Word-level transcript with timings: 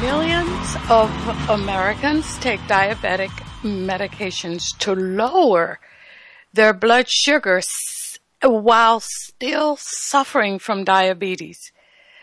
Millions 0.00 0.76
of 0.88 1.10
Americans 1.50 2.38
take 2.38 2.60
diabetic 2.60 3.30
medications 3.62 4.76
to 4.78 4.94
lower 4.94 5.80
their 6.52 6.72
blood 6.72 7.08
sugar 7.08 7.60
while 8.42 9.00
still 9.00 9.76
suffering 9.76 10.60
from 10.60 10.84
diabetes. 10.84 11.72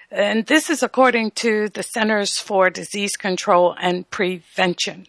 And 0.10 0.46
this 0.46 0.70
is 0.70 0.82
according 0.84 1.32
to 1.32 1.68
the 1.68 1.84
Centers 1.84 2.40
for 2.40 2.70
Disease 2.70 3.18
Control 3.18 3.76
and 3.78 4.10
Prevention. 4.10 5.06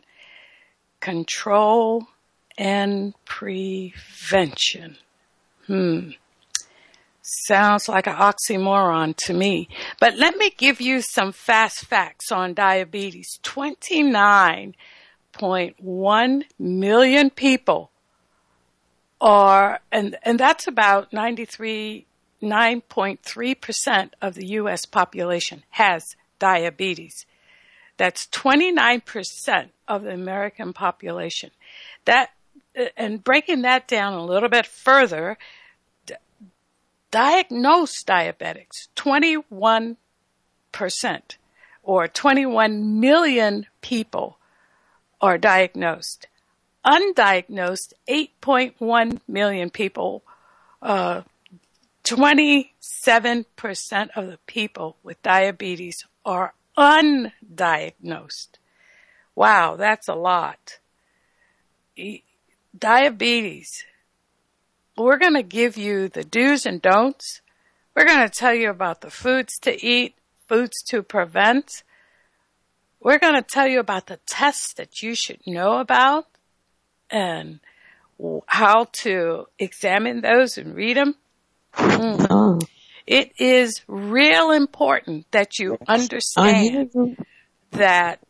Control 0.98 2.08
and 2.58 3.14
prevention. 3.24 4.96
Hmm. 5.68 6.10
Sounds 7.32 7.88
like 7.88 8.08
an 8.08 8.16
oxymoron 8.16 9.14
to 9.18 9.32
me. 9.32 9.68
But 10.00 10.16
let 10.16 10.36
me 10.36 10.50
give 10.50 10.80
you 10.80 11.00
some 11.00 11.30
fast 11.30 11.84
facts 11.84 12.32
on 12.32 12.54
diabetes. 12.54 13.38
29.1 13.44 16.44
million 16.58 17.30
people 17.30 17.92
are, 19.20 19.78
and, 19.92 20.18
and 20.24 20.40
that's 20.40 20.66
about 20.66 21.12
93, 21.12 22.04
9.3% 22.42 24.10
of 24.20 24.34
the 24.34 24.46
U.S. 24.46 24.84
population 24.84 25.62
has 25.70 26.16
diabetes. 26.40 27.26
That's 27.96 28.26
29% 28.26 29.68
of 29.86 30.02
the 30.02 30.14
American 30.14 30.72
population. 30.72 31.52
That, 32.06 32.30
and 32.96 33.22
breaking 33.22 33.62
that 33.62 33.86
down 33.86 34.14
a 34.14 34.24
little 34.24 34.48
bit 34.48 34.66
further, 34.66 35.38
diagnosed 37.10 38.06
diabetics, 38.06 38.88
21% 38.96 39.96
or 41.82 42.08
21 42.08 43.00
million 43.00 43.66
people 43.80 44.38
are 45.20 45.38
diagnosed. 45.38 46.26
Undiagnosed, 46.84 47.92
8.1 48.08 49.20
million 49.28 49.70
people, 49.70 50.22
uh, 50.80 51.22
27% 52.04 52.68
of 54.16 54.26
the 54.26 54.38
people 54.46 54.96
with 55.02 55.22
diabetes 55.22 56.06
are 56.24 56.54
undiagnosed. 56.76 58.48
Wow, 59.34 59.76
that's 59.76 60.08
a 60.08 60.14
lot. 60.14 60.78
E- 61.96 62.22
Diabetes. 62.76 63.84
We're 64.96 65.18
going 65.18 65.34
to 65.34 65.42
give 65.42 65.76
you 65.76 66.08
the 66.08 66.24
do's 66.24 66.66
and 66.66 66.80
don'ts. 66.82 67.40
We're 67.94 68.04
going 68.06 68.26
to 68.26 68.28
tell 68.28 68.54
you 68.54 68.70
about 68.70 69.00
the 69.00 69.10
foods 69.10 69.58
to 69.60 69.84
eat, 69.84 70.14
foods 70.48 70.82
to 70.88 71.02
prevent. 71.02 71.82
We're 73.00 73.18
going 73.18 73.34
to 73.34 73.42
tell 73.42 73.66
you 73.66 73.80
about 73.80 74.06
the 74.06 74.20
tests 74.26 74.74
that 74.74 75.02
you 75.02 75.14
should 75.14 75.40
know 75.46 75.78
about 75.78 76.26
and 77.08 77.60
how 78.46 78.88
to 78.92 79.46
examine 79.58 80.20
those 80.20 80.58
and 80.58 80.74
read 80.74 80.96
them. 80.96 81.14
Oh, 81.78 82.58
It 83.06 83.32
is 83.38 83.80
real 83.88 84.50
important 84.50 85.26
that 85.30 85.58
you 85.58 85.78
understand 85.88 87.16
that 87.70 88.20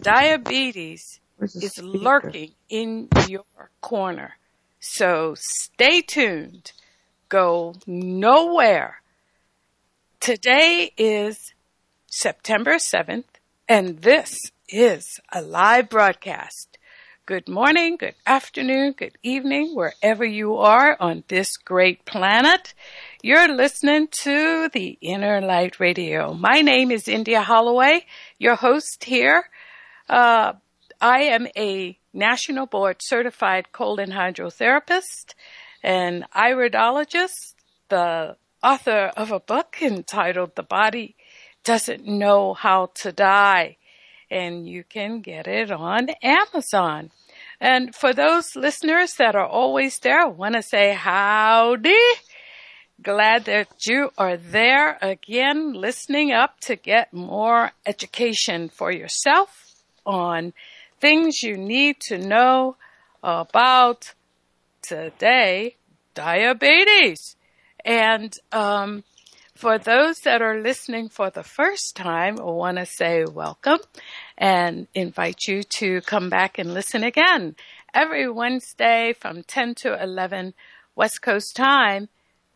diabetes 0.00 1.20
is 1.40 1.78
lurking 1.82 2.52
in 2.68 3.08
your 3.28 3.44
corner. 3.80 4.36
So 4.80 5.34
stay 5.36 6.00
tuned. 6.00 6.72
Go 7.28 7.74
nowhere. 7.86 9.02
Today 10.20 10.92
is 10.96 11.52
September 12.06 12.76
7th, 12.76 13.24
and 13.68 14.00
this 14.00 14.38
is 14.70 15.20
a 15.30 15.42
live 15.42 15.90
broadcast. 15.90 16.78
Good 17.26 17.46
morning, 17.46 17.98
good 17.98 18.14
afternoon, 18.26 18.92
good 18.92 19.18
evening, 19.22 19.74
wherever 19.74 20.24
you 20.24 20.56
are 20.56 20.96
on 20.98 21.24
this 21.28 21.58
great 21.58 22.06
planet. 22.06 22.72
You're 23.22 23.54
listening 23.54 24.08
to 24.22 24.70
the 24.72 24.98
Innerlight 25.02 25.78
Radio. 25.78 26.32
My 26.32 26.62
name 26.62 26.90
is 26.90 27.06
India 27.06 27.42
Holloway, 27.42 28.06
your 28.38 28.56
host 28.56 29.04
here. 29.04 29.44
Uh, 30.08 30.54
I 31.00 31.22
am 31.22 31.46
a 31.56 31.98
national 32.12 32.66
board 32.66 32.96
certified 33.00 33.72
colon 33.72 34.10
hydrotherapist 34.10 35.34
and 35.82 36.24
iridologist, 36.32 37.54
the 37.88 38.36
author 38.62 39.10
of 39.16 39.32
a 39.32 39.40
book 39.40 39.78
entitled 39.80 40.56
The 40.56 40.62
Body 40.62 41.16
Doesn't 41.64 42.06
Know 42.06 42.52
How 42.52 42.90
to 42.96 43.12
Die. 43.12 43.78
And 44.30 44.68
you 44.68 44.84
can 44.84 45.22
get 45.22 45.48
it 45.48 45.70
on 45.72 46.10
Amazon. 46.22 47.10
And 47.60 47.94
for 47.94 48.12
those 48.12 48.54
listeners 48.54 49.14
that 49.14 49.34
are 49.34 49.46
always 49.46 49.98
there, 50.00 50.20
I 50.20 50.26
want 50.26 50.54
to 50.54 50.62
say 50.62 50.92
howdy. 50.92 51.98
Glad 53.02 53.46
that 53.46 53.68
you 53.86 54.10
are 54.18 54.36
there 54.36 54.98
again, 55.00 55.72
listening 55.72 56.32
up 56.32 56.60
to 56.60 56.76
get 56.76 57.14
more 57.14 57.72
education 57.86 58.68
for 58.68 58.92
yourself 58.92 59.70
on 60.04 60.52
things 61.00 61.42
you 61.42 61.56
need 61.56 61.98
to 62.00 62.18
know 62.18 62.76
about 63.22 64.14
today, 64.82 65.76
diabetes. 66.14 67.36
And 67.84 68.36
um, 68.52 69.04
for 69.54 69.78
those 69.78 70.20
that 70.20 70.42
are 70.42 70.60
listening 70.60 71.08
for 71.08 71.30
the 71.30 71.42
first 71.42 71.96
time, 71.96 72.38
I 72.38 72.44
want 72.44 72.76
to 72.76 72.86
say 72.86 73.24
welcome 73.24 73.80
and 74.36 74.86
invite 74.94 75.46
you 75.48 75.62
to 75.62 76.00
come 76.02 76.28
back 76.28 76.58
and 76.58 76.74
listen 76.74 77.02
again 77.02 77.56
every 77.94 78.28
Wednesday 78.28 79.14
from 79.18 79.42
10 79.42 79.74
to 79.76 80.02
11 80.02 80.54
West 80.94 81.22
Coast 81.22 81.56
time 81.56 82.08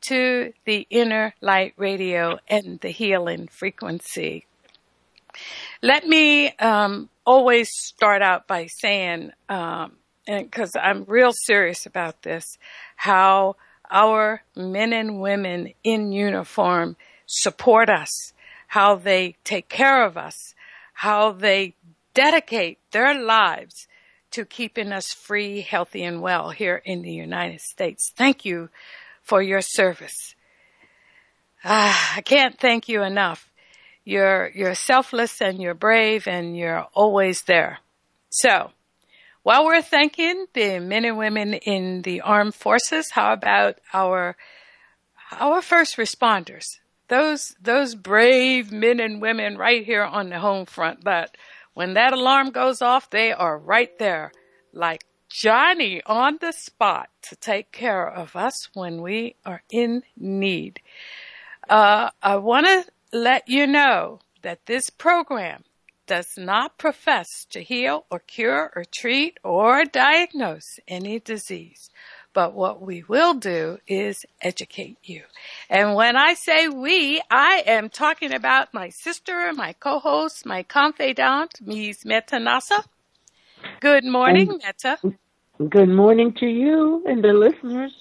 to 0.02 0.52
the 0.66 0.86
Innerlight 0.92 1.72
Radio 1.76 2.38
and 2.48 2.78
the 2.80 2.90
Healing 2.90 3.48
Frequency. 3.48 4.44
Let 5.82 6.06
me 6.06 6.50
um, 6.56 7.08
always 7.24 7.70
start 7.72 8.22
out 8.22 8.46
by 8.46 8.66
saying, 8.66 9.32
um, 9.48 9.92
because 10.26 10.72
I'm 10.80 11.04
real 11.04 11.32
serious 11.32 11.86
about 11.86 12.22
this, 12.22 12.58
how 12.96 13.56
our 13.90 14.42
men 14.56 14.92
and 14.92 15.20
women 15.20 15.74
in 15.82 16.12
uniform 16.12 16.96
support 17.26 17.90
us, 17.90 18.32
how 18.68 18.96
they 18.96 19.36
take 19.44 19.68
care 19.68 20.04
of 20.04 20.16
us, 20.16 20.54
how 20.94 21.32
they 21.32 21.74
dedicate 22.14 22.78
their 22.92 23.14
lives 23.20 23.86
to 24.30 24.44
keeping 24.44 24.92
us 24.92 25.12
free, 25.12 25.60
healthy, 25.60 26.02
and 26.02 26.20
well 26.20 26.50
here 26.50 26.82
in 26.84 27.02
the 27.02 27.12
United 27.12 27.60
States. 27.60 28.12
Thank 28.16 28.44
you 28.44 28.68
for 29.22 29.42
your 29.42 29.60
service. 29.60 30.34
Ah, 31.64 32.14
I 32.16 32.20
can't 32.20 32.58
thank 32.58 32.88
you 32.88 33.02
enough. 33.02 33.50
You're, 34.04 34.50
you're 34.54 34.74
selfless 34.74 35.40
and 35.40 35.60
you're 35.60 35.74
brave 35.74 36.26
and 36.26 36.56
you're 36.56 36.86
always 36.92 37.42
there. 37.42 37.78
So, 38.30 38.70
while 39.42 39.64
we're 39.64 39.82
thanking 39.82 40.46
the 40.54 40.78
men 40.80 41.04
and 41.04 41.18
women 41.18 41.54
in 41.54 42.02
the 42.02 42.22
armed 42.22 42.54
forces, 42.54 43.10
how 43.10 43.32
about 43.32 43.78
our, 43.92 44.36
our 45.32 45.62
first 45.62 45.96
responders? 45.96 46.78
Those, 47.08 47.54
those 47.60 47.94
brave 47.94 48.72
men 48.72 49.00
and 49.00 49.20
women 49.20 49.58
right 49.58 49.84
here 49.84 50.02
on 50.02 50.30
the 50.30 50.38
home 50.38 50.64
front 50.64 51.04
that 51.04 51.36
when 51.74 51.94
that 51.94 52.12
alarm 52.12 52.50
goes 52.50 52.80
off, 52.80 53.10
they 53.10 53.32
are 53.32 53.58
right 53.58 53.98
there 53.98 54.32
like 54.72 55.04
Johnny 55.28 56.00
on 56.06 56.38
the 56.40 56.52
spot 56.52 57.10
to 57.22 57.36
take 57.36 57.72
care 57.72 58.08
of 58.08 58.36
us 58.36 58.68
when 58.72 59.02
we 59.02 59.34
are 59.44 59.62
in 59.70 60.02
need. 60.16 60.80
Uh, 61.68 62.10
I 62.22 62.36
want 62.36 62.66
to 62.66 62.84
let 63.14 63.48
you 63.48 63.66
know 63.66 64.18
that 64.42 64.66
this 64.66 64.90
program 64.90 65.62
does 66.06 66.36
not 66.36 66.76
profess 66.76 67.46
to 67.50 67.62
heal 67.62 68.04
or 68.10 68.18
cure 68.18 68.70
or 68.76 68.84
treat 68.84 69.38
or 69.42 69.84
diagnose 69.84 70.78
any 70.86 71.18
disease. 71.20 71.90
But 72.34 72.52
what 72.52 72.82
we 72.82 73.04
will 73.08 73.34
do 73.34 73.78
is 73.86 74.26
educate 74.42 74.98
you. 75.04 75.22
And 75.70 75.94
when 75.94 76.16
I 76.16 76.34
say 76.34 76.66
we, 76.68 77.22
I 77.30 77.62
am 77.64 77.88
talking 77.88 78.34
about 78.34 78.74
my 78.74 78.88
sister, 78.88 79.52
my 79.54 79.72
co-host, 79.74 80.44
my 80.44 80.64
confidant, 80.64 81.60
Ms. 81.64 82.02
Metanassa. 82.04 82.84
Good 83.80 84.04
morning, 84.04 84.50
And- 84.50 84.62
Meta. 84.66 84.98
Good 85.70 85.88
morning 85.88 86.34
to 86.40 86.46
you 86.46 87.04
and 87.06 87.22
the 87.22 87.32
listeners. 87.32 87.92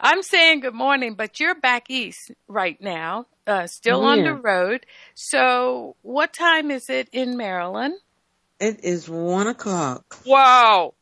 I'm 0.00 0.22
saying 0.22 0.60
good 0.60 0.74
morning, 0.74 1.14
but 1.14 1.38
you're 1.38 1.54
back 1.54 1.90
east 1.90 2.30
right 2.48 2.80
now, 2.80 3.26
uh, 3.46 3.66
still 3.66 4.02
on 4.02 4.22
the 4.22 4.34
road. 4.34 4.86
So 5.14 5.96
what 6.02 6.32
time 6.32 6.70
is 6.70 6.88
it 6.90 7.08
in 7.12 7.36
Maryland? 7.36 7.94
It 8.60 8.84
is 8.84 9.08
one 9.08 9.48
o'clock. 9.48 10.18
Wow. 10.24 10.94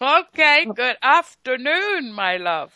Okay, 0.00 0.66
good 0.74 0.96
afternoon, 1.02 2.12
my 2.12 2.36
love. 2.36 2.72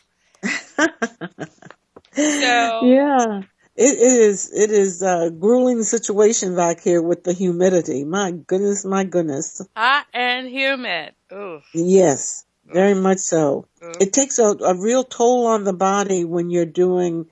So, 2.15 2.81
Yeah. 2.83 3.43
It 3.81 3.97
is 3.97 4.51
it 4.53 4.73
is 4.73 5.03
a 5.03 5.31
grueling 5.31 5.85
situation 5.85 6.57
back 6.57 6.81
here 6.81 7.01
with 7.01 7.23
the 7.23 7.33
humidity. 7.33 8.03
My 8.03 8.33
goodness, 8.33 8.85
my 8.85 9.05
goodness. 9.05 9.63
hot 9.77 10.05
and 10.13 10.49
humid. 10.49 11.15
Ooh. 11.33 11.61
Yes, 11.73 12.45
very 12.67 12.95
much 12.95 13.19
so. 13.19 13.69
Mm. 13.81 14.03
It 14.03 14.13
takes 14.13 14.41
a, 14.41 14.47
a 14.47 14.75
real 14.75 15.05
toll 15.05 15.47
on 15.47 15.63
the 15.63 15.73
body 15.73 16.25
when 16.25 16.51
you're 16.51 16.67
doing 16.67 17.27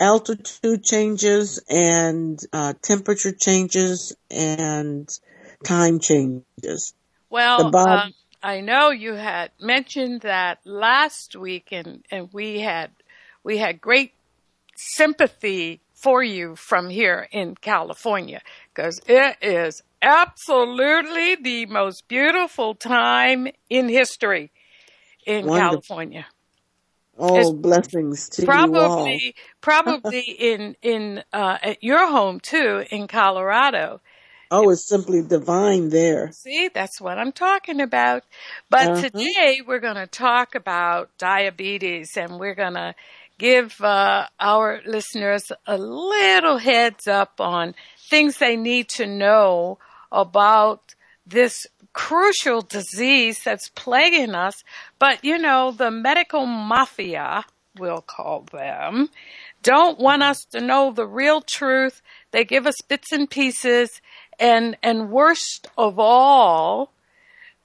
altitude 0.00 0.84
changes 0.84 1.62
and 1.68 2.38
uh, 2.52 2.74
temperature 2.82 3.32
changes 3.32 4.14
and 4.30 5.08
time 5.64 5.98
changes. 5.98 6.94
Well, 7.30 7.74
um, 7.74 8.14
I 8.42 8.60
know 8.60 8.90
you 8.90 9.14
had 9.14 9.50
mentioned 9.60 10.22
that 10.22 10.60
last 10.64 11.36
week, 11.36 11.68
and 11.72 12.04
and 12.10 12.28
we 12.32 12.60
had 12.60 12.90
we 13.42 13.58
had 13.58 13.80
great 13.80 14.12
sympathy 14.76 15.80
for 15.94 16.22
you 16.22 16.54
from 16.54 16.88
here 16.88 17.28
in 17.32 17.56
California 17.56 18.40
because 18.72 19.00
it 19.06 19.36
is 19.42 19.82
absolutely 20.00 21.34
the 21.34 21.66
most 21.66 22.06
beautiful 22.06 22.74
time 22.74 23.48
in 23.68 23.88
history 23.88 24.52
in 25.26 25.46
Wonderful. 25.46 25.70
California. 25.70 26.26
Oh, 27.18 27.52
blessings 27.52 28.28
to 28.30 28.46
you 28.46 28.78
all. 28.78 29.22
Probably, 29.22 29.34
probably 29.60 30.20
in 30.22 30.76
in 30.82 31.22
uh, 31.32 31.58
at 31.62 31.82
your 31.82 32.06
home 32.10 32.40
too 32.40 32.84
in 32.90 33.06
Colorado. 33.08 34.00
Oh, 34.50 34.68
it's 34.70 34.84
simply 34.84 35.22
divine 35.22 35.88
there. 35.88 36.34
See, 36.34 36.68
that's 36.72 37.00
what 37.00 37.18
I'm 37.18 37.32
talking 37.32 37.80
about. 37.80 38.24
But 38.70 38.94
Uh-huh. 38.94 38.94
today 38.94 39.60
we're 39.66 39.78
going 39.80 39.96
to 39.96 40.06
talk 40.06 40.54
about 40.54 41.10
diabetes 41.18 42.16
and 42.16 42.38
we're 42.38 42.54
going 42.54 42.74
to 42.74 42.94
give 43.38 43.80
uh, 43.80 44.26
our 44.38 44.80
listeners 44.86 45.50
a 45.66 45.78
little 45.78 46.58
heads 46.58 47.06
up 47.06 47.40
on 47.40 47.74
things 48.10 48.38
they 48.38 48.56
need 48.56 48.88
to 48.90 49.06
know 49.06 49.78
about 50.12 50.94
this 51.26 51.66
crucial 51.92 52.62
disease 52.62 53.42
that's 53.44 53.68
plaguing 53.70 54.34
us. 54.34 54.62
But 54.98 55.24
you 55.24 55.38
know, 55.38 55.72
the 55.72 55.90
medical 55.90 56.46
mafia, 56.46 57.44
we'll 57.78 58.02
call 58.02 58.46
them, 58.52 59.08
don't 59.62 59.98
want 59.98 60.22
us 60.22 60.44
to 60.52 60.60
know 60.60 60.92
the 60.92 61.06
real 61.06 61.40
truth. 61.40 62.02
They 62.30 62.44
give 62.44 62.66
us 62.66 62.80
bits 62.88 63.12
and 63.12 63.28
pieces 63.28 64.00
and, 64.38 64.76
and 64.82 65.10
worst 65.10 65.66
of 65.76 65.98
all, 65.98 66.92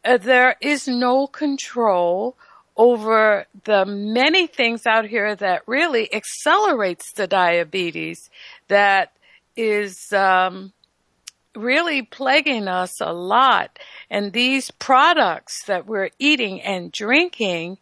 uh, 0.04 0.18
there 0.18 0.56
is 0.60 0.88
no 0.88 1.28
control 1.28 2.36
over 2.76 3.46
the 3.66 3.86
many 3.86 4.48
things 4.48 4.86
out 4.88 5.06
here 5.06 5.36
that 5.36 5.62
really 5.68 6.12
accelerates 6.14 7.14
the 7.14 7.28
diabetes 7.28 8.30
that 8.68 9.14
is 9.56 10.12
um, 10.12 10.74
really 11.56 12.02
plaguing 12.02 12.68
us 12.68 13.00
a 13.00 13.14
lot. 13.14 13.80
And 14.10 14.34
these 14.34 14.72
products 14.72 15.64
that 15.66 15.86
we're 15.86 16.10
eating 16.20 16.62
and 16.62 16.92
drinking 16.92 17.78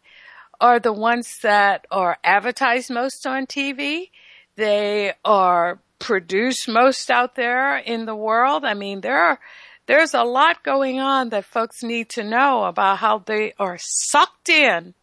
are 0.60 0.78
the 0.78 0.92
ones 0.92 1.38
that 1.42 1.86
are 1.90 2.18
advertised 2.22 2.90
most 2.90 3.26
on 3.26 3.46
TV. 3.46 4.10
They 4.56 5.14
are 5.24 5.78
produced 5.98 6.68
most 6.68 7.10
out 7.10 7.34
there 7.34 7.78
in 7.78 8.06
the 8.06 8.16
world. 8.16 8.64
I 8.64 8.74
mean, 8.74 9.00
there 9.00 9.18
are 9.18 9.40
there's 9.86 10.14
a 10.14 10.22
lot 10.22 10.62
going 10.62 11.00
on 11.00 11.30
that 11.30 11.44
folks 11.44 11.82
need 11.82 12.08
to 12.10 12.22
know 12.22 12.64
about 12.64 12.98
how 12.98 13.18
they 13.18 13.52
are 13.58 13.78
sucked 13.78 14.48
in 14.48 14.94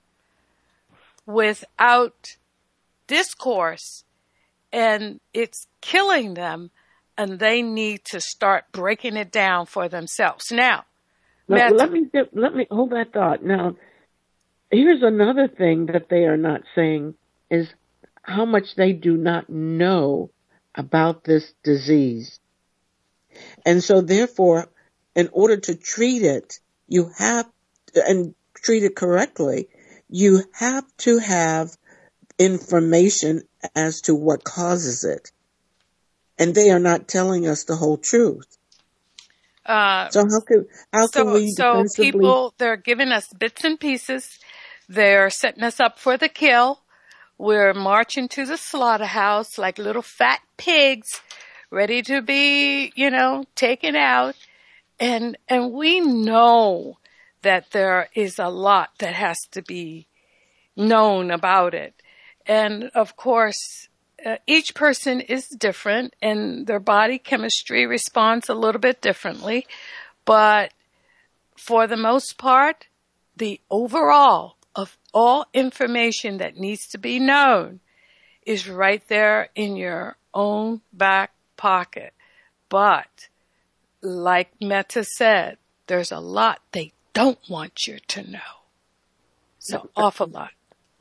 without 1.26 2.38
discourse 3.08 4.04
and 4.72 5.20
it's 5.34 5.68
killing 5.82 6.34
them 6.34 6.72
and 7.20 7.38
they 7.38 7.62
need 7.62 8.06
to 8.06 8.22
start 8.22 8.64
breaking 8.72 9.18
it 9.18 9.30
down 9.30 9.66
for 9.66 9.90
themselves. 9.90 10.54
Now, 10.54 10.86
Now, 11.50 11.70
let 11.70 11.92
me 11.92 12.06
let 12.32 12.56
me 12.56 12.66
hold 12.72 12.92
that 12.92 13.12
thought. 13.12 13.44
Now, 13.44 13.76
here's 14.72 15.04
another 15.04 15.50
thing 15.50 15.88
that 15.88 16.08
they 16.10 16.24
are 16.24 16.38
not 16.38 16.62
saying 16.76 17.16
is 17.52 17.68
how 18.22 18.46
much 18.46 18.76
they 18.78 18.94
do 18.94 19.18
not 19.18 19.50
know 19.50 20.32
about 20.74 21.26
this 21.26 21.52
disease. 21.62 22.40
And 23.66 23.84
so 23.84 24.00
therefore, 24.00 24.70
in 25.14 25.30
order 25.34 25.58
to 25.58 25.76
treat 25.76 26.22
it, 26.22 26.60
you 26.88 27.12
have, 27.18 27.50
and 27.96 28.34
treat 28.56 28.84
it 28.84 28.96
correctly, 28.96 29.68
you 30.10 30.44
have 30.54 30.86
to 31.00 31.18
have 31.18 31.76
information 32.38 33.42
as 33.76 34.02
to 34.02 34.16
what 34.16 34.46
causes 34.46 35.04
it. 35.04 35.32
And 36.40 36.56
they 36.56 36.70
are 36.72 36.80
not 36.80 37.08
telling 37.10 37.48
us 37.48 37.66
the 37.66 37.76
whole 37.76 37.98
truth. 37.98 38.58
uh, 39.66 40.10
So 40.10 40.22
how 40.22 40.40
can, 40.40 40.66
how 40.94 41.08
can 41.08 41.26
so, 41.26 41.34
we 41.34 41.52
so 41.52 41.74
defensively, 41.74 42.12
people, 42.12 42.54
they're 42.58 42.78
giving 42.78 43.12
us 43.12 43.28
bits 43.38 43.64
and 43.66 43.80
pieces. 43.80 44.40
They're 44.88 45.30
setting 45.30 45.64
us 45.64 45.80
up 45.82 46.00
for 46.00 46.18
the 46.18 46.30
kill. 46.30 46.80
We're 47.38 47.74
marching 47.74 48.30
to 48.30 48.46
the 48.46 48.58
slaughterhouse 48.58 49.58
like 49.58 49.78
little 49.78 50.02
fat 50.02 50.40
pigs, 50.58 51.22
ready 51.70 52.02
to 52.04 52.22
be, 52.22 52.94
you 52.96 53.10
know, 53.10 53.44
taken 53.56 53.96
out. 53.96 54.36
And, 55.00 55.38
and 55.50 55.74
we 55.74 56.00
know 56.00 56.98
that 57.42 57.72
there 57.72 58.10
is 58.16 58.40
a 58.40 58.48
lot 58.50 58.92
that 59.00 59.14
has 59.14 59.38
to 59.52 59.62
be 59.62 60.08
known 60.76 61.32
about 61.32 61.74
it. 61.74 61.94
And 62.46 62.86
of 62.96 63.16
course, 63.16 63.89
uh, 64.26 64.38
each 64.48 64.76
person 64.76 65.22
is 65.22 65.48
different 65.48 66.16
and 66.22 66.68
their 66.68 66.80
body 66.80 67.18
chemistry 67.18 67.86
responds 67.86 68.50
a 68.50 68.54
little 68.54 68.82
bit 68.82 69.02
differently. 69.02 69.66
But 70.26 70.74
for 71.56 71.88
the 71.88 71.98
most 71.98 72.38
part, 72.38 72.88
the 73.36 73.60
overall 73.70 74.58
of 74.76 74.98
all 75.14 75.46
information 75.54 76.38
that 76.38 76.58
needs 76.58 76.88
to 76.90 76.98
be 76.98 77.20
known 77.20 77.80
is 78.46 78.70
right 78.70 79.06
there 79.08 79.50
in 79.56 79.76
your 79.76 80.18
own 80.34 80.82
back 80.94 81.32
pocket. 81.58 82.14
But 82.70 83.30
like 84.02 84.50
Meta 84.62 85.04
said, 85.04 85.58
there's 85.88 86.12
a 86.12 86.20
lot 86.20 86.60
they 86.72 86.94
don't 87.14 87.40
want 87.50 87.88
you 87.88 88.00
to 88.10 88.30
know. 88.30 88.40
So 89.60 89.90
awful 89.96 90.28
lot. 90.28 90.52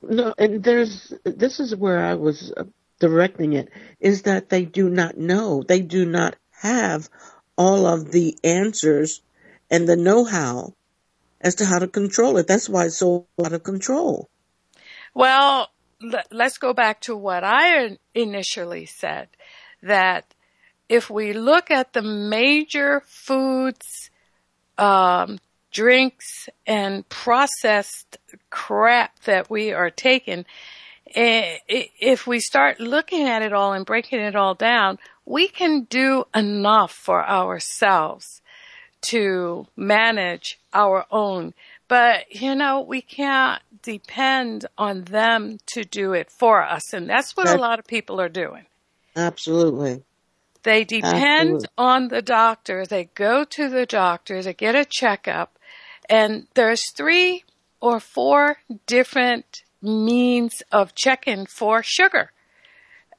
No, 0.02 0.34
and 0.38 0.62
there's 0.62 1.12
this 1.24 1.60
is 1.60 1.74
where 1.74 2.04
I 2.04 2.14
was 2.14 2.52
uh, 2.56 2.64
directing 2.98 3.52
it 3.52 3.68
is 4.00 4.22
that 4.22 4.48
they 4.48 4.64
do 4.64 4.88
not 4.88 5.16
know. 5.16 5.62
They 5.62 5.80
do 5.80 6.04
not 6.04 6.36
have 6.62 7.08
all 7.56 7.86
of 7.86 8.10
the 8.10 8.36
answers 8.44 9.20
and 9.70 9.88
the 9.88 9.96
know-how 9.96 10.74
as 11.40 11.56
to 11.56 11.64
how 11.64 11.78
to 11.78 11.88
control 11.88 12.36
it. 12.36 12.46
That's 12.46 12.68
why 12.68 12.86
it's 12.86 12.98
so 12.98 13.26
out 13.44 13.52
of 13.52 13.62
control. 13.62 14.28
Well, 15.14 15.70
let's 16.30 16.58
go 16.58 16.72
back 16.72 17.00
to 17.02 17.16
what 17.16 17.44
I 17.44 17.98
initially 18.14 18.86
said 18.86 19.28
that 19.82 20.34
if 20.88 21.10
we 21.10 21.32
look 21.32 21.70
at 21.70 21.92
the 21.92 22.02
major 22.02 23.02
foods, 23.06 24.10
um, 24.76 25.38
drinks, 25.70 26.48
and 26.66 27.08
processed 27.08 28.16
crap 28.50 29.20
that 29.20 29.50
we 29.50 29.72
are 29.72 29.90
taking, 29.90 30.44
Eh, 31.14 31.58
if 31.66 32.26
we 32.26 32.40
start 32.40 32.80
looking 32.80 33.26
at 33.26 33.42
it 33.42 33.52
all 33.52 33.72
and 33.72 33.86
breaking 33.86 34.20
it 34.20 34.36
all 34.36 34.54
down, 34.54 34.98
we 35.24 35.48
can 35.48 35.84
do 35.84 36.24
enough 36.34 36.92
for 36.92 37.26
ourselves 37.26 38.42
to 39.00 39.66
manage 39.76 40.58
our 40.72 41.06
own. 41.10 41.54
But, 41.86 42.34
you 42.34 42.54
know, 42.54 42.80
we 42.80 43.00
can't 43.00 43.62
depend 43.82 44.66
on 44.76 45.04
them 45.04 45.58
to 45.66 45.84
do 45.84 46.12
it 46.12 46.30
for 46.30 46.62
us. 46.62 46.92
And 46.92 47.08
that's 47.08 47.36
what 47.36 47.48
a 47.48 47.56
lot 47.56 47.78
of 47.78 47.86
people 47.86 48.20
are 48.20 48.28
doing. 48.28 48.66
Absolutely. 49.16 50.02
They 50.62 50.84
depend 50.84 51.14
Absolutely. 51.14 51.68
on 51.78 52.08
the 52.08 52.22
doctor. 52.22 52.84
They 52.84 53.04
go 53.14 53.44
to 53.44 53.68
the 53.70 53.86
doctor 53.86 54.42
They 54.42 54.52
get 54.52 54.74
a 54.74 54.84
checkup. 54.84 55.58
And 56.10 56.46
there's 56.54 56.90
three 56.90 57.44
or 57.80 58.00
four 58.00 58.58
different 58.86 59.62
means 59.82 60.62
of 60.72 60.94
checking 60.94 61.46
for 61.46 61.82
sugar. 61.82 62.32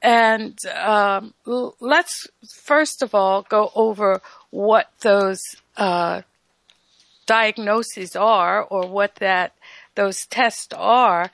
And 0.02 0.58
um, 0.66 1.34
l- 1.46 1.76
let's 1.80 2.26
first 2.48 3.02
of 3.02 3.14
all 3.14 3.42
go 3.42 3.70
over 3.74 4.22
what 4.50 4.90
those 5.00 5.40
uh, 5.76 6.22
diagnoses 7.26 8.16
are 8.16 8.62
or 8.62 8.86
what 8.88 9.16
that 9.16 9.54
those 9.94 10.24
tests 10.26 10.72
are. 10.74 11.30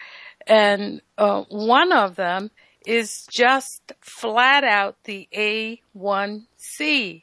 And 0.47 1.01
uh, 1.17 1.45
one 1.49 1.93
of 1.93 2.17
them 2.17 2.51
is 2.85 3.27
just 3.31 3.93
flat 4.01 4.65
out 4.65 4.97
the 5.05 5.29
A1C. 5.35 7.23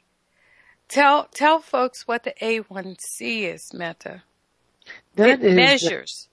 Tell 0.88 1.24
tell 1.34 1.58
folks 1.60 2.06
what 2.06 2.24
the 2.24 2.34
A1C 2.40 3.42
is, 3.52 3.72
Meta. 3.74 4.22
That 5.16 5.28
it 5.28 5.44
is- 5.44 5.54
measures. 5.56 6.28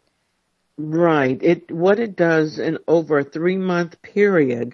Right. 0.84 1.38
It 1.44 1.70
what 1.72 2.00
it 2.00 2.16
does 2.16 2.58
in 2.58 2.80
over 2.88 3.20
a 3.20 3.24
three 3.24 3.58
month 3.58 4.02
period. 4.02 4.74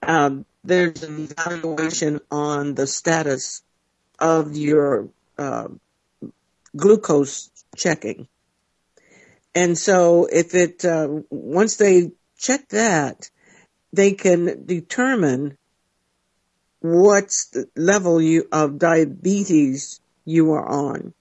Um, 0.00 0.46
there's 0.62 1.02
an 1.02 1.28
evaluation 1.30 2.20
on 2.30 2.74
the 2.74 2.86
status 2.86 3.62
of 4.20 4.56
your 4.56 5.08
uh, 5.36 5.68
glucose 6.76 7.50
checking. 7.76 8.28
And 9.56 9.76
so 9.76 10.28
if 10.30 10.54
it, 10.54 10.84
uh, 10.84 11.08
once 11.30 11.76
they 11.76 12.12
check 12.38 12.68
that, 12.68 13.28
they 13.92 14.12
can 14.12 14.66
determine 14.66 15.58
what's 16.80 17.46
the 17.46 17.68
level 17.76 18.20
you, 18.20 18.46
of 18.52 18.78
diabetes 18.78 20.00
you 20.24 20.52
are 20.52 20.66
on. 20.66 21.12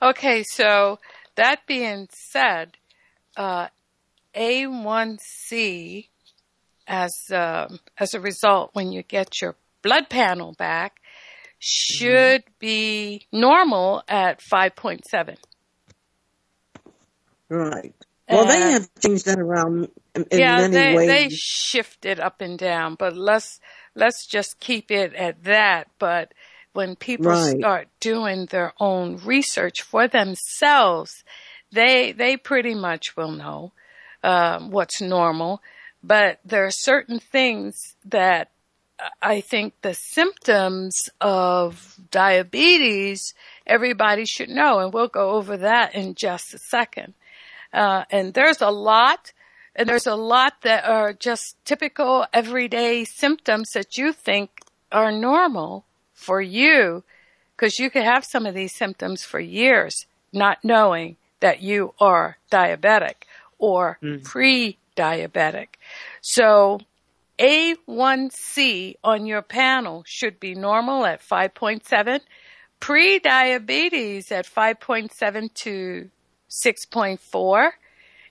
Okay, 0.00 0.42
so 0.44 0.98
that 1.36 1.66
being 1.66 2.08
said, 2.10 2.76
uh, 3.36 3.68
A1C, 4.36 6.08
as 6.86 7.12
um 7.32 7.80
as 7.98 8.14
a 8.14 8.20
result, 8.20 8.70
when 8.74 8.92
you 8.92 9.02
get 9.02 9.40
your 9.40 9.56
blood 9.82 10.08
panel 10.10 10.54
back, 10.58 11.00
should 11.58 12.44
be 12.58 13.26
normal 13.32 14.02
at 14.08 14.40
5.7. 14.40 15.36
Right. 17.50 17.94
Well, 18.30 18.44
they 18.46 18.60
Uh, 18.60 18.72
have 18.72 18.88
changed 19.00 19.26
that 19.26 19.38
around 19.38 19.88
in, 20.14 20.24
in 20.30 20.54
yeah, 20.54 20.56
many 20.56 20.82
they 20.82 20.88
ways. 20.88 21.04
they 21.04 21.28
shift 21.30 22.06
it 22.06 22.20
up 22.20 22.40
and 22.40 22.58
down, 22.58 22.96
but 22.96 23.16
let's 23.16 23.60
let's 23.94 24.26
just 24.26 24.60
keep 24.60 24.90
it 24.90 25.14
at 25.14 25.44
that. 25.44 25.88
But 25.98 26.34
when 26.72 26.96
people 26.96 27.34
Right. 27.34 27.56
start 27.60 27.88
doing 28.00 28.46
their 28.46 28.72
own 28.80 29.18
research 29.24 29.82
for 29.82 30.08
themselves, 30.08 31.24
they 31.72 32.12
they 32.12 32.36
pretty 32.36 32.74
much 32.74 33.16
will 33.16 33.32
know 33.32 33.72
um, 34.22 34.70
what's 34.70 35.00
normal. 35.00 35.62
But 36.02 36.40
there 36.44 36.64
are 36.64 36.70
certain 36.70 37.18
things 37.20 37.94
that 38.04 38.50
I 39.22 39.40
think 39.40 39.74
the 39.82 39.94
symptoms 39.94 41.08
of 41.20 41.96
diabetes 42.10 43.34
everybody 43.66 44.24
should 44.24 44.48
know, 44.48 44.80
and 44.80 44.92
we'll 44.92 45.08
go 45.08 45.30
over 45.30 45.56
that 45.58 45.94
in 45.94 46.14
just 46.14 46.54
a 46.54 46.58
second. 46.58 47.14
Uh, 47.72 48.04
and 48.10 48.34
there's 48.34 48.60
a 48.60 48.70
lot, 48.70 49.32
and 49.76 49.88
there's 49.88 50.06
a 50.06 50.16
lot 50.16 50.62
that 50.62 50.84
are 50.84 51.12
just 51.12 51.56
typical 51.64 52.26
everyday 52.32 53.04
symptoms 53.04 53.70
that 53.70 53.96
you 53.96 54.12
think 54.12 54.62
are 54.90 55.12
normal 55.12 55.84
for 56.12 56.42
you, 56.42 57.04
because 57.56 57.78
you 57.78 57.90
could 57.90 58.02
have 58.02 58.24
some 58.24 58.44
of 58.44 58.54
these 58.54 58.74
symptoms 58.74 59.22
for 59.22 59.38
years, 59.38 60.06
not 60.32 60.58
knowing 60.64 61.16
that 61.40 61.62
you 61.62 61.94
are 62.00 62.38
diabetic 62.50 63.24
or 63.58 63.98
mm. 64.02 64.22
pre-diabetic. 64.24 65.68
So 66.20 66.80
A1C 67.38 68.96
on 69.02 69.26
your 69.26 69.42
panel 69.42 70.04
should 70.06 70.38
be 70.38 70.54
normal 70.54 71.06
at 71.06 71.22
5.7, 71.22 72.20
pre-diabetes 72.80 74.30
at 74.30 74.46
5.7 74.46 75.54
to 75.54 76.10
6.4, 76.50 77.70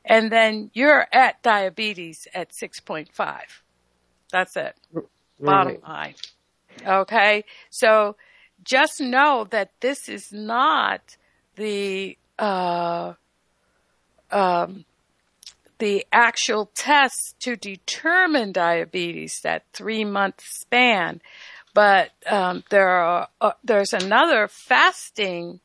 and 0.05 0.31
then 0.31 0.69
you're 0.73 1.07
at 1.11 1.41
diabetes 1.41 2.27
at 2.33 2.51
6.5. 2.51 3.39
That's 4.31 4.55
it. 4.55 4.75
Bottom 5.39 5.77
line. 5.87 6.15
Okay. 6.85 7.45
So 7.69 8.15
just 8.63 9.01
know 9.01 9.47
that 9.49 9.71
this 9.79 10.09
is 10.09 10.31
not 10.31 11.17
the, 11.55 12.17
uh, 12.39 13.13
um, 14.31 14.85
the 15.79 16.05
actual 16.11 16.69
tests 16.75 17.33
to 17.39 17.55
determine 17.55 18.51
diabetes, 18.51 19.39
that 19.43 19.63
three 19.73 20.05
month 20.05 20.41
span. 20.41 21.21
But 21.73 22.11
um, 22.29 22.63
there 22.69 22.89
are, 22.89 23.27
uh, 23.39 23.51
there's 23.63 23.93
another 23.93 24.47
fasting 24.47 25.59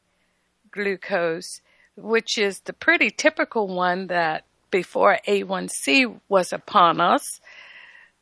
glucose, 0.70 1.60
which 1.96 2.38
is 2.38 2.60
the 2.60 2.72
pretty 2.72 3.10
typical 3.10 3.68
one 3.68 4.08
that 4.08 4.44
before 4.70 5.18
A1C 5.26 6.20
was 6.28 6.52
upon 6.52 7.00
us. 7.00 7.40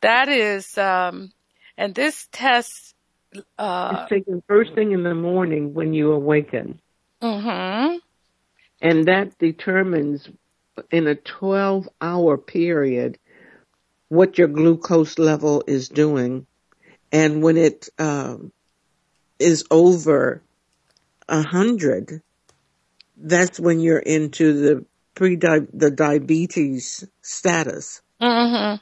That 0.01 0.29
is, 0.29 0.77
um, 0.77 1.31
and 1.77 1.95
this 1.95 2.27
test, 2.31 2.93
uh, 3.57 3.97
It's 4.01 4.09
taken 4.09 4.43
first 4.47 4.73
thing 4.73 4.91
in 4.91 5.03
the 5.03 5.15
morning 5.15 5.73
when 5.73 5.93
you 5.93 6.11
awaken. 6.11 6.79
mhm. 7.21 7.99
And 8.83 9.05
that 9.05 9.39
determines 9.39 10.29
in 10.91 11.07
a 11.07 11.15
12 11.15 11.87
hour 12.01 12.37
period 12.37 13.17
what 14.09 14.37
your 14.37 14.49
glucose 14.49 15.17
level 15.17 15.63
is 15.65 15.87
doing. 15.87 16.45
And 17.09 17.41
when 17.41 17.55
it 17.55 17.87
um, 17.97 18.51
is 19.39 19.63
over 19.71 20.43
a 21.29 21.41
hundred, 21.41 22.21
that's 23.15 23.57
when 23.57 23.79
you're 23.79 23.99
into 23.99 24.53
the 24.53 24.85
pre 25.15 25.37
the 25.37 25.93
diabetes 25.95 27.07
status. 27.21 28.01
hmm 28.19 28.75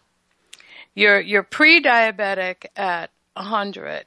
You're 0.96 1.20
you're 1.20 1.43
pre-diabetic 1.43 2.65
at 2.75 3.12
100 3.36 4.05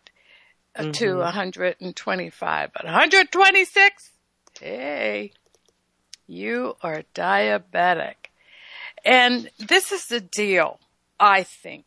uh, 0.76 0.92
to 0.92 1.18
125, 1.18 2.70
but 2.72 2.84
126, 2.84 4.10
hey, 4.58 5.32
you 6.26 6.76
are 6.82 7.02
diabetic. 7.14 8.14
And 9.04 9.50
this 9.58 9.92
is 9.92 10.06
the 10.06 10.20
deal, 10.20 10.80
I 11.20 11.42
think, 11.42 11.84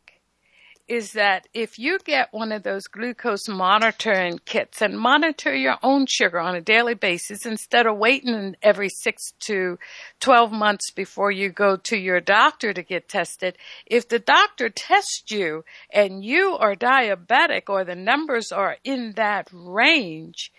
is 0.88 1.14
that 1.14 1.48
if 1.54 1.78
you 1.78 2.00
get 2.00 2.32
one 2.32 2.52
of 2.52 2.64
those 2.64 2.88
glucose 2.88 3.50
monitoring 3.50 4.40
kits 4.46 4.82
and 4.82 4.98
monitor 4.98 5.54
your 5.54 5.78
own 5.84 6.06
sugar 6.06 6.40
on 6.40 6.56
a 6.56 6.62
daily 6.62 6.94
basis 6.94 7.46
instead 7.46 7.86
of 7.86 7.98
waiting 7.98 8.56
every 8.62 8.88
six 8.88 9.34
to 9.40 9.78
12 10.22 10.52
months 10.52 10.92
before 10.92 11.32
you 11.32 11.50
go 11.50 11.76
to 11.76 11.98
your 11.98 12.22
doctor 12.22 12.72
to 12.72 12.84
get 12.84 13.10
tested, 13.10 13.58
if 13.86 14.08
the 14.08 14.20
doctor 14.20 14.70
tests 14.70 15.30
you 15.30 15.66
and 15.90 16.24
you 16.24 16.56
are 16.58 16.76
diabetic 16.76 17.64
or 17.68 17.84
the 17.84 17.96
numbers 17.96 18.52
are 18.52 18.78
in 18.86 19.14
that 19.18 19.50
range, 19.52 20.54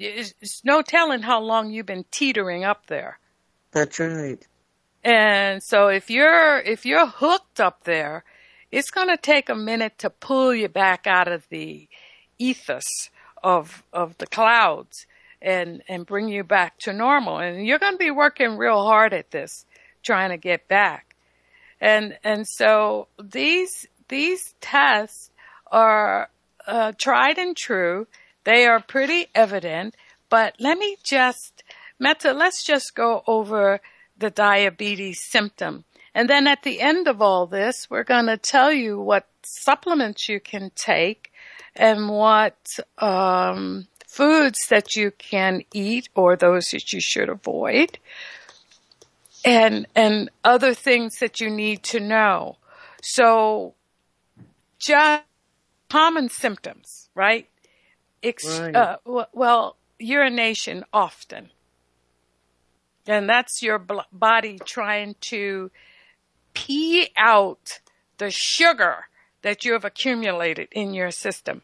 it's, 0.00 0.34
it's 0.40 0.64
no 0.64 0.82
telling 0.82 1.22
how 1.22 1.40
long 1.40 1.70
you've 1.70 1.86
been 1.86 2.04
teetering 2.10 2.64
up 2.64 2.86
there. 2.86 3.18
That's 3.72 4.00
right. 4.00 4.44
And 5.04 5.62
so 5.62 5.88
if 5.88 6.10
you're 6.10 6.58
if 6.58 6.84
you're 6.84 7.06
hooked 7.06 7.60
up 7.60 7.84
there, 7.84 8.24
it's 8.70 8.90
going 8.90 9.08
to 9.08 9.16
take 9.16 9.48
a 9.48 9.54
minute 9.54 9.98
to 9.98 10.10
pull 10.10 10.54
you 10.54 10.68
back 10.68 11.06
out 11.06 11.28
of 11.28 11.48
the 11.48 11.88
ethos 12.38 13.10
of 13.42 13.82
of 13.92 14.18
the 14.18 14.26
clouds 14.26 15.06
and 15.40 15.82
and 15.88 16.04
bring 16.04 16.28
you 16.28 16.44
back 16.44 16.78
to 16.80 16.92
normal. 16.92 17.38
And 17.38 17.66
you're 17.66 17.78
going 17.78 17.94
to 17.94 17.98
be 17.98 18.10
working 18.10 18.56
real 18.56 18.82
hard 18.84 19.14
at 19.14 19.30
this, 19.30 19.64
trying 20.02 20.30
to 20.30 20.36
get 20.36 20.68
back. 20.68 21.16
And 21.80 22.18
and 22.22 22.46
so 22.46 23.08
these 23.22 23.86
these 24.08 24.54
tests 24.60 25.30
are 25.70 26.28
uh, 26.66 26.92
tried 26.98 27.38
and 27.38 27.56
true. 27.56 28.06
They 28.44 28.66
are 28.66 28.80
pretty 28.80 29.26
evident. 29.34 29.94
But 30.28 30.54
let 30.58 30.78
me 30.78 30.96
just 31.02 31.62
Meta, 32.00 32.32
let's 32.32 32.64
just 32.64 32.94
go 32.94 33.22
over 33.26 33.80
the 34.16 34.30
diabetes 34.30 35.20
symptom. 35.20 35.84
And 36.14 36.28
then 36.28 36.46
at 36.46 36.62
the 36.62 36.80
end 36.80 37.06
of 37.06 37.20
all 37.20 37.46
this, 37.46 37.88
we're 37.90 38.04
going 38.04 38.26
to 38.26 38.38
tell 38.38 38.72
you 38.72 38.98
what 38.98 39.26
supplements 39.42 40.28
you 40.28 40.40
can 40.40 40.72
take 40.74 41.30
and 41.76 42.08
what 42.08 42.78
um, 42.98 43.86
foods 44.08 44.66
that 44.68 44.96
you 44.96 45.10
can 45.10 45.62
eat 45.74 46.08
or 46.14 46.36
those 46.36 46.70
that 46.70 46.92
you 46.92 47.00
should 47.00 47.28
avoid 47.28 47.98
and 49.44 49.86
and 49.94 50.30
other 50.44 50.74
things 50.74 51.18
that 51.20 51.40
you 51.40 51.48
need 51.48 51.82
to 51.82 52.00
know. 52.00 52.56
So 53.02 53.74
just 54.78 55.22
common 55.88 56.28
symptoms, 56.28 57.08
right? 57.14 57.49
Ex- 58.22 58.60
Right. 58.60 58.76
Uh, 58.76 58.96
w- 59.04 59.26
well, 59.32 59.76
urination 59.98 60.84
often. 60.92 61.50
And 63.06 63.28
that's 63.28 63.62
your 63.62 63.78
bl- 63.78 64.00
body 64.12 64.58
trying 64.64 65.16
to 65.22 65.70
pee 66.54 67.10
out 67.16 67.80
the 68.18 68.30
sugar 68.30 69.06
that 69.42 69.64
you 69.64 69.72
have 69.72 69.84
accumulated 69.84 70.68
in 70.72 70.92
your 70.94 71.10
system. 71.10 71.62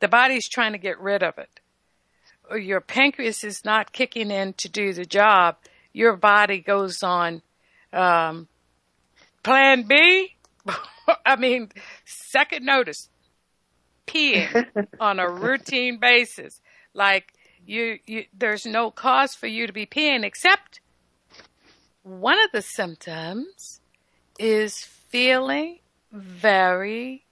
The 0.00 0.08
body's 0.08 0.48
trying 0.48 0.72
to 0.72 0.78
get 0.78 0.98
rid 1.00 1.22
of 1.22 1.38
it. 1.38 1.60
Your 2.60 2.80
pancreas 2.80 3.44
is 3.44 3.64
not 3.64 3.92
kicking 3.92 4.30
in 4.30 4.54
to 4.54 4.68
do 4.68 4.92
the 4.92 5.04
job. 5.04 5.56
Your 5.92 6.16
body 6.16 6.60
goes 6.60 7.02
on 7.02 7.42
um, 7.92 8.48
plan 9.42 9.82
B. 9.82 10.34
I 11.26 11.36
mean, 11.36 11.70
second 12.04 12.64
notice, 12.64 13.08
peeing 14.08 14.88
on 15.00 15.18
a 15.18 15.30
routine 15.30 15.98
basis. 15.98 16.60
Like 16.94 17.32
you, 17.64 17.98
you, 18.06 18.24
there's 18.36 18.66
no 18.66 18.90
cause 18.90 19.34
for 19.34 19.46
you 19.46 19.66
to 19.66 19.72
be 19.72 19.86
peeing 19.86 20.24
except 20.24 20.80
one 22.02 22.42
of 22.42 22.50
the 22.52 22.62
symptoms 22.62 23.80
is 24.38 24.78
feeling 24.78 25.80
very 26.12 27.26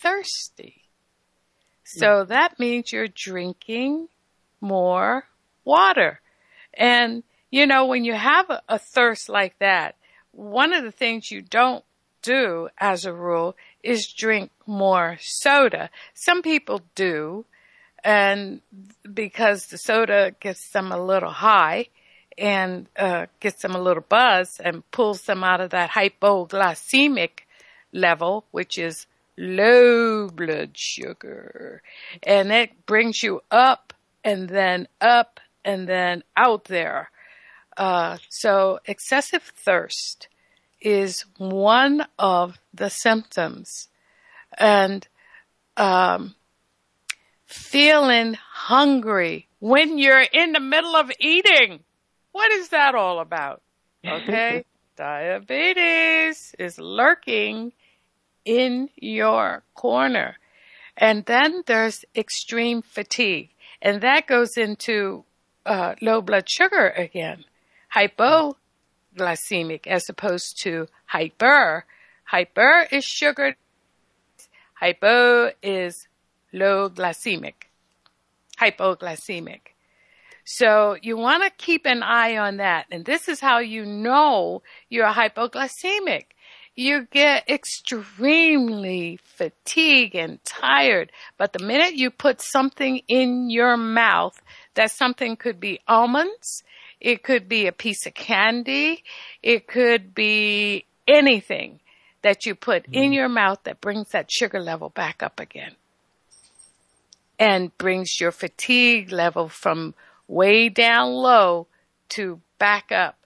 thirsty. 0.00 0.82
So 1.84 2.24
that 2.24 2.58
means 2.58 2.90
you're 2.90 3.08
drinking 3.08 4.08
more 4.60 5.24
water. 5.64 6.20
And, 6.72 7.22
you 7.50 7.66
know, 7.66 7.86
when 7.86 8.04
you 8.04 8.14
have 8.14 8.48
a, 8.48 8.62
a 8.68 8.78
thirst 8.78 9.28
like 9.28 9.58
that, 9.58 9.96
one 10.30 10.72
of 10.72 10.84
the 10.84 10.92
things 10.92 11.30
you 11.30 11.42
don't 11.42 11.84
do 12.22 12.68
as 12.78 13.04
a 13.04 13.12
rule 13.12 13.56
is 13.82 14.12
drink 14.12 14.50
more 14.66 15.18
soda. 15.20 15.90
Some 16.14 16.42
people 16.42 16.82
do, 16.94 17.44
and 18.04 18.60
because 19.12 19.66
the 19.66 19.78
soda 19.78 20.34
gets 20.40 20.70
them 20.70 20.92
a 20.92 21.02
little 21.02 21.30
high 21.30 21.88
and 22.38 22.86
uh, 22.96 23.26
gets 23.40 23.62
them 23.62 23.74
a 23.74 23.80
little 23.80 24.04
buzz 24.08 24.60
and 24.62 24.88
pulls 24.90 25.22
them 25.22 25.44
out 25.44 25.60
of 25.60 25.70
that 25.70 25.90
hypoglycemic 25.90 27.40
level, 27.92 28.44
which 28.50 28.78
is 28.78 29.06
low 29.36 30.28
blood 30.28 30.70
sugar. 30.74 31.82
And 32.22 32.52
it 32.52 32.86
brings 32.86 33.22
you 33.22 33.42
up 33.50 33.92
and 34.24 34.48
then 34.48 34.88
up 35.00 35.40
and 35.64 35.88
then 35.88 36.22
out 36.36 36.64
there. 36.64 37.10
Uh, 37.76 38.18
so 38.28 38.80
excessive 38.86 39.42
thirst 39.42 40.28
is 40.82 41.24
one 41.38 42.06
of 42.18 42.58
the 42.74 42.90
symptoms. 42.90 43.88
And 44.58 45.06
um, 45.76 46.34
feeling 47.46 48.34
hungry 48.34 49.48
when 49.60 49.98
you're 49.98 50.26
in 50.32 50.52
the 50.52 50.60
middle 50.60 50.96
of 50.96 51.10
eating. 51.20 51.80
What 52.32 52.50
is 52.52 52.70
that 52.70 52.94
all 52.94 53.20
about? 53.20 53.62
Okay. 54.06 54.64
Diabetes 54.96 56.54
is 56.58 56.78
lurking 56.78 57.72
in 58.44 58.88
your 58.96 59.62
corner. 59.74 60.36
And 60.96 61.24
then 61.24 61.62
there's 61.66 62.04
extreme 62.14 62.82
fatigue. 62.82 63.50
And 63.80 64.02
that 64.02 64.26
goes 64.26 64.56
into 64.56 65.24
uh, 65.64 65.94
low 66.00 66.20
blood 66.20 66.48
sugar 66.48 66.88
again. 66.90 67.44
Hypoglycemic 69.16 69.86
as 69.86 70.08
opposed 70.08 70.60
to 70.62 70.86
hyper. 71.06 71.84
Hyper 72.24 72.86
is 72.90 73.04
sugar. 73.04 73.56
Hypo 74.74 75.52
is 75.62 76.08
low 76.52 76.88
glycemic. 76.88 77.54
Hypoglycemic. 78.58 79.60
So 80.44 80.96
you 81.00 81.16
want 81.16 81.44
to 81.44 81.50
keep 81.50 81.86
an 81.86 82.02
eye 82.02 82.36
on 82.36 82.56
that. 82.56 82.86
And 82.90 83.04
this 83.04 83.28
is 83.28 83.40
how 83.40 83.58
you 83.60 83.84
know 83.84 84.62
you're 84.88 85.06
hypoglycemic. 85.06 86.24
You 86.74 87.06
get 87.10 87.48
extremely 87.48 89.18
fatigued 89.22 90.14
and 90.14 90.42
tired. 90.44 91.12
But 91.36 91.52
the 91.52 91.64
minute 91.64 91.94
you 91.94 92.10
put 92.10 92.40
something 92.40 93.02
in 93.08 93.50
your 93.50 93.76
mouth, 93.76 94.40
that 94.74 94.90
something 94.90 95.36
could 95.36 95.60
be 95.60 95.80
almonds, 95.86 96.64
it 97.02 97.24
could 97.24 97.48
be 97.48 97.66
a 97.66 97.72
piece 97.72 98.06
of 98.06 98.14
candy, 98.14 99.02
it 99.42 99.66
could 99.66 100.14
be 100.14 100.86
anything 101.08 101.80
that 102.22 102.46
you 102.46 102.54
put 102.54 102.86
in 102.86 102.92
mm-hmm. 102.92 103.12
your 103.12 103.28
mouth 103.28 103.58
that 103.64 103.80
brings 103.80 104.10
that 104.10 104.30
sugar 104.30 104.60
level 104.60 104.88
back 104.88 105.20
up 105.20 105.40
again 105.40 105.74
and 107.40 107.76
brings 107.76 108.20
your 108.20 108.30
fatigue 108.30 109.10
level 109.10 109.48
from 109.48 109.94
way 110.28 110.68
down 110.68 111.10
low 111.10 111.66
to 112.10 112.40
back 112.60 112.92
up. 112.92 113.18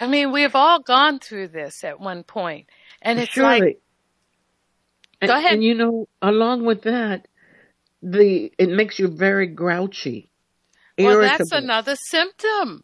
I 0.00 0.08
mean, 0.08 0.32
we've 0.32 0.56
all 0.56 0.80
gone 0.80 1.20
through 1.20 1.48
this 1.48 1.84
at 1.84 2.00
one 2.00 2.24
point, 2.24 2.66
and 3.00 3.20
it's 3.20 3.30
Surely. 3.30 3.60
like, 3.60 3.80
and, 5.20 5.28
Go 5.28 5.36
ahead. 5.36 5.52
And 5.52 5.62
you 5.62 5.74
know, 5.74 6.08
along 6.20 6.64
with 6.64 6.82
that, 6.82 7.28
the 8.02 8.52
it 8.58 8.70
makes 8.70 8.98
you 8.98 9.06
very 9.06 9.46
grouchy. 9.46 10.30
well, 10.98 11.20
that's 11.20 11.52
another 11.52 11.94
symptom. 11.94 12.82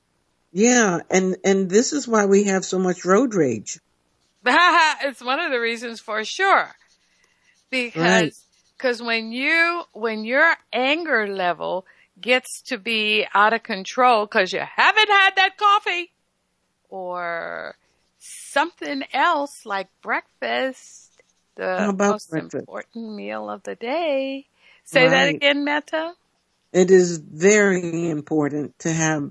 Yeah, 0.52 1.00
and 1.10 1.36
and 1.44 1.70
this 1.70 1.92
is 1.92 2.08
why 2.08 2.26
we 2.26 2.44
have 2.44 2.64
so 2.64 2.78
much 2.78 3.04
road 3.04 3.34
rage. 3.34 3.78
it's 4.44 5.22
one 5.22 5.38
of 5.38 5.50
the 5.52 5.60
reasons 5.60 6.00
for 6.00 6.24
sure. 6.24 6.56
Right. 6.56 6.74
Because 7.70 8.44
cause 8.78 9.02
when 9.02 9.32
you 9.32 9.82
when 9.92 10.24
your 10.24 10.56
anger 10.72 11.28
level 11.28 11.86
gets 12.20 12.62
to 12.62 12.78
be 12.78 13.26
out 13.32 13.52
of 13.52 13.62
control 13.62 14.26
because 14.26 14.52
you 14.52 14.60
haven't 14.60 15.08
had 15.08 15.36
that 15.36 15.56
coffee 15.56 16.10
or 16.88 17.76
something 18.18 19.02
else 19.12 19.64
like 19.64 19.88
breakfast, 20.02 21.10
the 21.56 21.94
most 21.96 22.30
breakfast? 22.30 22.54
important 22.54 23.14
meal 23.14 23.48
of 23.48 23.62
the 23.62 23.76
day. 23.76 24.46
Say 24.84 25.08
that 25.08 25.28
again, 25.28 25.64
Meta. 25.64 26.14
It 26.72 26.90
is 26.90 27.18
very 27.18 28.10
important 28.10 28.78
to 28.80 28.92
have 28.92 29.30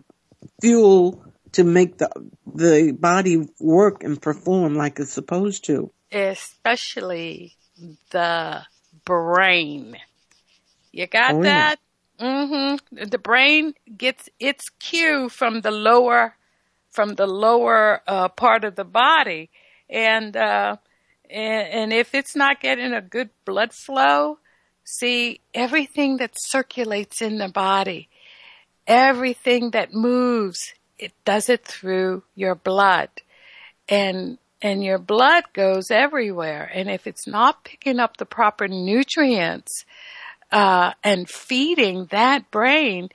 fuel 0.61 1.23
to 1.53 1.63
make 1.63 1.97
the 1.97 2.09
the 2.45 2.91
body 2.91 3.47
work 3.59 4.03
and 4.03 4.21
perform 4.21 4.75
like 4.75 4.99
it's 4.99 5.11
supposed 5.11 5.65
to. 5.65 5.91
Especially 6.11 7.55
the 8.11 8.61
brain. 9.05 9.97
You 10.91 11.07
got 11.07 11.35
Oh, 11.35 11.43
yeah. 11.43 11.75
that? 11.75 11.79
Mm-hmm. 12.19 13.05
The 13.09 13.17
brain 13.17 13.73
gets 13.97 14.29
its 14.39 14.69
cue 14.79 15.29
from 15.29 15.61
the 15.61 15.71
lower, 15.71 16.35
from 16.91 17.15
the 17.15 17.27
lower 17.27 18.01
uh, 18.07 18.27
part 18.29 18.65
of 18.65 18.75
the 18.75 18.83
body, 18.83 19.49
and 19.89 20.35
uh, 20.35 20.75
and, 21.29 21.67
and 21.67 21.93
if 21.93 22.13
it's 22.13 22.35
not 22.35 22.59
getting 22.59 22.91
a 22.93 23.01
good 23.01 23.29
blood 23.45 23.73
flow, 23.73 24.39
see 24.83 25.39
everything 25.53 26.17
that 26.17 26.31
circulates 26.35 27.21
in 27.21 27.37
the 27.37 27.47
body, 27.47 28.08
everything 28.89 29.71
that 29.71 29.93
moves, 29.93 30.73
it 30.97 31.13
does 31.23 31.47
it 31.47 31.63
through 31.63 32.23
your 32.35 32.55
blood, 32.55 33.09
and 33.87 34.37
and 34.61 34.83
your 34.83 34.97
blood 34.97 35.45
goes 35.53 35.89
everywhere, 35.89 36.69
and 36.73 36.89
if 36.89 37.07
it's 37.07 37.25
not 37.25 37.63
picking 37.63 37.99
up 37.99 38.17
the 38.17 38.25
proper 38.25 38.67
nutrients 38.67 39.85
uh, 40.51 40.91
and 41.01 41.29
feeding 41.29 42.07
that 42.11 42.51
brain, 42.51 43.09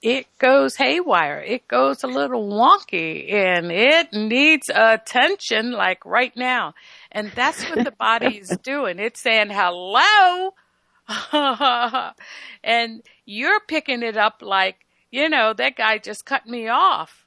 it 0.00 0.26
goes 0.38 0.76
haywire. 0.76 1.40
It 1.40 1.66
goes 1.66 2.04
a 2.04 2.06
little 2.06 2.48
wonky 2.48 3.32
and 3.32 3.72
it 3.72 4.12
needs 4.12 4.70
attention 4.72 5.72
like 5.72 6.04
right 6.04 6.34
now. 6.36 6.74
And 7.10 7.32
that's 7.34 7.68
what 7.68 7.84
the 7.84 7.90
body 7.90 8.38
is 8.42 8.56
doing. 8.62 8.98
It's 8.98 9.20
saying, 9.20 9.50
hello. 9.50 10.54
and 12.62 13.02
you're 13.24 13.60
picking 13.60 14.02
it 14.02 14.16
up 14.16 14.40
like, 14.40 14.76
you 15.10 15.28
know, 15.28 15.52
that 15.52 15.76
guy 15.76 15.98
just 15.98 16.24
cut 16.24 16.46
me 16.46 16.68
off. 16.68 17.26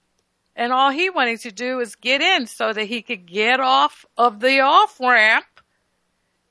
And 0.55 0.73
all 0.73 0.91
he 0.91 1.09
wanted 1.09 1.39
to 1.41 1.51
do 1.51 1.79
is 1.79 1.95
get 1.95 2.21
in 2.21 2.45
so 2.45 2.73
that 2.73 2.85
he 2.85 3.01
could 3.01 3.25
get 3.25 3.59
off 3.59 4.05
of 4.17 4.39
the 4.39 4.59
off 4.59 4.99
ramp. 4.99 5.45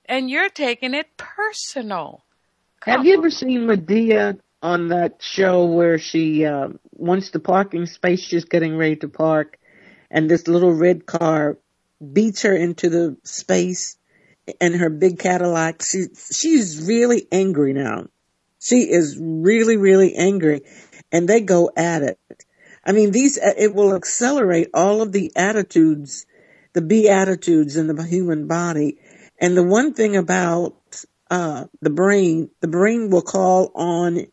And 0.07 0.29
you're 0.29 0.49
taking 0.49 0.95
it 0.95 1.17
personal. 1.17 2.25
Have 2.83 3.05
you 3.05 3.19
ever 3.19 3.31
seen 3.31 3.67
Madea 3.67 4.41
on 4.63 4.89
that 4.89 5.23
show 5.23 5.67
where 5.67 5.99
she 5.99 6.45
uh, 6.45 6.69
once 6.93 7.31
the 7.31 7.41
parking 7.41 7.87
space 7.87 8.21
she's 8.21 8.45
getting 8.45 8.77
ready 8.77 8.97
to 8.97 9.09
park, 9.09 9.59
and 10.11 10.31
this 10.31 10.49
little 10.49 10.73
red 10.73 11.07
car 11.07 11.59
beats 12.13 12.43
her 12.43 12.55
into 12.55 12.89
the 12.89 13.17
space, 13.25 13.97
and 14.61 14.75
her 14.75 14.91
big 14.91 15.19
Cadillac. 15.19 15.83
She 15.83 16.07
she's 16.33 16.87
really 16.87 17.27
angry 17.31 17.73
now. 17.73 18.07
She 18.59 18.91
is 18.91 19.19
really 19.21 19.77
really 19.77 20.15
angry, 20.15 20.63
and 21.13 21.29
they 21.29 21.41
go 21.41 21.71
at 21.77 22.03
it. 22.03 22.19
I 22.85 22.93
mean, 22.93 23.11
these 23.13 23.39
it 23.39 23.75
will 23.75 23.95
accelerate 23.95 24.69
all 24.75 25.03
of 25.03 25.13
the 25.13 25.33
attitudes, 25.37 26.27
the 26.73 26.83
beatitudes 26.83 27.77
in 27.77 27.89
the 27.89 28.03
human 28.03 28.47
body. 28.47 28.99
And 29.39 29.57
the 29.57 29.63
one 29.63 29.95
thing 29.95 30.17
about 30.17 30.77
uh, 31.31 31.67
the 31.81 31.91
brain, 31.91 32.51
the 32.61 32.69
brain 32.69 33.11
will 33.11 33.23
call 33.23 33.71
on 33.75 34.27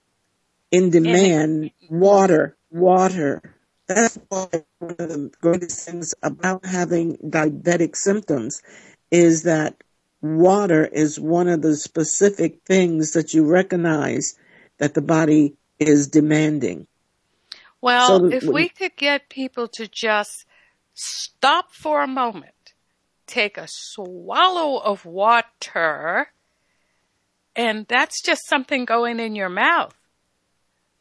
in 0.71 0.89
demand 0.89 1.71
water, 1.89 2.57
water, 2.71 3.41
That's 3.87 4.19
why 4.27 4.49
one 4.79 4.95
of 4.99 5.09
the 5.09 5.31
greatest 5.41 5.85
things 5.85 6.13
about 6.21 6.65
having 6.65 7.17
diabetic 7.17 7.95
symptoms 7.95 8.61
is 9.11 9.43
that 9.43 9.75
water 10.21 10.85
is 10.85 11.19
one 11.19 11.47
of 11.47 11.61
the 11.61 11.75
specific 11.75 12.61
things 12.65 13.13
that 13.13 13.33
you 13.33 13.45
recognize 13.45 14.35
that 14.79 14.93
the 14.93 15.01
body 15.01 15.55
is 15.79 16.07
demanding. 16.07 16.87
Well, 17.81 18.19
So 18.19 18.25
if 18.25 18.43
we 18.43 18.69
could 18.69 18.95
get 18.95 19.29
people 19.29 19.67
to 19.73 19.87
just 19.87 20.45
stop 20.93 21.73
for 21.73 22.01
a 22.01 22.07
moment, 22.07 22.73
take 23.27 23.57
a 23.57 23.67
swallow 23.67 24.79
of 24.79 25.05
water, 25.05 26.31
and 27.55 27.85
that's 27.87 28.21
just 28.21 28.47
something 28.47 28.85
going 28.85 29.19
in 29.19 29.35
your 29.35 29.49
mouth. 29.49 29.95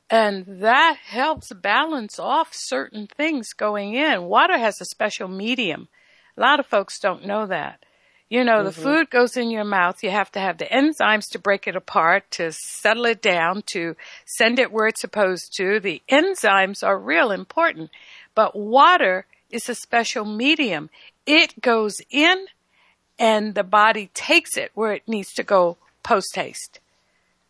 And 0.09 0.45
that 0.63 0.99
helps 1.03 1.53
balance 1.53 2.19
off 2.19 2.51
certain 2.53 3.09
things 3.09 3.53
going 3.53 3.95
in. 3.95 4.25
Water 4.25 4.57
has 4.57 4.81
a 4.81 4.85
special 4.85 5.27
medium. 5.29 5.89
A 6.37 6.41
lot 6.41 6.61
of 6.61 6.67
folks 6.67 7.01
don't 7.01 7.27
know 7.27 7.47
that. 7.47 7.85
You 8.29 8.43
know, 8.43 8.65
the 8.65 8.71
mm-hmm. 8.71 8.83
food 8.83 9.11
goes 9.11 9.37
in 9.37 9.51
your 9.51 9.65
mouth. 9.65 10.03
You 10.03 10.11
have 10.11 10.33
to 10.33 10.41
have 10.41 10.59
the 10.59 10.65
enzymes 10.65 11.31
to 11.31 11.39
break 11.39 11.69
it 11.69 11.77
apart, 11.77 12.29
to 12.33 12.51
settle 12.53 13.07
it 13.07 13.23
down, 13.23 13.63
to 13.67 13.95
send 14.25 14.59
it 14.59 14.73
where 14.73 14.89
it's 14.89 15.01
supposed 15.01 15.57
to. 15.57 15.79
The 15.79 16.03
enzymes 16.09 16.83
are 16.83 16.99
real 16.99 17.31
important, 17.31 17.91
but 18.35 18.57
water 18.57 19.27
is 19.51 19.69
a 19.69 19.77
special 19.77 20.25
medium. 20.25 20.91
It 21.25 21.61
goes 21.61 22.01
in 22.11 22.47
and 23.19 23.55
the 23.55 23.65
body 23.65 24.11
takes 24.13 24.57
it 24.57 24.73
where 24.75 24.93
it 24.93 25.07
needs 25.07 25.33
to 25.35 25.45
go 25.45 25.77
post 26.03 26.35
haste. 26.35 26.81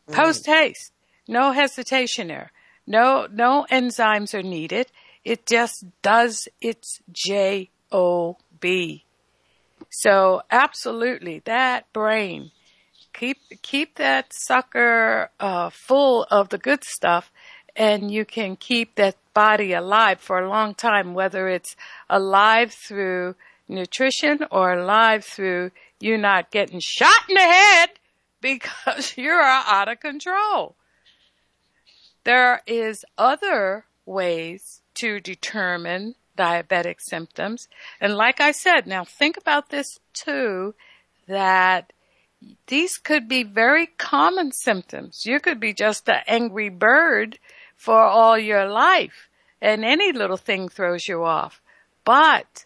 Mm-hmm. 0.09 0.21
Post 0.21 0.47
haste. 0.47 0.93
No 1.27 1.53
hesitation 1.53 2.29
there. 2.29 2.53
No, 2.87 3.27
no 3.33 3.67
enzymes 3.71 4.35
are 4.35 4.43
needed. 4.43 4.89
It 5.25 5.47
just 5.47 5.87
does 6.03 6.49
its 6.61 7.01
J-O-B. 7.11 9.06
So 9.99 10.43
absolutely, 10.51 11.39
that 11.47 11.91
brain, 11.95 12.51
keep, 13.15 13.39
keep 13.63 13.97
that 13.97 14.31
sucker, 14.31 15.31
uh, 15.41 15.71
full 15.71 16.27
of 16.31 16.51
the 16.51 16.59
good 16.59 16.85
stuff 16.85 17.33
and 17.75 18.11
you 18.11 18.27
can 18.27 18.57
keep 18.57 18.97
that 18.97 19.17
body 19.33 19.73
alive 19.73 20.21
for 20.21 20.39
a 20.39 20.51
long 20.51 20.75
time, 20.75 21.15
whether 21.15 21.49
it's 21.49 21.77
alive 22.11 22.73
through 22.73 23.37
nutrition 23.69 24.41
or 24.51 24.75
alive 24.75 25.25
through 25.25 25.71
you 25.99 26.19
not 26.19 26.51
getting 26.51 26.79
shot 26.79 27.23
in 27.31 27.35
the 27.35 27.41
head 27.41 27.91
because 28.43 29.15
you're 29.17 29.41
out 29.41 29.89
of 29.89 30.01
control. 30.01 30.77
There 32.25 32.61
is 32.67 33.03
other 33.17 33.87
ways 34.05 34.83
to 34.97 35.21
determine 35.21 36.17
diabetic 36.37 36.97
symptoms. 37.01 37.69
And 38.01 38.15
like 38.15 38.41
I 38.41 38.53
said, 38.53 38.87
now 38.87 39.05
think 39.05 39.37
about 39.37 39.71
this 39.71 39.99
too, 40.13 40.75
that 41.27 41.93
these 42.67 42.99
could 42.99 43.29
be 43.29 43.43
very 43.43 43.87
common 43.99 44.53
symptoms. 44.53 45.25
You 45.25 45.41
could 45.41 45.59
be 45.59 45.73
just 45.73 46.09
an 46.09 46.21
angry 46.27 46.69
bird 46.69 47.39
for 47.77 48.01
all 48.01 48.39
your 48.39 48.69
life 48.69 49.29
and 49.61 49.85
any 49.85 50.13
little 50.13 50.37
thing 50.37 50.69
throws 50.69 51.09
you 51.09 51.25
off. 51.25 51.61
But 52.05 52.65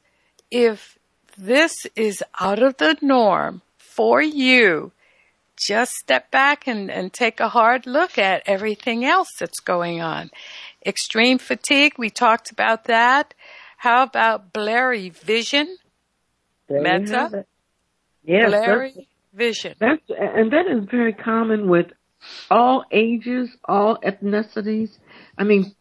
if 0.50 0.98
this 1.38 1.86
is 1.96 2.22
out 2.38 2.62
of 2.62 2.76
the 2.76 2.96
norm 3.00 3.62
for 3.78 4.20
you, 4.20 4.92
just 5.56 5.92
step 5.92 6.30
back 6.30 6.66
and, 6.66 6.90
and 6.90 7.12
take 7.12 7.38
a 7.38 7.50
hard 7.50 7.86
look 7.86 8.18
at 8.18 8.42
everything 8.46 9.04
else 9.04 9.28
that's 9.38 9.60
going 9.60 10.00
on. 10.00 10.30
Extreme 10.84 11.38
fatigue, 11.38 11.94
we 11.98 12.08
talked 12.08 12.50
about 12.50 12.84
that. 12.84 13.34
How 13.80 14.02
about 14.02 14.52
blurry 14.52 15.08
vision? 15.08 15.74
There 16.68 16.82
Meta? 16.82 17.46
Yes, 18.22 18.50
blurry 18.50 19.08
vision. 19.32 19.74
that's 19.78 20.02
and 20.10 20.52
that 20.52 20.66
is 20.66 20.84
very 20.90 21.14
common 21.14 21.66
with 21.66 21.86
all 22.50 22.84
ages, 22.90 23.48
all 23.64 23.96
ethnicities. 23.96 24.90
I 25.38 25.44
mean, 25.44 25.74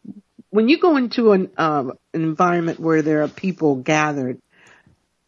when 0.50 0.70
you 0.70 0.80
go 0.80 0.96
into 0.96 1.34
an 1.34 1.52
um, 1.58 1.92
an 2.14 2.24
environment 2.24 2.80
where 2.80 3.02
there 3.02 3.22
are 3.24 3.28
people 3.28 3.76
gathered, 3.76 4.42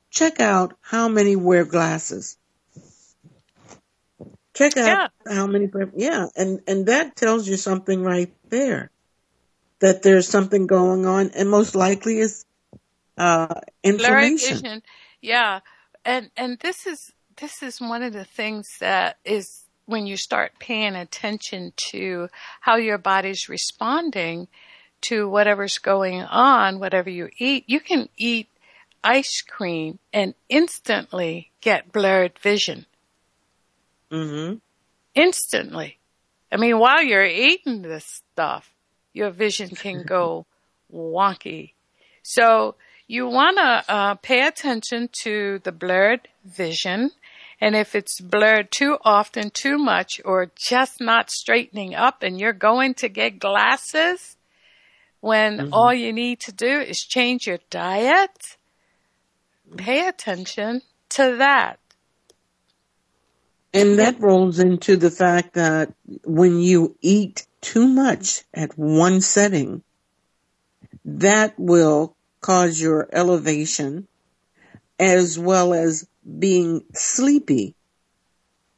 check 0.10 0.40
out 0.40 0.74
how 0.80 1.10
many 1.10 1.36
wear 1.36 1.66
glasses. 1.66 2.38
Check 4.54 4.78
out 4.78 5.12
how 5.28 5.46
many, 5.46 5.70
yeah, 5.98 6.28
and 6.38 6.62
and 6.68 6.86
that 6.86 7.18
tells 7.18 7.50
you 7.50 7.58
something 7.58 8.02
right 8.02 8.34
there, 8.48 8.92
that 9.80 10.04
there's 10.04 10.30
something 10.30 10.68
going 10.68 11.06
on, 11.06 11.32
and 11.32 11.50
most 11.50 11.76
likely 11.76 12.20
is 12.20 12.46
uh, 13.18 13.54
vision. 13.84 14.84
Yeah. 15.22 15.60
And 16.04 16.32
and 16.36 16.60
this 16.60 16.86
is 16.88 17.14
this 17.40 17.62
is 17.64 17.80
one 17.80 18.04
of 18.04 18.14
the 18.14 18.26
things 18.26 18.68
that 18.80 19.18
is 19.26 19.66
when 19.86 20.08
you 20.08 20.18
start 20.18 20.54
paying 20.60 20.96
attention 20.96 21.74
to 21.76 22.30
how 22.62 22.78
your 22.78 22.98
body's 22.98 23.50
responding 23.50 24.48
to 25.02 25.28
whatever's 25.28 25.78
going 25.80 26.22
on, 26.22 26.80
whatever 26.80 27.10
you 27.10 27.30
eat, 27.38 27.66
you 27.68 27.80
can 27.80 28.08
eat 28.18 28.48
ice 29.04 29.42
cream 29.42 30.00
and 30.14 30.36
instantly 30.48 31.52
get 31.60 31.92
blurred 31.92 32.38
vision. 32.40 32.86
Mm-hmm. 34.12 34.58
Instantly. 35.16 35.98
I 36.52 36.58
mean, 36.58 36.78
while 36.80 37.02
you're 37.02 37.26
eating 37.26 37.82
this 37.82 38.22
stuff, 38.34 38.72
your 39.14 39.32
vision 39.32 39.70
can 39.70 40.04
go 40.04 40.46
wonky. 40.94 41.74
So 42.24 42.76
you 43.12 43.28
want 43.28 43.58
to 43.58 43.94
uh, 43.94 44.16
pay 44.16 44.48
attention 44.48 45.10
to 45.24 45.60
the 45.66 45.72
blurred 45.74 46.30
vision. 46.46 47.12
And 47.60 47.76
if 47.76 47.94
it's 47.94 48.22
blurred 48.22 48.72
too 48.72 48.98
often, 49.04 49.52
too 49.52 49.78
much, 49.78 50.22
or 50.24 50.50
just 50.56 51.02
not 51.02 51.30
straightening 51.30 51.94
up 51.94 52.24
and 52.24 52.40
you're 52.40 52.54
going 52.54 52.94
to 52.96 53.10
get 53.10 53.38
glasses 53.38 54.38
when 55.20 55.74
all 55.74 55.94
you 55.94 56.14
need 56.14 56.40
to 56.40 56.54
do 56.54 56.80
is 56.80 57.00
change 57.00 57.48
your 57.48 57.60
diet, 57.70 58.56
pay 59.76 60.08
attention 60.08 60.82
to 61.10 61.36
that. 61.36 61.80
And 63.74 64.00
that 64.00 64.22
rolls 64.22 64.60
into 64.60 64.96
the 64.96 65.12
fact 65.12 65.54
that 65.56 65.94
when 66.24 66.60
you 66.60 66.96
eat 67.02 67.46
too 67.60 67.88
much 67.88 68.44
at 68.54 68.78
one 68.78 69.20
setting, 69.20 69.84
that 71.04 71.54
will 71.58 72.16
cause 72.42 72.80
your 72.80 73.08
elevation 73.12 74.08
as 75.00 75.38
well 75.38 75.74
as 75.74 76.08
being 76.40 76.84
sleepy 76.94 77.76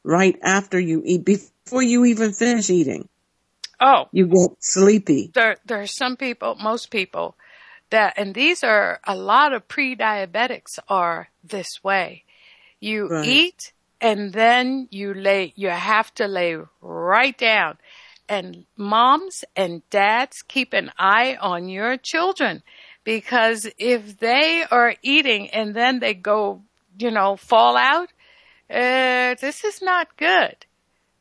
right 0.02 0.38
after 0.42 0.78
you 0.78 1.02
eat, 1.04 1.24
before 1.24 1.82
you 1.82 2.04
even 2.04 2.32
finish 2.32 2.70
eating. 2.70 3.08
Oh, 3.80 4.08
You 4.12 4.26
get 4.26 4.50
sleepy. 4.60 5.30
there 5.34 5.56
there 5.64 5.80
are 5.80 5.86
some 5.86 6.16
people, 6.16 6.54
most 6.54 6.90
people 6.90 7.36
that 7.90 8.14
and 8.16 8.34
these 8.34 8.64
are 8.64 9.00
a 9.04 9.16
lot 9.16 9.52
of 9.52 9.68
pre-diabetics 9.68 10.78
are 10.88 11.28
this 11.42 11.82
way. 11.84 12.24
You 12.80 13.08
Right. 13.10 13.26
eat 13.28 13.72
and 14.00 14.32
then 14.32 14.88
you 14.90 15.14
lay 15.14 15.52
you 15.56 15.68
have 15.68 16.14
to 16.14 16.26
lay 16.26 16.56
right 16.80 17.36
down. 17.36 17.78
And 18.28 18.64
moms 18.76 19.44
and 19.54 19.82
dads 19.90 20.42
keep 20.42 20.72
an 20.72 20.90
eye 20.98 21.36
on 21.40 21.68
your 21.68 21.96
children 21.98 22.62
because 23.04 23.68
if 23.78 24.18
they 24.18 24.64
are 24.70 24.94
eating 25.02 25.50
and 25.50 25.74
then 25.74 26.00
they 26.00 26.14
go, 26.14 26.62
you 26.98 27.10
know, 27.10 27.36
fall 27.36 27.76
out, 27.76 28.08
uh, 28.70 29.34
this 29.40 29.62
is 29.62 29.82
not 29.82 30.16
good. 30.16 30.56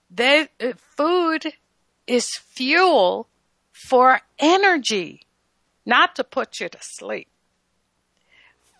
They, 0.09 0.47
uh, 0.61 0.73
food 0.77 1.53
is 2.07 2.37
fuel 2.37 3.27
for 3.71 4.21
energy, 4.39 5.23
not 5.85 6.15
to 6.15 6.23
put 6.23 6.59
you 6.59 6.69
to 6.69 6.77
sleep. 6.81 7.27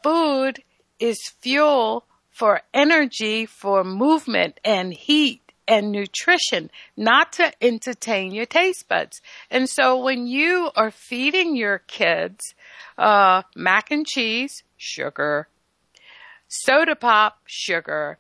Food 0.02 0.64
is 1.00 1.18
fuel 1.40 2.06
for 2.30 2.62
energy, 2.74 3.46
for 3.46 3.84
movement 3.84 4.60
and 4.64 4.94
heat 4.94 5.43
and 5.68 5.92
nutrition, 5.92 6.70
not 6.98 7.34
to 7.34 7.52
entertain 7.64 8.32
your 8.32 8.46
taste 8.46 8.88
buds. 8.88 9.22
And 9.50 9.70
so 9.70 10.02
when 10.02 10.28
you 10.28 10.72
are 10.76 10.92
feeding 10.92 11.56
your 11.56 11.80
kids, 11.80 12.54
uh, 12.98 13.44
mac 13.56 13.92
and 13.92 14.06
cheese, 14.06 14.64
sugar, 14.78 15.48
soda 16.48 16.96
pop, 16.96 17.40
sugar, 17.46 18.18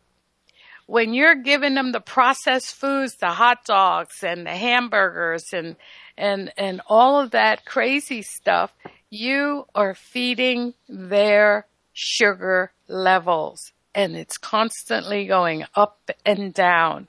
when 0.86 1.14
you're 1.14 1.36
giving 1.36 1.76
them 1.76 1.92
the 1.92 2.02
processed 2.02 2.76
foods, 2.76 3.16
the 3.16 3.32
hot 3.32 3.66
dogs 3.66 4.24
and 4.24 4.46
the 4.46 4.52
hamburgers 4.52 5.46
and 5.54 5.76
and 6.18 6.52
and 6.58 6.82
all 6.88 7.20
of 7.20 7.32
that 7.32 7.66
crazy 7.66 8.22
stuff, 8.22 8.74
you 9.10 9.66
are 9.74 9.96
feeding 9.96 10.74
their 10.88 11.66
sugar 11.94 12.72
levels 12.88 13.72
and 13.96 14.16
it's 14.16 14.38
constantly 14.38 15.26
going 15.26 15.66
up 15.76 16.12
and 16.26 16.54
down. 16.54 17.08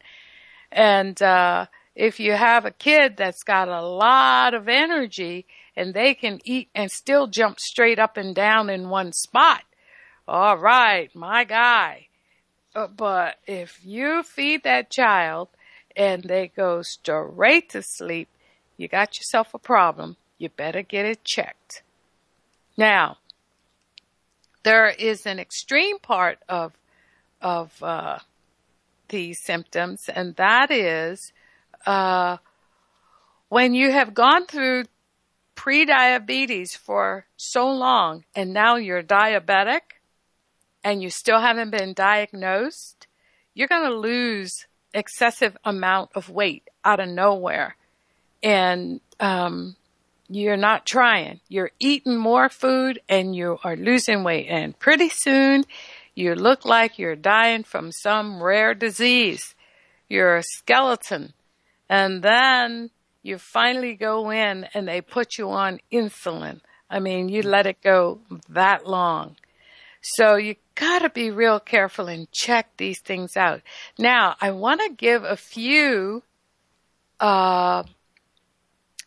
And 0.75 1.21
uh 1.23 1.67
if 1.95 2.19
you 2.19 2.33
have 2.33 2.65
a 2.65 2.73
kid 2.73 3.17
that's 3.17 3.45
got 3.45 3.69
a 3.69 3.87
lot 3.87 4.53
of 4.53 4.69
energy 4.69 5.47
and 5.77 5.95
they 5.95 6.15
can 6.15 6.41
eat 6.45 6.69
and 6.75 6.91
still 6.91 7.29
jump 7.29 7.61
straight 7.61 7.99
up 7.99 8.17
and 8.17 8.35
down 8.35 8.69
in 8.69 8.89
one 8.89 9.13
spot. 9.13 9.63
All 10.27 10.57
right, 10.57 11.15
my 11.15 11.45
guy. 11.45 12.09
Uh, 12.75 12.89
but 12.89 13.37
if 13.47 13.79
you 13.85 14.23
feed 14.23 14.65
that 14.65 14.91
child 14.91 15.49
and 15.97 16.25
they 16.25 16.49
go 16.49 16.83
straight 16.83 17.71
to 17.71 17.83
sleep, 17.83 18.29
you 18.77 18.89
got 18.89 19.17
yourself 19.17 19.55
a 19.55 19.59
problem. 19.59 20.17
You 20.39 20.49
better 20.49 20.83
get 20.83 21.07
it 21.07 21.23
checked. 21.23 21.83
Now, 22.77 23.19
there 24.65 24.89
is 24.89 25.27
an 25.27 25.39
extreme 25.39 25.99
part 25.99 26.39
of 26.49 26.73
of 27.41 27.83
uh, 27.83 28.21
these 29.15 29.39
symptoms, 29.39 30.09
and 30.09 30.35
that 30.37 30.71
is 30.71 31.33
uh, 31.87 32.37
when 33.49 33.75
you 33.75 33.93
have 33.93 34.13
gone 34.13 34.47
through 34.47 34.85
pre-diabetes 35.55 36.75
for 36.75 37.27
so 37.37 37.71
long, 37.71 38.25
and 38.35 38.53
now 38.53 38.77
you're 38.77 39.03
diabetic, 39.03 39.81
and 40.83 41.01
you 41.01 41.11
still 41.11 41.41
haven't 41.41 41.71
been 41.71 41.93
diagnosed, 41.95 43.07
you're 43.55 43.69
going 43.69 43.89
to 43.89 43.97
lose 43.97 44.67
excessive 44.93 45.57
amount 45.65 46.11
of 46.15 46.29
weight 46.29 46.69
out 46.85 46.99
of 46.99 47.09
nowhere, 47.09 47.77
and 48.43 49.01
um, 49.21 49.77
you're 50.29 50.57
not 50.57 50.87
trying. 50.87 51.41
You're 51.49 51.71
eating 51.79 52.17
more 52.17 52.49
food 52.49 53.01
and 53.09 53.37
you 53.37 53.59
are 53.63 53.77
losing 53.77 54.25
weight. 54.25 54.47
And 54.49 54.79
pretty 54.79 55.09
soon 55.09 55.65
you 56.15 56.35
look 56.35 56.65
like 56.65 56.99
you're 56.99 57.17
dying 57.17 57.65
from 57.65 57.91
some 57.91 58.43
rare 58.43 58.75
disease. 58.75 59.55
You're 60.09 60.37
a 60.37 60.43
skeleton. 60.43 61.33
And 61.89 62.23
then 62.23 62.91
you 63.23 63.39
finally 63.39 63.95
go 63.95 64.31
in 64.31 64.69
and 64.75 64.87
they 64.87 65.01
put 65.01 65.39
you 65.39 65.51
on 65.51 65.81
insulin. 65.93 66.61
I 66.89 67.01
mean, 67.01 67.29
you 67.29 67.43
let 67.43 67.67
it 67.67 67.83
go 67.83 68.21
that 68.49 68.87
long. 68.87 69.37
So 70.03 70.37
you 70.37 70.57
gotta 70.75 71.09
be 71.09 71.31
real 71.31 71.59
careful 71.59 72.09
and 72.09 72.31
check 72.31 72.77
these 72.77 73.01
things 73.01 73.37
out. 73.37 73.63
Now, 73.99 74.37
I 74.41 74.51
want 74.51 74.81
to 74.83 74.93
give 74.93 75.25
a 75.25 75.37
few, 75.37 76.23
uh, 77.19 77.85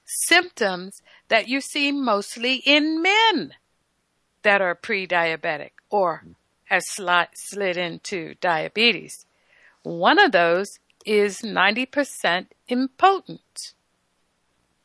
symptoms 0.05 1.01
that 1.27 1.47
you 1.47 1.61
see 1.61 1.91
mostly 1.91 2.55
in 2.65 3.01
men 3.01 3.53
that 4.41 4.61
are 4.61 4.73
pre-diabetic 4.73 5.71
or 5.89 6.23
slid, 6.79 7.27
slid 7.33 7.77
into 7.77 8.35
diabetes. 8.41 9.25
One 9.83 10.19
of 10.19 10.31
those 10.31 10.79
is 11.05 11.41
90% 11.41 12.47
impotent. 12.67 13.73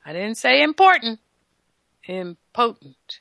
I 0.04 0.12
didn't 0.12 0.36
say 0.36 0.62
important. 0.62 1.20
Impotent. 2.06 3.20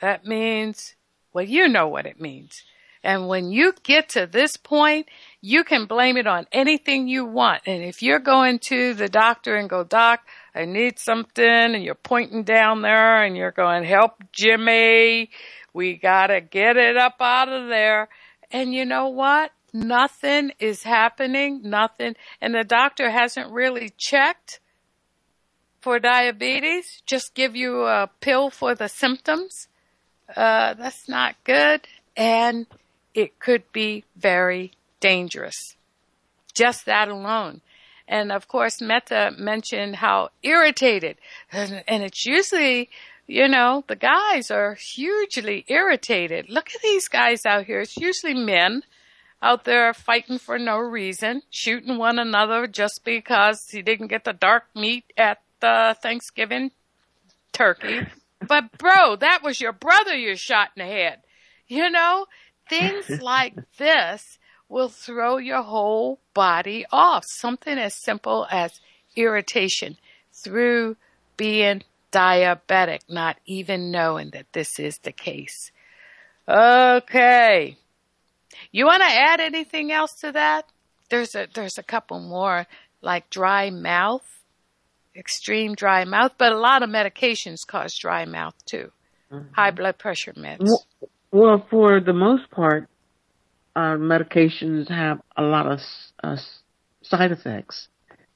That 0.00 0.26
means, 0.26 0.94
well, 1.32 1.44
you 1.44 1.68
know 1.68 1.88
what 1.88 2.06
it 2.06 2.20
means. 2.20 2.62
And 3.04 3.28
when 3.28 3.52
you 3.52 3.74
get 3.82 4.08
to 4.10 4.26
this 4.26 4.56
point, 4.56 5.08
you 5.42 5.62
can 5.62 5.84
blame 5.84 6.16
it 6.16 6.26
on 6.26 6.46
anything 6.50 7.06
you 7.06 7.26
want. 7.26 7.62
And 7.66 7.84
if 7.84 8.02
you're 8.02 8.18
going 8.18 8.58
to 8.60 8.94
the 8.94 9.10
doctor 9.10 9.56
and 9.56 9.68
go, 9.68 9.84
doc, 9.84 10.20
I 10.54 10.64
need 10.64 10.98
something 10.98 11.44
and 11.44 11.84
you're 11.84 11.94
pointing 11.94 12.44
down 12.44 12.80
there 12.80 13.22
and 13.22 13.36
you're 13.36 13.50
going, 13.50 13.84
help 13.84 14.24
Jimmy. 14.32 15.30
We 15.74 15.96
gotta 15.96 16.40
get 16.40 16.78
it 16.78 16.96
up 16.96 17.16
out 17.20 17.50
of 17.50 17.68
there. 17.68 18.08
And 18.50 18.72
you 18.72 18.86
know 18.86 19.08
what? 19.08 19.50
Nothing 19.72 20.52
is 20.60 20.84
happening. 20.84 21.60
Nothing. 21.64 22.14
And 22.40 22.54
the 22.54 22.64
doctor 22.64 23.10
hasn't 23.10 23.52
really 23.52 23.92
checked 23.98 24.60
for 25.80 25.98
diabetes. 25.98 27.02
Just 27.04 27.34
give 27.34 27.54
you 27.54 27.82
a 27.82 28.08
pill 28.20 28.48
for 28.50 28.74
the 28.74 28.88
symptoms. 28.88 29.68
Uh, 30.34 30.74
that's 30.74 31.08
not 31.08 31.34
good. 31.44 31.86
And 32.16 32.66
it 33.12 33.38
could 33.38 33.70
be 33.72 34.04
very 34.16 34.72
dangerous. 35.00 35.76
Just 36.54 36.86
that 36.86 37.08
alone. 37.08 37.60
And 38.06 38.30
of 38.32 38.48
course, 38.48 38.80
Meta 38.80 39.32
mentioned 39.36 39.96
how 39.96 40.30
irritated, 40.42 41.16
and, 41.50 41.82
and 41.88 42.02
it's 42.02 42.26
usually, 42.26 42.90
you 43.26 43.48
know, 43.48 43.84
the 43.86 43.96
guys 43.96 44.50
are 44.50 44.74
hugely 44.74 45.64
irritated. 45.68 46.50
Look 46.50 46.70
at 46.74 46.82
these 46.82 47.08
guys 47.08 47.46
out 47.46 47.64
here. 47.64 47.80
It's 47.80 47.96
usually 47.96 48.34
men 48.34 48.82
out 49.42 49.64
there 49.64 49.92
fighting 49.94 50.38
for 50.38 50.58
no 50.58 50.78
reason, 50.78 51.42
shooting 51.50 51.98
one 51.98 52.18
another 52.18 52.66
just 52.66 53.02
because 53.04 53.68
he 53.70 53.82
didn't 53.82 54.08
get 54.08 54.24
the 54.24 54.32
dark 54.32 54.64
meat 54.74 55.04
at 55.16 55.40
the 55.60 55.96
Thanksgiving 56.02 56.70
turkey. 57.52 58.00
But 58.46 58.76
bro, 58.78 59.16
that 59.16 59.42
was 59.42 59.60
your 59.60 59.72
brother 59.72 60.14
you 60.14 60.36
shot 60.36 60.70
in 60.76 60.86
the 60.86 60.92
head. 60.92 61.20
You 61.66 61.90
know, 61.90 62.26
things 62.68 63.08
like 63.22 63.54
this 63.78 64.38
will 64.68 64.88
throw 64.88 65.38
your 65.38 65.62
whole 65.62 66.20
body 66.34 66.84
off. 66.90 67.24
Something 67.26 67.78
as 67.78 67.94
simple 67.94 68.46
as 68.50 68.80
irritation 69.16 69.96
through 70.32 70.96
being 71.36 71.82
diabetic, 72.14 73.00
not 73.08 73.36
even 73.44 73.90
knowing 73.90 74.30
that 74.30 74.46
this 74.52 74.78
is 74.78 74.98
the 74.98 75.12
case. 75.12 75.72
Okay. 76.48 77.76
You 78.70 78.86
want 78.86 79.02
to 79.02 79.08
add 79.08 79.40
anything 79.40 79.90
else 79.90 80.14
to 80.20 80.32
that? 80.32 80.66
There's 81.10 81.34
a, 81.34 81.48
there's 81.52 81.78
a 81.78 81.82
couple 81.82 82.20
more 82.20 82.66
like 83.02 83.30
dry 83.30 83.70
mouth, 83.70 84.26
extreme 85.16 85.74
dry 85.74 86.04
mouth, 86.04 86.32
but 86.38 86.52
a 86.52 86.58
lot 86.58 86.82
of 86.82 86.90
medications 86.90 87.66
cause 87.66 87.94
dry 87.94 88.24
mouth 88.24 88.54
too. 88.64 88.90
Mm-hmm. 89.32 89.52
High 89.52 89.70
blood 89.72 89.98
pressure 89.98 90.32
meds. 90.32 90.70
Well, 91.32 91.66
for 91.68 92.00
the 92.00 92.12
most 92.12 92.50
part, 92.50 92.88
uh, 93.74 93.96
medications 93.96 94.88
have 94.88 95.20
a 95.36 95.42
lot 95.42 95.66
of 95.66 95.80
uh, 96.22 96.36
side 97.02 97.32
effects. 97.32 97.88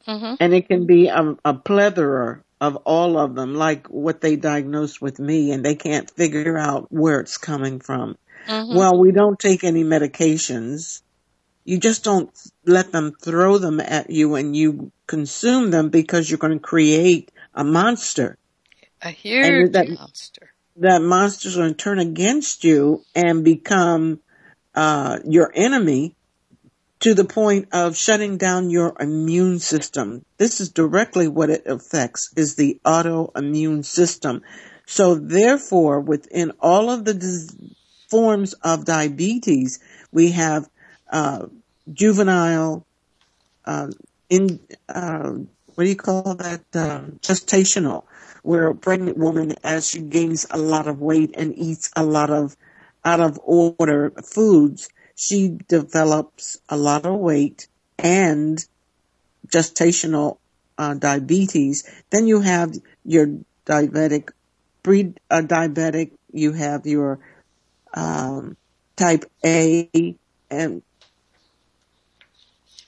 Mm-hmm. 0.07 0.35
And 0.41 0.55
it 0.55 0.69
can 0.69 0.87
be 0.87 1.09
a, 1.09 1.37
a 1.45 1.55
plethora 1.55 2.43
of 2.61 2.77
all 2.77 3.18
of 3.18 3.35
them, 3.35 3.55
like 3.55 3.87
what 3.87 4.21
they 4.21 4.37
diagnosed 4.37 5.01
with 5.01 5.18
me, 5.18 5.53
and 5.53 5.64
they 5.64 5.75
can't 5.75 6.11
figure 6.11 6.59
out 6.59 6.88
where 6.90 7.21
it's 7.21 7.38
coming 7.38 7.81
from. 7.81 8.16
Mm-hmm. 8.47 8.77
Well, 8.77 8.99
we 8.99 9.12
don't 9.12 9.38
take 9.38 9.64
any 9.64 9.85
medications. 9.85 11.03
You 11.64 11.79
just 11.79 12.03
don't 12.03 12.31
let 12.64 12.92
them 12.92 13.12
throw 13.21 13.59
them 13.59 13.79
at 13.79 14.11
you 14.11 14.37
and 14.37 14.57
you 14.57 14.90
consume 15.07 15.71
them 15.71 15.90
because 15.90 16.31
you're 16.31 16.38
going 16.38 16.55
to 16.55 16.59
create 16.59 17.31
a 17.55 17.62
monster. 17.62 18.38
A 19.03 19.11
huge 19.11 19.73
that, 19.73 19.90
monster. 19.90 20.53
That 20.77 21.03
monster's 21.03 21.57
going 21.57 21.68
to 21.68 21.75
turn 21.75 21.99
against 21.99 22.64
you 22.64 23.05
and 23.14 23.44
become 23.44 24.21
uh, 24.75 25.18
your 25.25 25.53
enemy 25.55 26.16
to 27.01 27.15
the 27.15 27.25
point 27.25 27.69
of 27.73 27.97
shutting 27.97 28.39
down 28.39 28.71
your 28.71 28.95
immune 28.99 29.59
system. 29.59 30.25
This 30.39 30.61
is 30.61 30.71
directly 30.71 31.29
what 31.29 31.51
it 31.51 31.67
affects 31.67 32.33
is 32.37 32.57
the 32.57 32.81
autoimmune 32.85 33.85
system. 33.85 34.43
So 34.87 35.15
therefore, 35.15 36.01
within 36.01 36.53
all 36.61 36.91
of 36.91 37.05
the 37.05 37.15
dis- 37.15 37.57
forms 38.11 38.55
of 38.55 38.85
diabetes, 38.85 39.79
we 40.13 40.33
have 40.33 40.69
uh, 41.13 41.47
juvenile, 41.93 42.87
uh, 43.65 43.89
in 44.31 44.61
uh, 44.89 45.31
what 45.75 45.85
do 45.85 45.91
you 45.91 45.97
call 45.97 46.35
that? 46.35 46.63
Um, 46.75 47.19
gestational, 47.23 48.05
where 48.43 48.67
a 48.67 48.75
pregnant 48.75 49.17
woman, 49.17 49.55
as 49.63 49.89
she 49.89 50.01
gains 50.01 50.47
a 50.51 50.59
lot 50.59 50.89
of 50.89 51.01
weight 51.01 51.35
and 51.35 51.57
eats 51.57 51.91
a 51.95 52.03
lot 52.03 52.31
of 52.31 52.57
out 53.05 53.21
of 53.21 53.39
order 53.45 54.11
foods, 54.25 54.89
she 55.19 55.59
develops 55.67 56.59
a 56.69 56.77
lot 56.77 57.05
of 57.05 57.19
weight 57.19 57.67
and 57.99 58.65
gestational 59.49 60.39
uh, 60.79 60.95
diabetes. 60.95 61.83
Then 62.11 62.29
you 62.29 62.41
have 62.41 62.73
your 63.05 63.27
diabetic, 63.67 64.31
pre-diabetic, 64.85 66.13
uh, 66.13 66.17
you 66.33 66.53
have 66.53 66.87
your 66.87 67.19
um, 67.95 68.57
type 68.97 69.25
A 69.45 69.91
and 70.51 70.83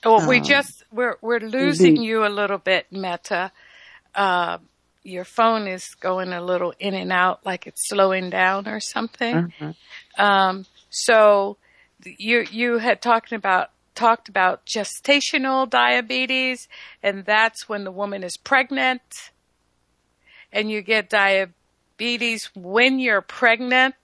well, 0.05 0.27
we 0.29 0.39
um, 0.39 0.45
just 0.45 0.85
we're 0.93 1.17
we're 1.21 1.41
losing 1.41 1.97
the, 1.97 2.03
you 2.03 2.25
a 2.25 2.29
little 2.29 2.59
bit, 2.59 2.87
Meta. 2.91 3.53
Uh, 4.15 4.59
your 5.03 5.25
phone 5.25 5.67
is 5.67 5.95
going 5.97 6.33
a 6.33 6.43
little 6.43 6.73
in 6.79 6.95
and 6.95 7.13
out, 7.13 7.45
like 7.45 7.67
it's 7.67 7.89
slowing 7.89 8.31
down 8.31 8.67
or 8.67 8.81
something. 8.81 9.53
Uh-huh. 9.61 9.73
Um, 10.23 10.67
so 10.89 11.59
you 12.05 12.47
you 12.51 12.79
had 12.79 13.03
talked 13.03 13.33
about 13.33 13.71
talked 13.95 14.29
about 14.29 14.65
gestational 14.67 15.69
diabetes, 15.69 16.69
and 17.03 17.25
that's 17.25 17.69
when 17.69 17.85
the 17.85 17.93
woman 17.93 18.23
is 18.25 18.37
pregnant, 18.37 19.31
and 20.53 20.71
you 20.71 20.83
get 20.83 21.11
diabetes 21.11 22.51
when 22.55 22.99
you're 22.99 23.21
pregnant. 23.21 23.95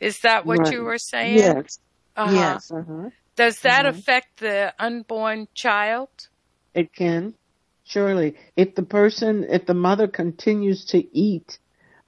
Is 0.00 0.20
that 0.20 0.44
what 0.44 0.58
right. 0.58 0.72
you 0.72 0.82
were 0.82 0.98
saying? 0.98 1.38
Yes. 1.38 1.78
Uh-huh. 2.16 2.34
Yes. 2.34 2.70
Uh-huh. 2.72 3.10
Does 3.36 3.60
that 3.60 3.86
uh-huh. 3.86 3.98
affect 3.98 4.38
the 4.40 4.74
unborn 4.78 5.48
child? 5.54 6.08
It 6.74 6.92
can. 6.92 7.34
surely. 7.84 8.34
If 8.56 8.74
the 8.74 8.82
person, 8.82 9.44
if 9.48 9.66
the 9.66 9.74
mother 9.74 10.08
continues 10.08 10.86
to 10.86 11.16
eat 11.16 11.58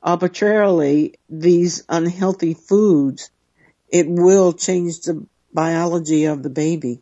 arbitrarily 0.02 1.14
these 1.28 1.84
unhealthy 1.88 2.54
foods, 2.54 3.30
it 3.88 4.07
will 4.09 4.53
change 4.53 5.01
the 5.01 5.27
biology 5.53 6.25
of 6.25 6.42
the 6.42 6.51
baby. 6.51 7.01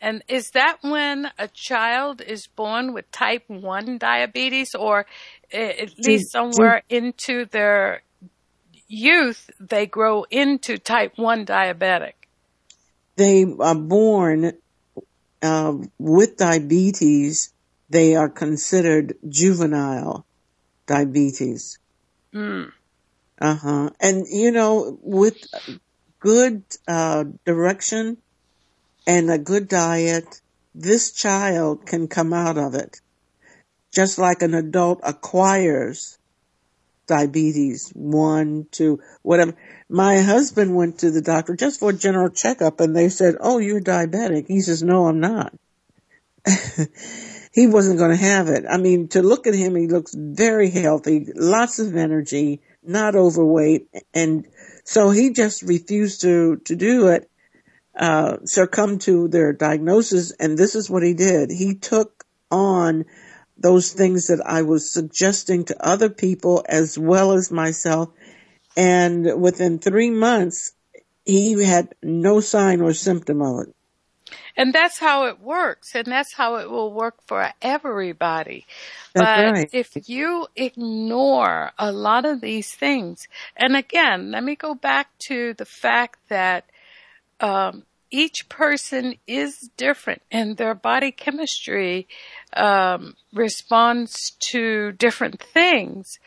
And 0.00 0.22
is 0.28 0.50
that 0.50 0.78
when 0.82 1.30
a 1.38 1.48
child 1.48 2.20
is 2.20 2.46
born 2.46 2.92
with 2.92 3.10
type 3.10 3.44
1 3.48 3.98
diabetes 3.98 4.74
or 4.74 5.06
at 5.52 5.98
least 5.98 6.32
somewhere 6.32 6.82
into 6.88 7.46
their 7.46 8.02
youth 8.88 9.50
they 9.58 9.86
grow 9.86 10.24
into 10.30 10.78
type 10.78 11.12
1 11.16 11.46
diabetic? 11.46 12.12
They 13.16 13.46
are 13.58 13.74
born 13.74 14.52
uh, 15.42 15.74
with 15.98 16.36
diabetes. 16.36 17.52
They 17.88 18.16
are 18.16 18.28
considered 18.28 19.14
juvenile 19.26 20.26
diabetes. 20.86 21.78
Mm. 22.34 22.70
Uh 23.40 23.54
huh. 23.54 23.90
And 24.00 24.26
you 24.28 24.50
know, 24.50 24.98
with 25.02 25.36
good 26.26 26.64
uh, 26.88 27.22
direction 27.44 28.16
and 29.06 29.30
a 29.30 29.38
good 29.38 29.68
diet, 29.68 30.40
this 30.74 31.12
child 31.12 31.86
can 31.86 32.08
come 32.08 32.32
out 32.32 32.58
of 32.58 32.74
it. 32.74 33.00
Just 33.94 34.18
like 34.18 34.42
an 34.42 34.52
adult 34.52 34.98
acquires 35.04 36.18
diabetes, 37.06 37.92
one, 37.94 38.66
two, 38.72 38.98
whatever. 39.22 39.54
My 39.88 40.18
husband 40.18 40.74
went 40.74 40.98
to 40.98 41.12
the 41.12 41.22
doctor 41.22 41.54
just 41.54 41.78
for 41.78 41.90
a 41.90 41.92
general 41.92 42.30
checkup 42.30 42.80
and 42.80 42.96
they 42.96 43.08
said, 43.08 43.36
oh, 43.38 43.58
you're 43.58 43.80
diabetic. 43.80 44.48
He 44.48 44.60
says, 44.62 44.82
no, 44.82 45.06
I'm 45.06 45.20
not. 45.20 45.54
he 47.52 47.68
wasn't 47.68 48.00
going 48.00 48.10
to 48.10 48.16
have 48.16 48.48
it. 48.48 48.64
I 48.68 48.78
mean, 48.78 49.06
to 49.10 49.22
look 49.22 49.46
at 49.46 49.54
him, 49.54 49.76
he 49.76 49.86
looks 49.86 50.12
very 50.12 50.70
healthy, 50.70 51.28
lots 51.36 51.78
of 51.78 51.94
energy, 51.94 52.62
not 52.82 53.14
overweight. 53.14 53.86
And 54.12 54.48
so 54.86 55.10
he 55.10 55.30
just 55.32 55.62
refused 55.62 56.20
to, 56.20 56.58
to 56.64 56.76
do 56.76 57.08
it, 57.08 57.28
uh, 57.98 58.36
succumb 58.44 58.98
to 59.00 59.26
their 59.26 59.52
diagnosis. 59.52 60.30
And 60.38 60.56
this 60.56 60.76
is 60.76 60.88
what 60.88 61.02
he 61.02 61.12
did. 61.12 61.50
He 61.50 61.74
took 61.74 62.24
on 62.52 63.04
those 63.58 63.92
things 63.92 64.28
that 64.28 64.40
I 64.46 64.62
was 64.62 64.90
suggesting 64.90 65.64
to 65.64 65.86
other 65.86 66.08
people 66.08 66.64
as 66.68 66.96
well 66.96 67.32
as 67.32 67.50
myself. 67.50 68.10
And 68.76 69.40
within 69.40 69.80
three 69.80 70.10
months, 70.10 70.72
he 71.24 71.60
had 71.64 71.94
no 72.00 72.38
sign 72.38 72.80
or 72.80 72.92
symptom 72.92 73.42
of 73.42 73.66
it. 73.66 73.75
And 74.56 74.72
that's 74.72 74.98
how 74.98 75.26
it 75.26 75.40
works, 75.40 75.94
and 75.94 76.06
that's 76.06 76.32
how 76.34 76.56
it 76.56 76.70
will 76.70 76.92
work 76.92 77.16
for 77.26 77.50
everybody. 77.60 78.64
That's 79.14 79.26
but 79.26 79.52
right. 79.52 79.70
if 79.72 80.08
you 80.08 80.46
ignore 80.56 81.72
a 81.78 81.92
lot 81.92 82.24
of 82.24 82.40
these 82.40 82.72
things, 82.72 83.28
and 83.56 83.76
again, 83.76 84.30
let 84.30 84.42
me 84.42 84.56
go 84.56 84.74
back 84.74 85.08
to 85.28 85.52
the 85.54 85.66
fact 85.66 86.18
that 86.30 86.64
um, 87.40 87.84
each 88.10 88.48
person 88.48 89.16
is 89.26 89.68
different, 89.76 90.22
and 90.30 90.56
their 90.56 90.74
body 90.74 91.12
chemistry 91.12 92.08
um, 92.54 93.14
responds 93.34 94.30
to 94.40 94.92
different 94.92 95.38
things, 95.38 96.18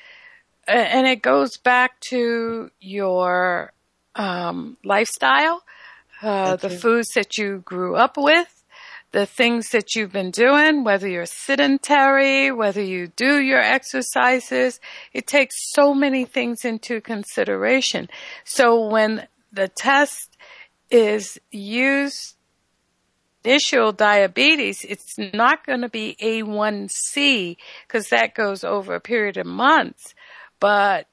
and 0.67 1.07
it 1.07 1.23
goes 1.23 1.57
back 1.57 1.99
to 2.01 2.69
your 2.79 3.73
um, 4.15 4.77
lifestyle 4.83 5.63
uh, 6.21 6.55
the 6.55 6.69
foods 6.69 7.09
that 7.15 7.37
you 7.37 7.59
grew 7.65 7.95
up 7.95 8.17
with, 8.17 8.63
the 9.11 9.25
things 9.25 9.69
that 9.69 9.95
you've 9.95 10.11
been 10.11 10.31
doing, 10.31 10.83
whether 10.83 11.07
you're 11.07 11.25
sedentary, 11.25 12.51
whether 12.51 12.81
you 12.81 13.07
do 13.07 13.39
your 13.39 13.61
exercises. 13.61 14.79
It 15.13 15.27
takes 15.27 15.55
so 15.73 15.93
many 15.93 16.25
things 16.25 16.63
into 16.63 17.01
consideration. 17.01 18.09
So 18.43 18.87
when 18.87 19.27
the 19.51 19.67
test 19.67 20.37
is 20.91 21.39
used 21.51 22.35
initial 23.43 23.91
diabetes, 23.91 24.85
it's 24.87 25.17
not 25.17 25.65
going 25.65 25.81
to 25.81 25.89
be 25.89 26.15
A1C 26.21 27.57
because 27.87 28.09
that 28.09 28.35
goes 28.35 28.63
over 28.63 28.93
a 28.93 28.99
period 28.99 29.37
of 29.37 29.45
months. 29.47 30.13
But 30.59 31.07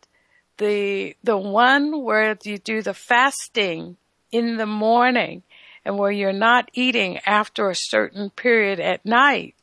the, 0.58 1.16
the 1.22 1.38
one 1.38 2.02
where 2.02 2.36
you 2.44 2.58
do 2.58 2.82
the 2.82 2.94
fasting 2.94 3.96
in 4.30 4.56
the 4.56 4.66
morning 4.66 5.42
and 5.84 5.98
where 5.98 6.10
you're 6.10 6.32
not 6.32 6.70
eating 6.74 7.18
after 7.26 7.70
a 7.70 7.76
certain 7.76 8.30
period 8.30 8.80
at 8.80 9.06
night. 9.06 9.54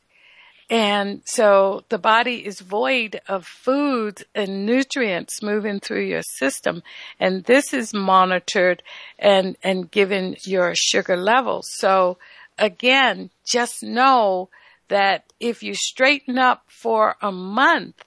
And 0.70 1.20
so 1.26 1.84
the 1.90 1.98
body 1.98 2.46
is 2.46 2.60
void 2.60 3.20
of 3.28 3.46
foods 3.46 4.24
and 4.34 4.64
nutrients 4.64 5.42
moving 5.42 5.78
through 5.78 6.04
your 6.04 6.22
system. 6.22 6.82
And 7.20 7.44
this 7.44 7.74
is 7.74 7.92
monitored 7.92 8.82
and, 9.18 9.56
and 9.62 9.90
given 9.90 10.36
your 10.44 10.74
sugar 10.74 11.18
levels. 11.18 11.68
So 11.76 12.16
again, 12.58 13.30
just 13.44 13.82
know 13.82 14.48
that 14.88 15.32
if 15.38 15.62
you 15.62 15.74
straighten 15.74 16.38
up 16.38 16.64
for 16.68 17.16
a 17.20 17.30
month, 17.30 18.02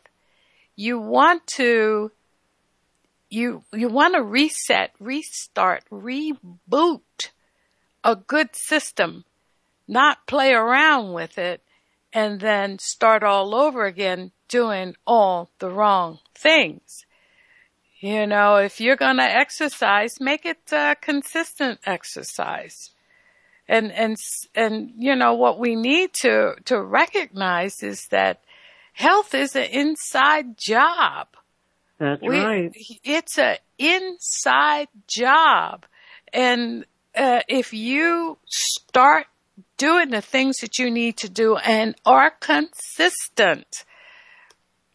you 0.75 0.99
want 0.99 1.45
to 1.47 2.11
you 3.29 3.63
you 3.73 3.89
want 3.89 4.15
to 4.15 4.23
reset, 4.23 4.91
restart, 4.99 5.83
reboot 5.91 7.31
a 8.03 8.15
good 8.15 8.55
system, 8.55 9.25
not 9.87 10.27
play 10.27 10.53
around 10.53 11.13
with 11.13 11.37
it 11.37 11.61
and 12.13 12.39
then 12.39 12.79
start 12.79 13.23
all 13.23 13.53
over 13.53 13.85
again 13.85 14.31
doing 14.47 14.95
all 15.05 15.49
the 15.59 15.69
wrong 15.69 16.19
things. 16.33 17.05
You 17.99 18.27
know, 18.27 18.57
if 18.57 18.79
you're 18.79 18.95
going 18.95 19.17
to 19.17 19.23
exercise, 19.23 20.19
make 20.19 20.45
it 20.45 20.71
uh, 20.71 20.95
consistent 21.01 21.79
exercise. 21.85 22.91
And 23.67 23.91
and 23.91 24.15
and 24.55 24.93
you 24.97 25.15
know 25.15 25.33
what 25.33 25.59
we 25.59 25.75
need 25.75 26.13
to 26.13 26.55
to 26.65 26.81
recognize 26.81 27.83
is 27.83 28.07
that 28.07 28.41
health 28.93 29.33
is 29.33 29.55
an 29.55 29.65
inside 29.65 30.57
job. 30.57 31.27
That's 31.99 32.21
We, 32.21 32.39
right. 32.39 32.71
it's 33.03 33.37
a 33.37 33.57
inside 33.77 34.87
job. 35.07 35.85
And 36.31 36.85
uh, 37.15 37.41
if 37.47 37.73
you 37.73 38.37
start 38.45 39.27
doing 39.77 40.09
the 40.09 40.21
things 40.21 40.57
that 40.57 40.77
you 40.77 40.91
need 40.91 41.17
to 41.17 41.29
do 41.29 41.57
and 41.57 41.95
are 42.05 42.31
consistent, 42.31 43.85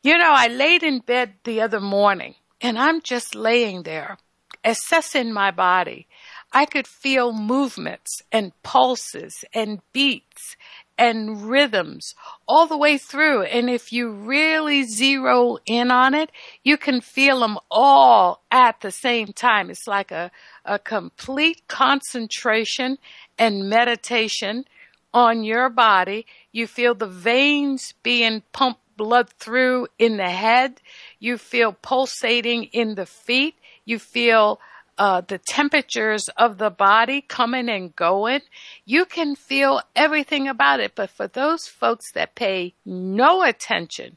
you 0.02 0.16
know, 0.18 0.32
I 0.32 0.48
laid 0.48 0.82
in 0.82 1.00
bed 1.00 1.34
the 1.44 1.60
other 1.60 1.80
morning 1.80 2.34
and 2.60 2.78
I'm 2.78 3.00
just 3.00 3.34
laying 3.34 3.82
there 3.82 4.18
assessing 4.64 5.32
my 5.32 5.50
body. 5.50 6.06
I 6.52 6.66
could 6.66 6.86
feel 6.86 7.32
movements 7.32 8.22
and 8.30 8.52
pulses 8.62 9.44
and 9.54 9.80
beats 9.92 10.56
and 11.02 11.50
rhythms 11.50 12.14
all 12.46 12.68
the 12.68 12.76
way 12.76 12.96
through. 12.96 13.42
And 13.42 13.68
if 13.68 13.92
you 13.92 14.08
really 14.08 14.84
zero 14.84 15.58
in 15.66 15.90
on 15.90 16.14
it, 16.14 16.30
you 16.62 16.76
can 16.76 17.00
feel 17.00 17.40
them 17.40 17.58
all 17.72 18.44
at 18.52 18.82
the 18.82 18.92
same 18.92 19.32
time. 19.32 19.68
It's 19.68 19.88
like 19.88 20.12
a, 20.12 20.30
a 20.64 20.78
complete 20.78 21.66
concentration 21.66 22.98
and 23.36 23.68
meditation 23.68 24.64
on 25.12 25.42
your 25.42 25.68
body. 25.68 26.24
You 26.52 26.68
feel 26.68 26.94
the 26.94 27.08
veins 27.08 27.94
being 28.04 28.44
pumped 28.52 28.80
blood 28.96 29.28
through 29.40 29.88
in 29.98 30.18
the 30.18 30.30
head. 30.30 30.80
You 31.18 31.36
feel 31.36 31.72
pulsating 31.72 32.64
in 32.66 32.94
the 32.94 33.06
feet. 33.06 33.56
You 33.84 33.98
feel 33.98 34.60
uh, 34.98 35.20
the 35.22 35.38
temperatures 35.38 36.28
of 36.36 36.58
the 36.58 36.70
body 36.70 37.20
coming 37.20 37.68
and 37.68 37.94
going. 37.96 38.40
You 38.84 39.04
can 39.04 39.34
feel 39.36 39.80
everything 39.96 40.48
about 40.48 40.80
it. 40.80 40.92
But 40.94 41.10
for 41.10 41.26
those 41.26 41.66
folks 41.66 42.12
that 42.12 42.34
pay 42.34 42.74
no 42.84 43.42
attention 43.42 44.16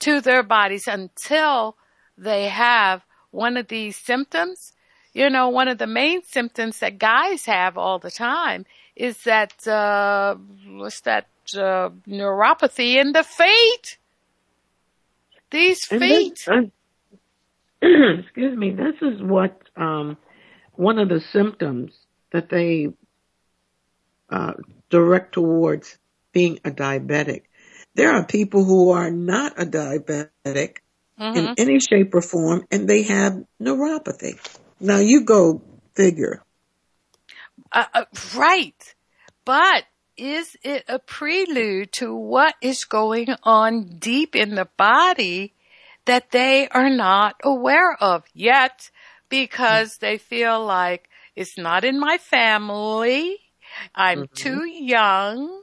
to 0.00 0.20
their 0.20 0.42
bodies 0.42 0.86
until 0.86 1.76
they 2.16 2.48
have 2.48 3.04
one 3.30 3.56
of 3.56 3.68
these 3.68 3.96
symptoms, 3.96 4.72
you 5.12 5.28
know, 5.30 5.48
one 5.48 5.68
of 5.68 5.78
the 5.78 5.86
main 5.86 6.22
symptoms 6.22 6.78
that 6.80 6.98
guys 6.98 7.46
have 7.46 7.76
all 7.76 7.98
the 7.98 8.10
time 8.10 8.64
is 8.96 9.22
that, 9.24 9.66
uh, 9.66 10.34
what's 10.68 11.00
that, 11.02 11.26
uh, 11.54 11.90
neuropathy 12.08 12.96
in 12.96 13.12
the 13.12 13.22
feet. 13.24 13.98
These 15.50 15.84
feet. 15.84 16.00
this- 16.46 16.48
uh, 16.48 18.20
excuse 18.20 18.56
me, 18.56 18.70
this 18.70 18.94
is 19.02 19.20
what 19.22 19.60
um, 19.80 20.16
one 20.74 20.98
of 20.98 21.08
the 21.08 21.20
symptoms 21.32 21.92
that 22.32 22.48
they 22.50 22.88
uh, 24.30 24.52
direct 24.90 25.34
towards 25.34 25.98
being 26.32 26.60
a 26.64 26.70
diabetic. 26.70 27.42
There 27.94 28.12
are 28.12 28.24
people 28.24 28.64
who 28.64 28.90
are 28.90 29.10
not 29.10 29.60
a 29.60 29.66
diabetic 29.66 30.76
in 31.18 31.48
Mhm. 31.48 31.54
any 31.58 31.80
shape 31.80 32.14
or 32.14 32.22
form, 32.22 32.66
and 32.70 32.88
they 32.88 33.02
have 33.02 33.44
neuropathy. 33.60 34.38
Now 34.80 34.98
you 34.98 35.24
go 35.24 35.62
figure. 35.94 36.42
Uh, 37.72 37.84
uh, 37.94 38.04
right. 38.36 38.94
But 39.44 39.84
is 40.16 40.56
it 40.62 40.84
a 40.88 40.98
prelude 40.98 41.92
to 41.92 42.14
what 42.14 42.54
is 42.60 42.84
going 42.84 43.34
on 43.42 43.98
deep 43.98 44.36
in 44.36 44.54
the 44.54 44.68
body 44.76 45.54
that 46.04 46.30
they 46.30 46.68
are 46.68 46.90
not 46.90 47.36
aware 47.42 47.94
of 47.94 48.24
yet 48.34 48.90
because 49.30 49.96
they 49.98 50.18
feel 50.18 50.62
like 50.64 51.08
it's 51.34 51.56
not 51.56 51.84
in 51.84 51.98
my 51.98 52.18
family. 52.18 53.38
I'm 53.94 54.24
mm-hmm. 54.24 54.34
too 54.34 54.66
young. 54.66 55.62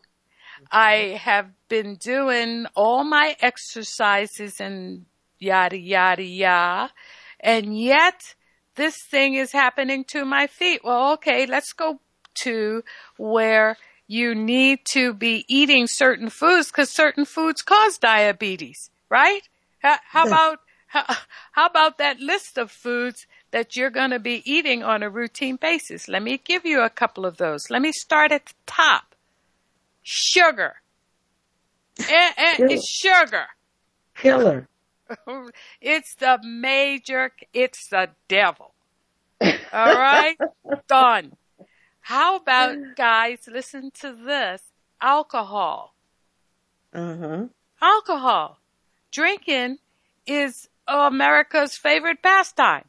I 0.71 0.93
mm-hmm. 0.93 1.15
have 1.17 1.51
been 1.69 1.95
doing 1.95 2.65
all 2.75 3.03
my 3.03 3.35
exercises 3.39 4.59
and 4.59 5.05
yada, 5.37 5.77
yada, 5.77 6.23
yada. 6.23 6.91
And 7.39 7.77
yet 7.77 8.35
this 8.75 8.95
thing 9.09 9.35
is 9.35 9.51
happening 9.51 10.03
to 10.05 10.25
my 10.25 10.47
feet. 10.47 10.81
Well, 10.83 11.13
okay, 11.13 11.45
let's 11.45 11.73
go 11.73 11.99
to 12.43 12.83
where 13.17 13.77
you 14.07 14.33
need 14.33 14.79
to 14.85 15.13
be 15.13 15.45
eating 15.47 15.87
certain 15.87 16.29
foods 16.29 16.67
because 16.67 16.89
certain 16.89 17.25
foods 17.25 17.61
cause 17.61 17.97
diabetes, 17.97 18.89
right? 19.09 19.41
How, 19.79 19.97
how 20.07 20.27
about 20.27 20.59
how, 20.87 21.03
how 21.51 21.65
about 21.65 21.97
that 21.97 22.19
list 22.19 22.57
of 22.57 22.71
foods 22.71 23.27
that 23.57 23.75
you're 23.75 23.89
going 23.89 24.11
to 24.11 24.19
be 24.19 24.43
eating 24.45 24.83
on 24.83 25.01
a 25.01 25.09
routine 25.09 25.55
basis? 25.55 26.07
Let 26.07 26.21
me 26.21 26.37
give 26.37 26.63
you 26.63 26.81
a 26.81 26.91
couple 26.91 27.25
of 27.25 27.37
those. 27.37 27.71
Let 27.71 27.81
me 27.81 27.91
start 27.91 28.31
at 28.31 28.45
the 28.45 28.53
top. 28.67 29.15
Sugar. 30.03 30.75
And, 31.97 32.33
and 32.37 32.71
it's 32.71 32.87
sugar. 32.87 33.47
Killer. 34.15 34.67
It's 35.81 36.15
the 36.15 36.37
major, 36.43 37.31
it's 37.53 37.87
the 37.87 38.09
devil. 38.27 38.73
All 39.41 39.95
right? 39.95 40.37
Done. 40.87 41.31
How 42.01 42.35
about, 42.35 42.75
guys, 42.95 43.47
listen 43.51 43.89
to 44.01 44.13
this 44.13 44.61
alcohol. 45.01 45.95
Uh 46.93 47.15
huh. 47.15 47.45
Alcohol. 47.81 48.59
Drinking 49.11 49.77
is 50.27 50.69
America's 50.87 51.75
favorite 51.75 52.21
pastime. 52.21 52.83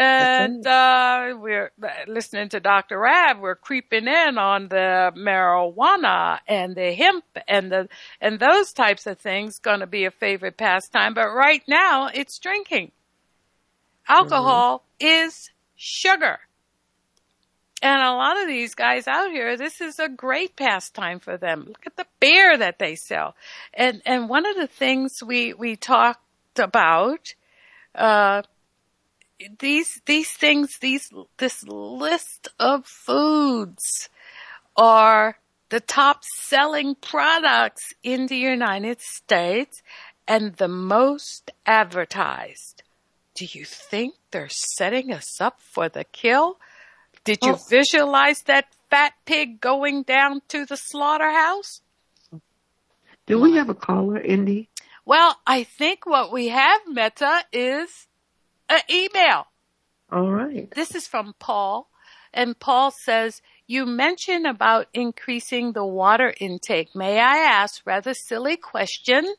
And 0.00 0.64
uh, 0.64 1.34
we're 1.40 1.72
listening 2.06 2.50
to 2.50 2.60
Dr. 2.60 3.00
Rab. 3.00 3.40
We're 3.40 3.56
creeping 3.56 4.06
in 4.06 4.38
on 4.38 4.68
the 4.68 5.10
marijuana 5.16 6.38
and 6.46 6.76
the 6.76 6.94
hemp 6.94 7.24
and 7.48 7.72
the 7.72 7.88
and 8.20 8.38
those 8.38 8.72
types 8.72 9.08
of 9.08 9.18
things. 9.18 9.58
Going 9.58 9.80
to 9.80 9.88
be 9.88 10.04
a 10.04 10.12
favorite 10.12 10.56
pastime, 10.56 11.14
but 11.14 11.34
right 11.34 11.64
now 11.66 12.10
it's 12.14 12.38
drinking. 12.38 12.92
Alcohol 14.08 14.84
is 15.00 15.50
sugar. 15.74 16.38
And 17.82 18.00
a 18.00 18.12
lot 18.12 18.40
of 18.40 18.46
these 18.46 18.76
guys 18.76 19.08
out 19.08 19.32
here, 19.32 19.56
this 19.56 19.80
is 19.80 19.98
a 19.98 20.08
great 20.08 20.54
pastime 20.54 21.18
for 21.18 21.36
them. 21.36 21.64
Look 21.66 21.86
at 21.86 21.96
the 21.96 22.06
beer 22.20 22.56
that 22.56 22.78
they 22.78 22.94
sell. 22.94 23.34
And 23.74 24.00
and 24.06 24.28
one 24.28 24.46
of 24.46 24.54
the 24.54 24.68
things 24.68 25.24
we 25.24 25.54
we 25.54 25.74
talked 25.74 26.20
about 26.56 27.34
uh 27.96 28.42
these 29.58 30.00
these 30.06 30.30
things 30.30 30.78
these 30.80 31.10
this 31.38 31.62
list 31.64 32.48
of 32.58 32.86
foods 32.86 34.08
are 34.76 35.38
the 35.70 35.80
top 35.80 36.22
selling 36.24 36.94
products 36.94 37.92
in 38.02 38.26
the 38.26 38.36
United 38.36 39.00
States 39.00 39.82
and 40.26 40.56
the 40.56 40.68
most 40.68 41.50
advertised. 41.66 42.82
Do 43.34 43.44
you 43.44 43.64
think 43.64 44.14
they're 44.30 44.48
setting 44.48 45.12
us 45.12 45.40
up 45.40 45.60
for 45.60 45.88
the 45.88 46.04
kill? 46.04 46.58
Did 47.24 47.44
you 47.44 47.52
Oh. 47.52 47.60
visualize 47.68 48.42
that 48.42 48.74
fat 48.90 49.12
pig 49.24 49.60
going 49.60 50.02
down 50.02 50.42
to 50.48 50.64
the 50.64 50.76
slaughterhouse? 50.76 51.82
Do 53.26 53.38
we 53.38 53.54
have 53.56 53.68
a 53.68 53.74
caller, 53.74 54.18
Indy? 54.18 54.70
Well, 55.04 55.38
I 55.46 55.64
think 55.64 56.06
what 56.06 56.32
we 56.32 56.48
have, 56.48 56.80
Meta, 56.86 57.44
is 57.52 58.07
an 58.68 58.80
email. 58.90 59.46
All 60.10 60.30
right. 60.30 60.70
This 60.70 60.94
is 60.94 61.06
from 61.06 61.34
Paul. 61.38 61.88
And 62.32 62.58
Paul 62.58 62.90
says, 62.90 63.40
you 63.66 63.84
mentioned 63.84 64.46
about 64.46 64.86
increasing 64.94 65.72
the 65.72 65.84
water 65.84 66.34
intake. 66.40 66.94
May 66.94 67.18
I 67.20 67.38
ask, 67.38 67.82
rather 67.84 68.14
silly 68.14 68.56
question, 68.56 69.34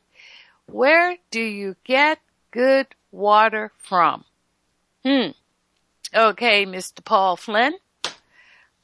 where 0.66 1.16
do 1.30 1.40
you 1.40 1.76
get 1.84 2.18
good 2.50 2.86
water 3.10 3.72
from? 3.78 4.24
Hmm. 5.04 5.30
Okay, 6.14 6.66
Mr. 6.66 7.04
Paul 7.04 7.36
Flynn. 7.36 7.74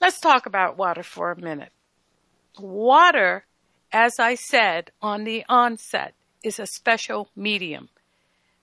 Let's 0.00 0.20
talk 0.20 0.46
about 0.46 0.76
water 0.76 1.02
for 1.02 1.30
a 1.30 1.40
minute. 1.40 1.72
Water, 2.58 3.44
as 3.92 4.18
I 4.18 4.34
said 4.34 4.90
on 5.00 5.24
the 5.24 5.44
onset, 5.48 6.14
is 6.42 6.58
a 6.58 6.66
special 6.66 7.30
medium. 7.34 7.88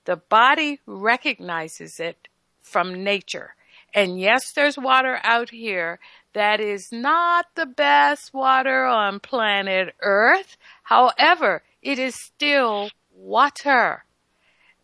The 0.06 0.18
body 0.18 0.80
recognizes 0.86 2.00
it 2.00 2.28
from 2.62 3.04
nature. 3.04 3.56
And 3.94 4.20
yes, 4.20 4.52
there's 4.54 4.78
water 4.78 5.20
out 5.24 5.52
here 5.52 6.00
that 6.34 6.60
is 6.60 6.92
not 6.92 7.46
the 7.56 7.66
best 7.66 8.34
water 8.34 8.86
on 8.86 9.20
planet 9.20 9.94
Earth. 10.02 10.58
However, 10.84 11.62
it 11.82 12.00
is 12.00 12.16
still 12.16 12.90
water. 13.16 14.04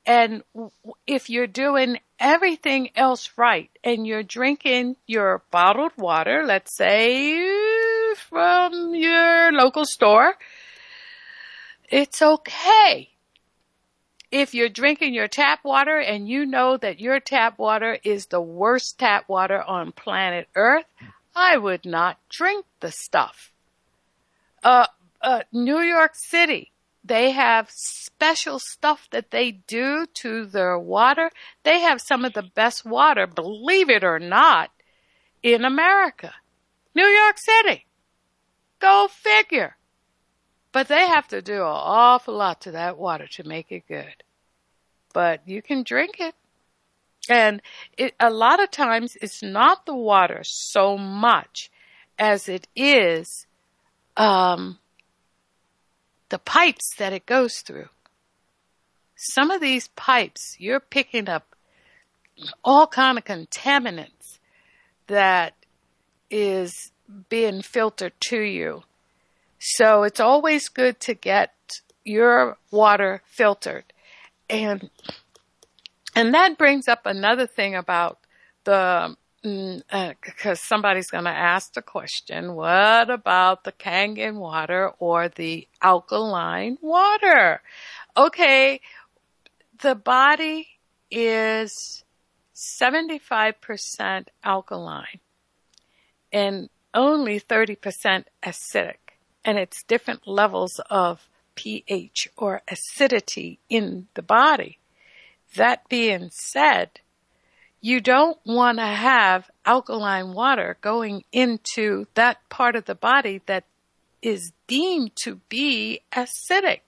And 0.06 0.44
if 1.08 1.30
you're 1.30 1.48
doing 1.48 2.00
everything 2.20 2.90
else 2.96 3.32
right 3.36 3.70
and 3.84 4.06
you're 4.06 4.24
drinking 4.24 4.98
your 5.08 5.44
bottled 5.52 5.94
water, 5.98 6.44
let's 6.46 6.76
say 6.76 8.14
from 8.16 8.94
your 8.96 9.52
local 9.52 9.86
store, 9.86 10.36
it's 11.90 12.22
okay. 12.22 13.10
If 14.32 14.54
you're 14.54 14.70
drinking 14.70 15.14
your 15.14 15.28
tap 15.28 15.64
water 15.64 15.98
and 15.98 16.30
you 16.30 16.46
know 16.46 16.78
that 16.78 17.00
your 17.00 17.20
tap 17.20 17.58
water 17.58 17.98
is 18.04 18.28
the 18.28 18.42
worst 18.42 19.00
tap 19.00 19.28
water 19.28 19.62
on 19.62 19.92
planet 19.92 20.48
Earth, 20.56 20.86
I 21.36 21.58
would 21.58 21.86
not 21.86 22.18
drink 22.30 22.66
the 22.80 22.92
stuff. 22.92 23.52
Uh, 24.64 24.88
uh, 25.22 25.42
New 25.52 25.80
York 25.80 26.12
City, 26.14 26.72
they 27.04 27.32
have 27.32 27.72
special 27.72 28.60
stuff 28.60 29.08
that 29.12 29.32
they 29.32 29.52
do 29.52 30.06
to 30.16 30.46
their 30.46 30.78
water. 30.78 31.32
They 31.64 31.80
have 31.80 32.02
some 32.02 32.24
of 32.24 32.34
the 32.34 32.44
best 32.44 32.86
water, 32.86 33.26
believe 33.26 33.90
it 33.90 34.04
or 34.04 34.20
not, 34.20 34.70
in 35.42 35.66
America. 35.66 36.34
New 36.94 37.08
York 37.08 37.38
City. 37.38 37.86
Go 38.80 39.08
figure. 39.10 39.76
But 40.72 40.88
they 40.88 41.08
have 41.08 41.28
to 41.30 41.42
do 41.42 41.56
an 41.56 41.62
awful 41.62 42.36
lot 42.36 42.62
to 42.62 42.72
that 42.72 42.98
water 42.98 43.28
to 43.34 43.48
make 43.48 43.72
it 43.72 43.88
good. 43.88 44.24
But 45.14 45.48
you 45.48 45.62
can 45.62 45.84
drink 45.84 46.20
it. 46.20 46.36
And 47.30 47.62
it, 47.98 48.14
a 48.20 48.30
lot 48.30 48.62
of 48.62 48.72
times 48.72 49.18
it's 49.22 49.44
not 49.44 49.86
the 49.86 49.96
water 49.96 50.42
so 50.44 50.98
much 50.98 51.72
as 52.18 52.50
it 52.50 52.68
is, 52.76 53.48
um, 54.18 54.80
the 56.30 56.40
pipes 56.40 56.96
that 56.98 57.14
it 57.14 57.26
goes 57.26 57.60
through. 57.60 57.90
Some 59.16 59.52
of 59.52 59.62
these 59.62 59.90
pipes, 59.90 60.56
you're 60.60 60.80
picking 60.80 61.28
up 61.28 61.56
all 62.64 62.88
kind 62.88 63.18
of 63.18 63.26
contaminants 63.26 64.40
that 65.08 65.54
is 66.30 66.92
being 67.28 67.62
filtered 67.62 68.14
to 68.22 68.40
you. 68.40 68.84
So 69.60 70.04
it's 70.04 70.20
always 70.20 70.70
good 70.70 71.00
to 71.02 71.14
get 71.14 71.54
your 72.04 72.58
water 72.72 73.22
filtered. 73.26 73.94
And 74.50 74.90
and 76.16 76.34
that 76.34 76.58
brings 76.58 76.88
up 76.88 77.06
another 77.06 77.46
thing 77.46 77.76
about 77.76 78.20
the 78.64 79.16
because 79.42 79.80
uh, 80.46 80.56
somebody's 80.56 81.10
going 81.10 81.24
to 81.24 81.30
ask 81.30 81.74
the 81.74 81.82
question, 81.82 82.56
what 82.56 83.10
about 83.10 83.64
the 83.64 83.72
Kangen 83.72 84.36
water 84.36 84.92
or 85.00 85.30
the 85.30 85.66
alkaline 85.82 86.78
water? 86.82 87.62
Okay, 88.18 88.82
the 89.82 89.96
body 89.96 90.68
is 91.10 92.04
75% 92.54 94.28
alkaline 94.44 95.20
and 96.34 96.70
only 96.94 97.40
30% 97.40 98.26
acidic. 98.44 98.96
And 99.44 99.58
it's 99.58 99.84
different 99.84 100.28
levels 100.28 100.80
of 100.90 101.30
pH 101.56 102.30
or 102.38 102.62
acidity 102.68 103.60
in 103.70 104.08
the 104.14 104.22
body. 104.22 104.80
That 105.56 105.88
being 105.90 106.30
said, 106.32 107.00
you 107.82 108.02
don't 108.02 108.38
want 108.46 108.78
to 108.78 108.86
have 108.86 109.50
alkaline 109.66 110.34
water 110.34 110.78
going 110.82 111.24
into 111.32 112.06
that 112.14 112.38
part 112.50 112.76
of 112.76 112.86
the 112.86 112.96
body 112.96 113.42
that 113.46 113.64
is 114.22 114.52
deemed 114.68 115.16
to 115.16 115.36
be 115.48 116.02
acidic. 116.12 116.80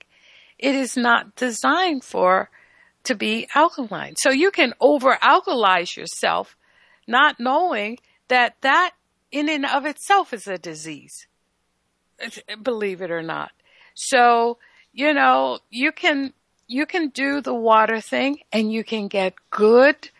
It 0.58 0.74
is 0.74 0.96
not 0.96 1.34
designed 1.34 2.04
for 2.04 2.50
to 3.04 3.14
be 3.14 3.48
alkaline. 3.54 4.14
So 4.16 4.30
you 4.30 4.50
can 4.50 4.74
over 4.80 5.16
alkalize 5.22 5.96
yourself 5.96 6.56
not 7.06 7.40
knowing 7.40 7.98
that 8.28 8.56
that 8.60 8.92
in 9.30 9.48
and 9.48 9.66
of 9.66 9.86
itself 9.86 10.32
is 10.32 10.46
a 10.46 10.58
disease. 10.58 11.26
Believe 12.62 13.02
it 13.02 13.10
or 13.10 13.22
not. 13.22 13.52
So, 13.94 14.58
you 14.92 15.12
know, 15.12 15.58
you 15.70 15.92
can 15.92 16.32
you 16.66 16.86
can 16.86 17.08
do 17.08 17.40
the 17.40 17.54
water 17.54 18.00
thing 18.00 18.40
and 18.52 18.72
you 18.72 18.84
can 18.84 19.08
get 19.08 19.34
good 19.50 20.10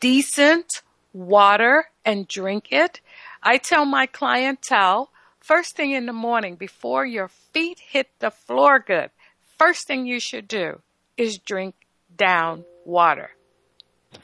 decent 0.00 0.82
water 1.12 1.86
and 2.04 2.26
drink 2.26 2.68
it. 2.70 3.00
I 3.42 3.58
tell 3.58 3.84
my 3.84 4.06
clientele 4.06 5.10
first 5.38 5.76
thing 5.76 5.92
in 5.92 6.06
the 6.06 6.12
morning 6.12 6.56
before 6.56 7.04
your 7.04 7.28
feet 7.28 7.80
hit 7.80 8.08
the 8.18 8.30
floor 8.30 8.78
good, 8.78 9.10
first 9.58 9.86
thing 9.86 10.06
you 10.06 10.20
should 10.20 10.48
do 10.48 10.80
is 11.16 11.38
drink 11.38 11.74
down 12.16 12.64
water. 12.84 13.30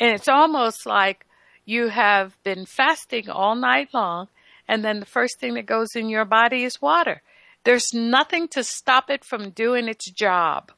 And 0.01 0.12
it's 0.12 0.28
almost 0.28 0.86
like 0.86 1.26
you 1.64 1.88
have 1.88 2.36
been 2.42 2.66
fasting 2.66 3.28
all 3.28 3.55
night 3.55 3.88
long 3.92 4.28
and 4.69 4.85
then 4.85 5.01
the 5.01 5.07
first 5.07 5.39
thing 5.39 5.55
that 5.55 5.67
goes 5.67 5.95
in 5.95 6.09
your 6.09 6.25
body 6.25 6.64
is 6.64 6.83
water. 6.83 7.23
There's 7.64 7.93
nothing 7.93 8.49
to 8.49 8.62
stop 8.62 9.11
it 9.11 9.25
from 9.25 9.51
doing 9.51 9.89
its 9.89 10.11
job. 10.11 10.73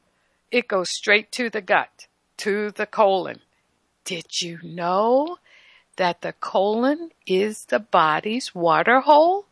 It 0.51 0.67
goes 0.67 0.89
straight 0.89 1.31
to 1.33 1.49
the 1.49 1.61
gut, 1.61 2.07
to 2.37 2.71
the 2.71 2.85
colon. 2.85 3.41
Did 4.05 4.41
you 4.41 4.59
know 4.63 5.37
that 5.97 6.21
the 6.21 6.33
colon 6.33 7.11
is 7.27 7.65
the 7.65 7.79
body's 7.79 8.55
water 8.55 9.01
hole? 9.01 9.45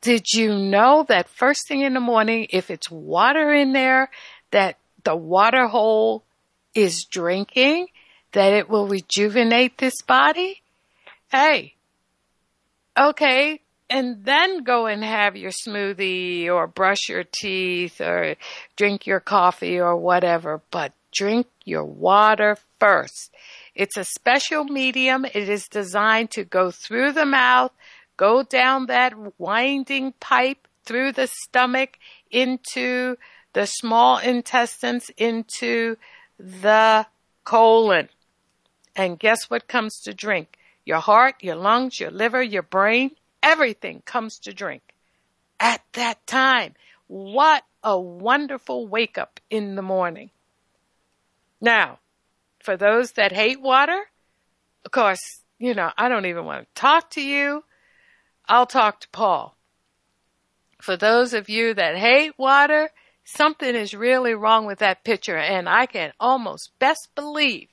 Did 0.00 0.32
you 0.32 0.54
know 0.54 1.04
that 1.08 1.28
first 1.28 1.66
thing 1.66 1.80
in 1.80 1.94
the 1.94 2.00
morning, 2.00 2.46
if 2.50 2.70
it's 2.70 2.90
water 2.90 3.52
in 3.52 3.72
there, 3.72 4.10
that 4.50 4.78
the 5.02 5.16
water 5.16 5.66
hole 5.66 6.22
is 6.74 7.04
drinking, 7.04 7.88
that 8.32 8.52
it 8.52 8.68
will 8.68 8.86
rejuvenate 8.86 9.78
this 9.78 10.02
body? 10.02 10.62
Hey, 11.32 11.73
okay, 12.98 13.60
and 13.90 14.24
then 14.24 14.64
go 14.64 14.86
and 14.86 15.04
have 15.04 15.36
your 15.36 15.50
smoothie 15.50 16.48
or 16.48 16.66
brush 16.66 17.08
your 17.08 17.24
teeth 17.24 18.00
or 18.00 18.36
drink 18.76 19.06
your 19.06 19.20
coffee 19.20 19.78
or 19.78 19.96
whatever, 19.96 20.62
but 20.70 20.92
drink 21.12 21.46
your 21.64 21.84
water 21.84 22.56
first. 22.80 23.30
It's 23.74 23.96
a 23.96 24.04
special 24.04 24.64
medium. 24.64 25.24
It 25.24 25.48
is 25.48 25.68
designed 25.68 26.30
to 26.32 26.44
go 26.44 26.70
through 26.70 27.12
the 27.12 27.26
mouth, 27.26 27.72
go 28.16 28.42
down 28.42 28.86
that 28.86 29.14
winding 29.38 30.12
pipe 30.20 30.66
through 30.84 31.12
the 31.12 31.26
stomach 31.26 31.98
into 32.30 33.16
the 33.52 33.66
small 33.66 34.18
intestines 34.18 35.10
into 35.16 35.96
the 36.38 37.06
colon. 37.44 38.08
And 38.96 39.18
guess 39.18 39.50
what 39.50 39.68
comes 39.68 40.00
to 40.00 40.14
drink? 40.14 40.58
Your 40.84 41.00
heart, 41.00 41.36
your 41.40 41.56
lungs, 41.56 41.98
your 41.98 42.10
liver, 42.10 42.42
your 42.42 42.62
brain, 42.62 43.12
everything 43.42 44.02
comes 44.04 44.38
to 44.40 44.52
drink 44.52 44.82
at 45.58 45.82
that 45.92 46.26
time. 46.26 46.74
What 47.06 47.64
a 47.82 47.98
wonderful 47.98 48.86
wake 48.86 49.18
up 49.18 49.40
in 49.50 49.76
the 49.76 49.82
morning. 49.82 50.30
Now, 51.60 51.98
for 52.60 52.76
those 52.76 53.12
that 53.12 53.32
hate 53.32 53.60
water, 53.60 53.98
of 54.84 54.90
course, 54.90 55.42
you 55.58 55.74
know, 55.74 55.90
I 55.96 56.08
don't 56.08 56.26
even 56.26 56.44
want 56.44 56.66
to 56.66 56.80
talk 56.80 57.10
to 57.10 57.22
you. 57.22 57.64
I'll 58.46 58.66
talk 58.66 59.00
to 59.00 59.08
Paul. 59.08 59.56
For 60.80 60.96
those 60.96 61.32
of 61.32 61.48
you 61.48 61.72
that 61.74 61.96
hate 61.96 62.38
water, 62.38 62.90
something 63.24 63.74
is 63.74 63.94
really 63.94 64.34
wrong 64.34 64.66
with 64.66 64.80
that 64.80 65.04
picture 65.04 65.38
and 65.38 65.68
I 65.68 65.86
can 65.86 66.12
almost 66.20 66.78
best 66.78 67.14
believe 67.14 67.68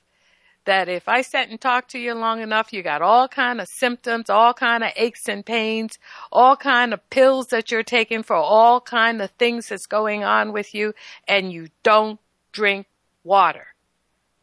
that 0.64 0.88
if 0.88 1.08
I 1.08 1.22
sat 1.22 1.48
and 1.48 1.60
talked 1.60 1.90
to 1.92 1.98
you 1.98 2.14
long 2.14 2.40
enough, 2.40 2.72
you 2.72 2.82
got 2.82 3.02
all 3.02 3.28
kind 3.28 3.60
of 3.60 3.68
symptoms, 3.68 4.30
all 4.30 4.54
kind 4.54 4.84
of 4.84 4.92
aches 4.96 5.28
and 5.28 5.44
pains, 5.44 5.98
all 6.30 6.56
kind 6.56 6.92
of 6.92 7.10
pills 7.10 7.48
that 7.48 7.70
you're 7.70 7.82
taking 7.82 8.22
for 8.22 8.36
all 8.36 8.80
kind 8.80 9.20
of 9.20 9.30
things 9.32 9.68
that's 9.68 9.86
going 9.86 10.24
on 10.24 10.52
with 10.52 10.74
you, 10.74 10.94
and 11.26 11.52
you 11.52 11.68
don't 11.82 12.20
drink 12.52 12.86
water. 13.24 13.66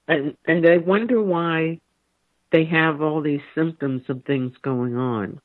And 0.08 0.36
and 0.46 0.66
I 0.68 0.78
wonder 0.78 1.22
why 1.22 1.80
they 2.52 2.66
have 2.66 3.02
all 3.02 3.22
these 3.22 3.42
symptoms 3.56 4.04
of 4.10 4.24
things 4.26 4.58
going 4.62 4.98
on. 4.98 5.40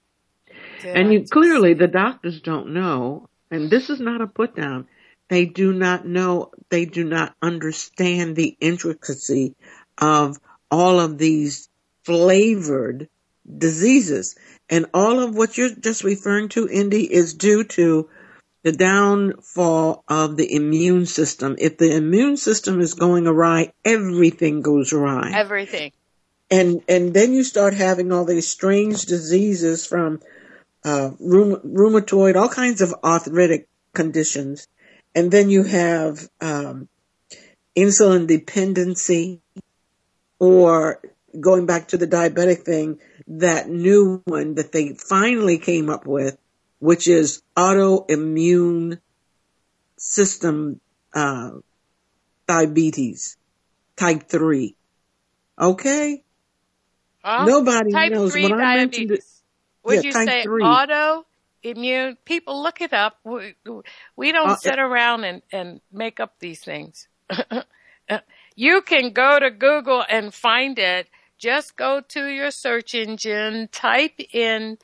Did 0.81 0.97
and 0.97 1.12
you 1.12 1.25
clearly 1.25 1.75
the 1.75 1.89
doctors 1.89 2.41
don't 2.41 2.72
know, 2.72 3.29
and 3.51 3.70
this 3.70 3.91
is 3.91 4.01
not 4.01 4.20
a 4.20 4.27
put 4.27 4.57
down. 4.57 4.89
They 5.29 5.47
do 5.47 5.72
not 5.72 6.07
know, 6.07 6.51
they 6.68 6.85
do 6.85 7.05
not 7.05 7.35
understand 7.41 8.37
the 8.37 8.57
intricacy 8.61 9.55
of 9.99 10.39
all 10.71 11.01
of 11.01 11.19
these 11.19 11.69
flavored 12.05 13.09
diseases. 13.59 14.37
And 14.71 14.87
all 14.95 15.21
of 15.21 15.35
what 15.35 15.59
you're 15.59 15.75
just 15.75 16.05
referring 16.05 16.49
to, 16.51 16.69
Indy, 16.69 17.12
is 17.12 17.35
due 17.35 17.65
to 17.65 18.09
the 18.62 18.73
downfall 18.73 20.05
of 20.09 20.37
the 20.37 20.55
immune 20.55 21.07
system. 21.07 21.57
If 21.59 21.77
the 21.77 21.95
immune 21.95 22.39
system 22.39 22.81
is 22.81 22.95
going 22.95 23.27
awry, 23.27 23.73
everything 23.85 24.62
goes 24.62 24.93
awry 24.93 25.33
everything. 25.35 25.93
and 26.51 26.83
and 26.89 27.12
then 27.12 27.35
you 27.35 27.45
start 27.45 27.75
having 27.75 28.11
all 28.11 28.25
these 28.25 28.49
strange 28.49 29.05
diseases 29.05 29.87
from 29.87 30.21
uh, 30.83 31.11
rheum- 31.21 31.61
rheumatoid, 31.61 32.37
all 32.37 32.49
kinds 32.49 32.81
of 32.81 32.95
arthritic 33.05 33.69
conditions, 33.93 34.67
and 35.15 35.31
then 35.31 35.51
you 35.51 35.62
have 35.62 36.27
um, 36.41 36.89
insulin 37.77 38.27
dependency, 38.27 39.41
or 40.39 41.01
going 41.39 41.66
back 41.66 41.89
to 41.89 41.97
the 41.99 42.07
diabetic 42.07 42.62
thing, 42.62 42.99
that 43.26 43.68
new 43.68 44.22
one 44.26 44.55
that 44.55 44.72
they 44.72 44.95
finally 44.95 45.59
came 45.59 45.91
up 45.91 46.07
with, 46.07 46.37
which 46.78 47.09
is 47.09 47.43
autoimmune 47.57 48.99
system 49.99 50.80
uh, 51.12 51.51
diabetes, 52.47 53.37
type 53.97 54.28
three. 54.28 54.76
Okay. 55.61 56.22
Huh? 57.22 57.45
Nobody 57.47 57.93
type 57.93 58.12
knows. 58.12 58.32
three 58.32 58.43
When 58.43 58.53
I 58.61 58.76
mentioned 58.76 59.11
it- 59.11 59.14
diabetes. 59.14 59.30
Would 59.85 59.95
Yeah, 59.97 60.01
you 60.03 60.12
type 60.12 60.28
say 60.28 60.43
three. 60.45 60.64
auto 60.64 61.26
immune? 61.62 62.16
People 62.24 62.62
look 62.62 62.80
it 62.80 62.93
up. 62.95 63.18
We, 63.22 63.55
we 64.16 64.32
don't 64.32 64.49
Uh, 64.51 64.57
sit 64.57 64.78
around 64.78 65.24
and, 65.24 65.43
and 65.53 65.80
make 65.93 66.20
up 66.20 66.39
these 66.41 66.61
things. 66.61 67.07
you 68.55 68.83
can 68.83 69.13
go 69.13 69.39
to 69.39 69.51
Google 69.51 70.05
and 70.09 70.33
find 70.33 70.79
it. 70.79 71.09
Just 71.39 71.77
go 71.77 72.01
to 72.01 72.27
your 72.27 72.51
search 72.51 72.95
engine, 72.95 73.69
type 73.73 74.21
in 74.33 74.79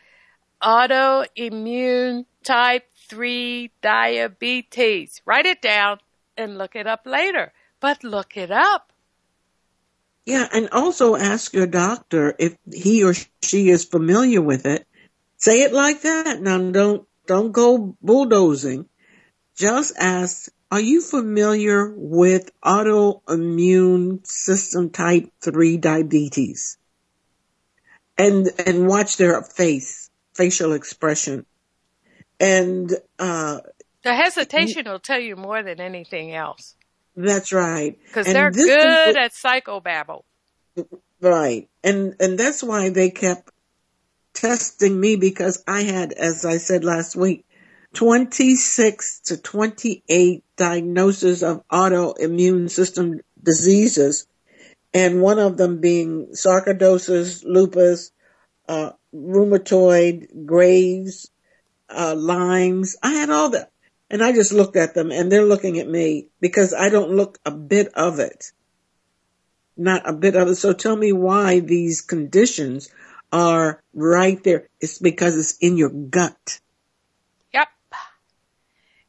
autoimmune 0.62 2.27
type 2.45 2.85
3 3.09 3.71
diabetes. 3.83 5.23
Write 5.25 5.47
it 5.47 5.62
down 5.62 5.99
and 6.37 6.59
look 6.59 6.77
it 6.77 6.87
up 6.87 7.07
later. 7.07 7.53
But 7.81 8.05
look 8.05 8.37
it 8.37 8.51
up. 8.51 8.93
Yeah, 10.27 10.47
and 10.53 10.68
also 10.71 11.16
ask 11.16 11.53
your 11.55 11.66
doctor 11.66 12.35
if 12.39 12.57
he 12.73 13.03
or 13.05 13.14
she 13.43 13.71
is 13.71 13.85
familiar 13.85 14.43
with 14.43 14.66
it. 14.66 14.87
Say 15.39 15.62
it 15.62 15.73
like 15.73 16.03
that. 16.03 16.41
Now 16.43 16.59
don't 16.59 17.07
don't 17.27 17.53
go 17.53 17.97
bulldozing. 18.03 18.87
Just 19.57 19.95
ask, 19.99 20.51
are 20.71 20.81
you 20.81 21.01
familiar 21.01 21.93
with 21.97 22.51
autoimmune 22.64 24.25
system 24.27 24.91
type 24.91 25.29
3 25.43 25.77
diabetes? 25.79 26.79
And 28.16 28.49
and 28.66 28.87
watch 28.87 29.16
their 29.16 29.43
face, 29.43 30.11
facial 30.35 30.73
expression. 30.73 31.47
And 32.39 32.93
uh 33.18 33.61
The 34.05 34.14
hesitation 34.14 34.85
will 34.87 35.01
tell 35.01 35.18
you 35.21 35.37
more 35.37 35.62
than 35.62 35.81
anything 35.81 36.35
else. 36.35 36.77
that's 37.16 37.53
right. 37.53 37.99
Because 38.07 38.27
they're 38.27 38.51
good 38.51 39.16
at 39.16 39.33
psychobabble. 39.33 40.23
Right. 41.21 41.68
And 41.83 42.14
and 42.21 42.39
that's 42.39 42.62
why 42.62 42.91
they 42.91 43.11
kept 43.11 43.51
testing 44.35 44.99
me 45.01 45.16
because 45.16 45.62
I 45.66 45.83
had, 45.83 46.12
as 46.12 46.45
I 46.45 46.59
said 46.59 46.85
last 46.85 47.16
week, 47.16 47.45
26 47.95 49.20
to 49.20 49.36
28 49.36 50.45
diagnoses 50.57 51.43
of 51.43 51.66
autoimmune 51.68 52.70
system 52.70 53.20
diseases 53.43 54.26
and 54.93 55.22
one 55.22 55.38
of 55.38 55.57
them 55.57 55.80
being 55.80 56.28
sarcoidosis, 56.32 57.45
lupus, 57.45 58.12
uh, 58.68 58.91
rheumatoid, 59.14 60.47
Graves, 60.47 61.30
uh, 61.88 62.14
Lyme's. 62.16 62.97
I 63.03 63.12
had 63.12 63.30
all 63.30 63.51
that. 63.51 63.70
And 64.11 64.22
I 64.22 64.32
just 64.32 64.53
looked 64.53 64.76
at 64.76 64.95
them 64.95 65.12
and 65.12 65.30
they're 65.30 65.45
looking 65.45 65.78
at 65.78 65.88
me 65.88 66.28
because 66.41 66.74
I 66.74 66.88
don't 66.88 67.12
look 67.12 67.38
a 67.45 67.51
bit 67.51 67.88
of 67.95 68.18
it 68.18 68.53
not 69.80 70.09
a 70.09 70.12
bit 70.12 70.36
of 70.36 70.49
it. 70.49 70.57
So 70.57 70.72
tell 70.72 70.95
me 70.95 71.12
why 71.12 71.61
these 71.61 72.03
conditions 72.03 72.91
are 73.32 73.82
right 73.95 74.43
there. 74.45 74.68
It's 74.80 74.99
because 74.99 75.36
it's 75.36 75.57
in 75.59 75.76
your 75.76 75.91
gut. 75.91 76.61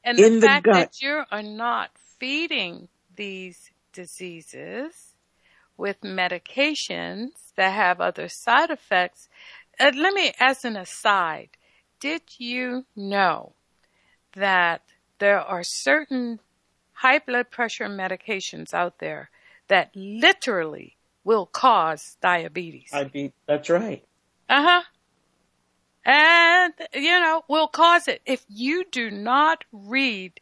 Yep. 0.03 0.15
And 0.17 0.19
In 0.25 0.35
the 0.35 0.41
the 0.41 0.47
fact 0.47 0.65
gut. 0.65 0.75
that 0.75 1.01
you 1.01 1.23
are 1.31 1.43
not 1.43 1.91
feeding 2.19 2.89
these 3.15 3.71
diseases 3.93 5.15
with 5.77 6.01
medications 6.01 7.53
that 7.55 7.71
have 7.73 7.99
other 8.01 8.27
side 8.27 8.69
effects. 8.69 9.29
Uh, 9.79 9.91
let 9.95 10.13
me, 10.13 10.33
as 10.39 10.63
an 10.63 10.75
aside, 10.77 11.49
did 11.99 12.21
you 12.37 12.85
know 12.95 13.53
that 14.35 14.81
there 15.19 15.39
are 15.39 15.63
certain 15.63 16.39
high 16.93 17.19
blood 17.19 17.49
pressure 17.51 17.87
medications 17.87 18.73
out 18.73 18.99
there 18.99 19.29
that 19.67 19.91
literally 19.95 20.97
will 21.23 21.45
cause 21.45 22.17
diabetes. 22.21 22.89
I 22.93 23.05
be 23.05 23.33
that's 23.47 23.69
right. 23.69 24.03
Uh 24.49 24.63
huh. 24.63 24.81
And, 26.03 26.73
you 26.93 27.19
know, 27.19 27.43
will 27.47 27.67
cause 27.67 28.07
it. 28.07 28.21
If 28.25 28.43
you 28.49 28.85
do 28.91 29.11
not 29.11 29.63
read 29.71 30.39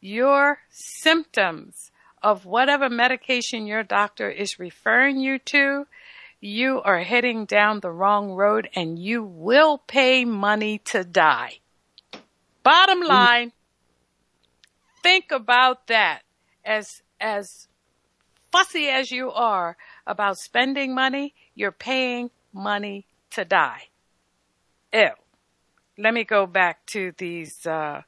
your 0.00 0.58
symptoms 0.70 1.90
of 2.22 2.44
whatever 2.44 2.88
medication 2.88 3.66
your 3.66 3.82
doctor 3.82 4.30
is 4.30 4.58
referring 4.58 5.18
you 5.18 5.38
to, 5.38 5.86
you 6.40 6.82
are 6.82 7.00
heading 7.00 7.44
down 7.46 7.80
the 7.80 7.90
wrong 7.90 8.32
road 8.32 8.68
and 8.74 8.98
you 8.98 9.22
will 9.22 9.78
pay 9.78 10.24
money 10.24 10.78
to 10.78 11.04
die. 11.04 11.58
Bottom 12.62 13.02
mm. 13.02 13.08
line, 13.08 13.52
think 15.02 15.30
about 15.30 15.86
that 15.88 16.22
as, 16.64 17.02
as 17.20 17.68
fussy 18.50 18.88
as 18.88 19.10
you 19.10 19.30
are 19.30 19.76
about 20.06 20.38
spending 20.38 20.94
money, 20.94 21.34
you're 21.54 21.72
paying 21.72 22.30
money 22.52 23.06
to 23.30 23.44
die. 23.44 23.88
Ew. 24.92 25.08
Let 25.98 26.14
me 26.14 26.24
go 26.24 26.46
back 26.46 26.84
to 26.86 27.12
these, 27.16 27.66
uh, 27.66 28.02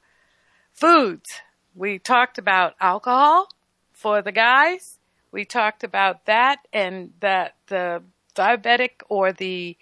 foods. 0.73 1.41
We 1.73 1.99
talked 1.99 2.37
about 2.37 2.75
alcohol 2.79 3.49
for 3.91 4.21
the 4.21 4.31
guys. 4.31 4.99
We 5.31 5.45
talked 5.45 5.83
about 5.83 6.25
that 6.25 6.57
and 6.71 7.13
that 7.19 7.55
the 7.67 8.03
diabetic 8.35 9.01
or 9.09 9.33
the 9.33 9.77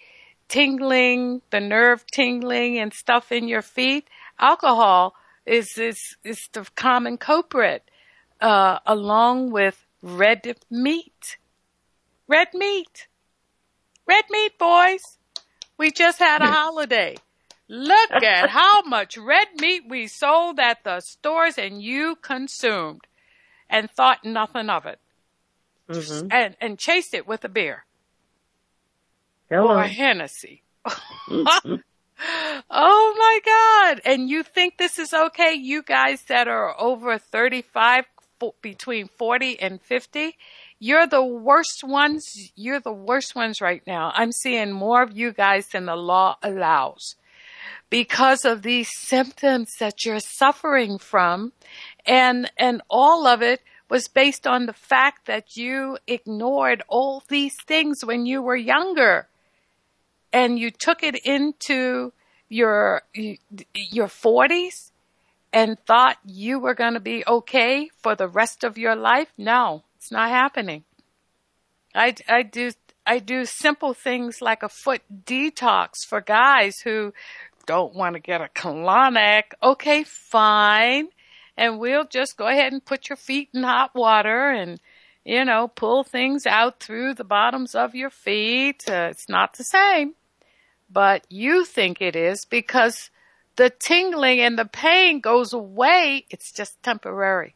tingling, 0.48 1.42
the 1.50 1.60
nerve 1.60 2.04
tingling 2.12 2.78
and 2.78 2.92
stuff 2.92 3.32
in 3.32 3.48
your 3.48 3.62
feet. 3.62 4.08
Alcohol 4.38 5.14
is, 5.46 5.76
is, 5.78 6.16
is 6.24 6.48
the 6.52 6.66
common 6.74 7.18
culprit, 7.18 7.90
uh, 8.40 8.78
along 8.86 9.50
with 9.50 9.86
red 10.02 10.56
meat. 10.70 11.36
Red 12.26 12.48
meat. 12.54 13.08
Red 14.06 14.24
meat, 14.30 14.58
boys. 14.58 15.18
We 15.78 15.90
just 15.90 16.18
had 16.18 16.42
a 16.42 16.46
holiday. 16.46 17.16
Look 17.68 18.10
at 18.22 18.50
how 18.50 18.82
much 18.82 19.16
red 19.16 19.48
meat 19.60 19.82
we 19.88 20.06
sold 20.06 20.58
at 20.60 20.84
the 20.84 21.00
stores 21.00 21.58
and 21.58 21.82
you 21.82 22.16
consumed 22.16 23.06
and 23.68 23.90
thought 23.90 24.24
nothing 24.24 24.68
of 24.68 24.86
it. 24.86 24.98
Mm-hmm. 25.88 26.28
And, 26.30 26.56
and 26.60 26.78
chased 26.78 27.12
it 27.12 27.26
with 27.26 27.44
a 27.44 27.48
beer 27.48 27.84
Hello. 29.50 29.74
or 29.74 29.80
a 29.80 29.88
Hennessy. 29.88 30.62
oh 30.86 31.80
my 32.70 33.40
God. 33.44 34.00
And 34.06 34.30
you 34.30 34.42
think 34.42 34.78
this 34.78 34.98
is 34.98 35.12
okay? 35.12 35.52
You 35.52 35.82
guys 35.82 36.22
that 36.22 36.48
are 36.48 36.74
over 36.80 37.18
35, 37.18 38.06
between 38.60 39.08
40 39.08 39.60
and 39.60 39.80
50, 39.80 40.36
you're 40.78 41.06
the 41.06 41.24
worst 41.24 41.84
ones. 41.84 42.52
You're 42.56 42.80
the 42.80 42.92
worst 42.92 43.34
ones 43.34 43.60
right 43.60 43.82
now. 43.86 44.12
I'm 44.14 44.32
seeing 44.32 44.72
more 44.72 45.02
of 45.02 45.16
you 45.16 45.32
guys 45.32 45.68
than 45.68 45.86
the 45.86 45.96
law 45.96 46.36
allows 46.42 47.16
because 47.90 48.44
of 48.44 48.62
these 48.62 48.90
symptoms 48.92 49.76
that 49.78 50.04
you're 50.04 50.20
suffering 50.20 50.98
from. 50.98 51.52
And, 52.04 52.50
and 52.58 52.82
all 52.90 53.26
of 53.26 53.40
it 53.40 53.62
was 53.88 54.08
based 54.08 54.46
on 54.46 54.66
the 54.66 54.72
fact 54.72 55.26
that 55.26 55.56
you 55.56 55.98
ignored 56.06 56.82
all 56.88 57.22
these 57.28 57.54
things 57.66 58.04
when 58.04 58.26
you 58.26 58.42
were 58.42 58.56
younger 58.56 59.28
and 60.32 60.58
you 60.58 60.70
took 60.70 61.02
it 61.02 61.14
into 61.24 62.12
your, 62.48 63.02
your 63.74 64.08
forties 64.08 64.90
and 65.52 65.78
thought 65.86 66.18
you 66.26 66.58
were 66.58 66.74
going 66.74 66.94
to 66.94 67.00
be 67.00 67.22
okay 67.26 67.88
for 68.02 68.16
the 68.16 68.26
rest 68.26 68.64
of 68.64 68.76
your 68.76 68.96
life. 68.96 69.28
No, 69.38 69.84
it's 70.04 70.12
not 70.12 70.28
happening. 70.28 70.84
I, 71.94 72.14
I 72.28 72.42
do, 72.42 72.72
I 73.06 73.20
do 73.20 73.46
simple 73.46 73.94
things 73.94 74.42
like 74.42 74.62
a 74.62 74.68
foot 74.68 75.00
detox 75.24 76.04
for 76.06 76.20
guys 76.20 76.80
who 76.80 77.14
don't 77.64 77.94
want 77.94 78.12
to 78.12 78.20
get 78.20 78.42
a 78.42 78.50
colonic. 78.54 79.44
Okay, 79.62 80.04
fine. 80.04 81.08
And 81.56 81.78
we'll 81.78 82.04
just 82.04 82.36
go 82.36 82.48
ahead 82.48 82.70
and 82.70 82.84
put 82.84 83.08
your 83.08 83.16
feet 83.16 83.48
in 83.54 83.62
hot 83.62 83.94
water 83.94 84.50
and, 84.50 84.78
you 85.24 85.42
know, 85.42 85.68
pull 85.68 86.04
things 86.04 86.44
out 86.44 86.80
through 86.80 87.14
the 87.14 87.24
bottoms 87.24 87.74
of 87.74 87.94
your 87.94 88.10
feet. 88.10 88.84
Uh, 88.86 89.08
it's 89.10 89.30
not 89.30 89.54
the 89.54 89.64
same, 89.64 90.16
but 90.90 91.24
you 91.30 91.64
think 91.64 92.02
it 92.02 92.14
is 92.14 92.44
because 92.44 93.08
the 93.56 93.70
tingling 93.70 94.40
and 94.40 94.58
the 94.58 94.66
pain 94.66 95.20
goes 95.20 95.54
away. 95.54 96.26
It's 96.28 96.52
just 96.52 96.82
temporary 96.82 97.54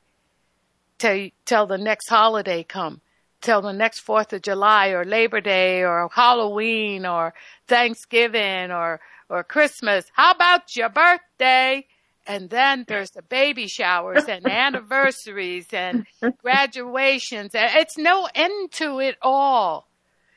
till, 0.99 1.31
till 1.45 1.67
the 1.67 1.79
next 1.79 2.09
holiday 2.09 2.63
come, 2.65 3.01
till 3.41 3.63
the 3.63 3.73
next 3.73 4.05
4th 4.07 4.33
of 4.33 4.43
July 4.43 4.89
or 4.89 5.05
Labor 5.05 5.41
Day 5.41 5.83
or 5.85 6.09
Halloween 6.13 7.07
or 7.07 7.35
Thanksgiving 7.67 8.71
or, 8.71 9.01
or 9.29 9.45
Christmas. 9.45 10.05
How 10.13 10.33
about 10.33 10.77
your 10.77 10.89
birthday? 10.89 11.87
And 12.27 12.51
then 12.51 12.85
there's 12.87 13.11
the 13.13 13.23
baby 13.23 13.69
showers 13.69 14.25
and 14.29 14.47
anniversaries 14.49 15.67
and 15.73 16.05
graduations. 16.43 17.53
It's 17.55 17.97
no 17.97 18.29
end 18.35 18.73
to 18.73 19.01
it 19.01 19.17
all. 19.23 19.89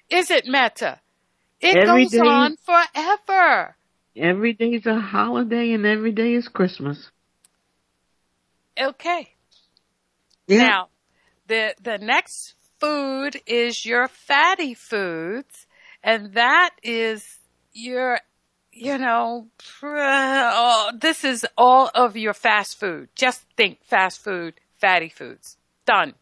Is 0.09 0.31
it, 0.31 0.45
Meta? 0.45 0.99
It 1.59 1.75
Every 1.77 2.03
goes 2.05 2.11
day- 2.11 2.19
on 2.19 2.55
forever. 2.57 3.75
Every 4.15 4.51
day 4.53 4.73
is 4.73 4.85
a 4.85 4.99
holiday 4.99 5.71
and 5.71 5.85
every 5.85 6.11
day 6.11 6.33
is 6.33 6.47
Christmas. 6.49 7.09
Okay. 8.79 9.29
Yeah. 10.51 10.67
Now, 10.67 10.89
the 11.47 11.75
the 11.81 11.97
next 11.97 12.55
food 12.79 13.41
is 13.45 13.85
your 13.85 14.09
fatty 14.09 14.73
foods, 14.73 15.65
and 16.03 16.33
that 16.33 16.71
is 16.83 17.39
your, 17.71 18.19
you 18.73 18.97
know, 18.97 19.47
oh, 19.83 20.91
this 20.99 21.23
is 21.23 21.45
all 21.57 21.89
of 21.95 22.17
your 22.17 22.33
fast 22.33 22.77
food. 22.77 23.07
Just 23.15 23.45
think 23.55 23.83
fast 23.85 24.21
food, 24.21 24.55
fatty 24.77 25.07
foods. 25.07 25.57
Done. 25.85 26.15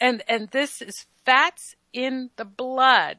And 0.00 0.22
and 0.28 0.50
this 0.50 0.80
is 0.80 1.06
fats 1.24 1.74
in 1.92 2.30
the 2.36 2.44
blood 2.44 3.16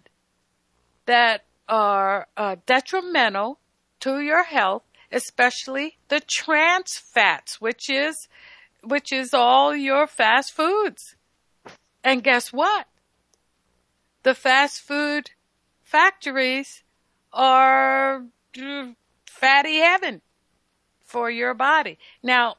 that 1.07 1.43
are 1.67 2.27
uh, 2.37 2.55
detrimental 2.65 3.59
to 3.99 4.21
your 4.21 4.43
health, 4.43 4.83
especially 5.11 5.97
the 6.07 6.21
trans 6.21 6.97
fats, 6.97 7.59
which 7.59 7.89
is 7.89 8.29
which 8.83 9.11
is 9.11 9.33
all 9.33 9.75
your 9.75 10.07
fast 10.07 10.53
foods. 10.53 11.15
And 12.03 12.23
guess 12.23 12.53
what? 12.53 12.87
The 14.23 14.33
fast 14.33 14.81
food 14.81 15.31
factories 15.81 16.83
are 17.33 18.25
mm, 18.53 18.95
fatty 19.25 19.77
heaven 19.77 20.21
for 21.03 21.29
your 21.29 21.53
body. 21.53 21.97
Now, 22.21 22.55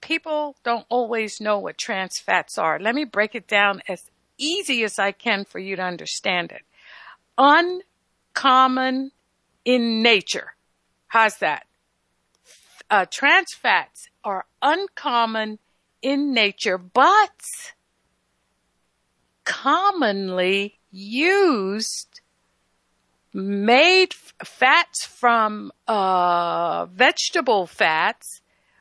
people 0.00 0.56
don't 0.64 0.86
always 0.88 1.40
know 1.40 1.58
what 1.58 1.78
trans 1.78 2.18
fats 2.18 2.58
are. 2.58 2.78
Let 2.78 2.94
me 2.94 3.04
break 3.04 3.34
it 3.34 3.46
down 3.46 3.82
as 3.88 4.10
easy 4.38 4.84
as 4.84 4.98
I 4.98 5.12
can 5.12 5.44
for 5.44 5.58
you 5.58 5.76
to 5.76 5.82
understand 5.82 6.52
it. 6.52 6.62
Uncommon 7.38 9.12
in 9.64 10.02
nature. 10.02 10.54
How's 11.08 11.38
that? 11.38 11.66
Uh, 12.90 13.06
trans 13.10 13.52
fats 13.52 14.08
are 14.22 14.46
uncommon 14.62 15.58
in 16.02 16.32
nature, 16.32 16.78
but 16.78 17.72
commonly 19.44 20.78
used 20.90 22.20
made 23.32 24.14
fats 24.44 25.04
from 25.04 25.72
uh, 25.88 26.86
vegetable 26.86 27.66
fats 27.66 28.40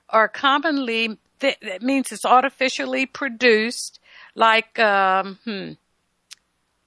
are 0.09 0.27
commonly 0.27 1.17
th- 1.39 1.57
that 1.61 1.81
means 1.81 2.11
it's 2.11 2.25
artificially 2.25 3.05
produced 3.05 3.99
like 4.35 4.77
um 4.79 5.39
hmm 5.43 5.71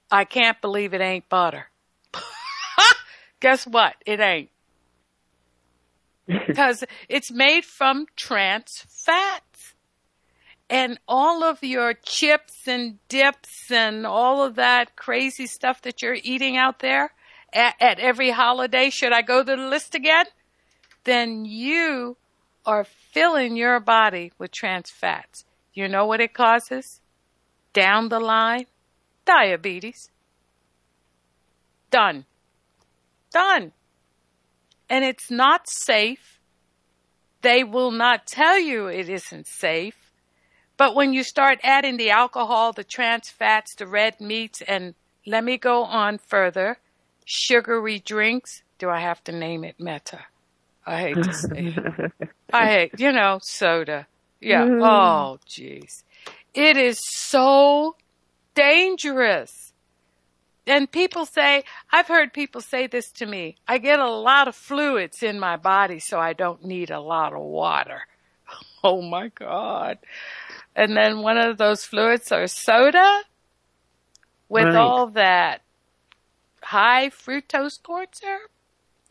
I 0.09 0.23
can't 0.23 0.59
believe 0.61 0.93
it 0.93 1.01
ain't 1.01 1.27
butter. 1.27 1.67
Guess 3.41 3.67
what? 3.67 3.95
It 4.05 4.19
ain't. 4.21 4.49
Because 6.47 6.83
it's 7.07 7.31
made 7.31 7.63
from 7.63 8.05
trans 8.15 8.85
fats. 8.89 9.73
And 10.69 10.99
all 11.07 11.43
of 11.43 11.63
your 11.63 11.93
chips 11.93 12.67
and 12.67 12.99
dips 13.07 13.71
and 13.71 14.05
all 14.05 14.43
of 14.43 14.55
that 14.55 14.97
crazy 14.97 15.47
stuff 15.47 15.81
that 15.83 16.01
you're 16.01 16.17
eating 16.21 16.57
out 16.57 16.79
there 16.79 17.11
at, 17.53 17.75
at 17.79 17.99
every 17.99 18.31
holiday, 18.31 18.89
should 18.89 19.13
I 19.13 19.21
go 19.21 19.43
to 19.43 19.55
the 19.55 19.69
list 19.69 19.95
again? 19.95 20.25
Then 21.05 21.45
you 21.45 22.17
are 22.65 22.83
filling 22.83 23.55
your 23.55 23.79
body 23.79 24.33
with 24.37 24.51
trans 24.51 24.89
fats. 24.89 25.45
You 25.73 25.87
know 25.87 26.05
what 26.05 26.19
it 26.19 26.33
causes? 26.33 26.99
Down 27.71 28.09
the 28.09 28.19
line, 28.19 28.65
diabetes. 29.25 30.09
Done. 31.89 32.25
Done. 33.31 33.71
And 34.89 35.03
it's 35.03 35.29
not 35.29 35.69
safe 35.69 36.37
they 37.41 37.63
will 37.63 37.91
not 37.91 38.27
tell 38.27 38.59
you 38.59 38.87
it 38.87 39.09
isn't 39.09 39.47
safe. 39.47 39.95
But 40.75 40.95
when 40.95 41.13
you 41.13 41.23
start 41.23 41.59
adding 41.63 41.97
the 41.97 42.11
alcohol, 42.11 42.73
the 42.73 42.83
trans 42.83 43.29
fats, 43.29 43.75
the 43.75 43.87
red 43.87 44.19
meats, 44.19 44.61
and 44.61 44.95
let 45.25 45.43
me 45.43 45.57
go 45.57 45.83
on 45.83 46.17
further, 46.17 46.77
sugary 47.25 47.99
drinks, 47.99 48.63
do 48.77 48.89
I 48.89 48.99
have 48.99 49.23
to 49.25 49.31
name 49.31 49.63
it 49.63 49.79
Meta? 49.79 50.25
I 50.85 50.99
hate 50.99 51.23
to 51.23 51.33
say 51.33 51.73
it. 51.75 52.11
I 52.53 52.67
hate, 52.73 52.99
you 52.99 53.11
know, 53.11 53.39
soda. 53.41 54.07
Yeah. 54.39 54.65
Mm. 54.65 54.81
Oh, 54.83 55.39
jeez. 55.47 56.03
It 56.53 56.77
is 56.77 56.99
so 57.03 57.95
dangerous. 58.55 59.66
And 60.67 60.91
people 60.91 61.25
say, 61.25 61.63
I've 61.91 62.07
heard 62.07 62.33
people 62.33 62.61
say 62.61 62.87
this 62.87 63.09
to 63.13 63.25
me. 63.25 63.55
I 63.67 63.77
get 63.77 63.99
a 63.99 64.09
lot 64.11 64.47
of 64.49 64.55
fluids 64.55 65.23
in 65.23 65.39
my 65.39 65.55
body, 65.55 65.99
so 65.99 66.19
I 66.19 66.33
don't 66.33 66.63
need 66.65 66.91
a 66.91 66.99
lot 66.99 67.33
of 67.33 67.41
water. 67.41 68.01
Oh 68.83 69.01
my 69.01 69.29
God. 69.29 69.97
And 70.75 70.95
then 70.95 71.21
one 71.21 71.37
of 71.37 71.57
those 71.57 71.83
fluids 71.83 72.31
are 72.31 72.47
soda 72.47 73.23
with 74.47 74.65
Right. 74.65 74.75
all 74.75 75.07
that 75.07 75.63
high 76.61 77.09
fructose 77.09 77.81
corn 77.81 78.05
syrup 78.11 78.51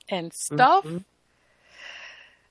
and 0.08 0.32
stuff. 0.32 0.84
Mm-hmm. 0.86 0.98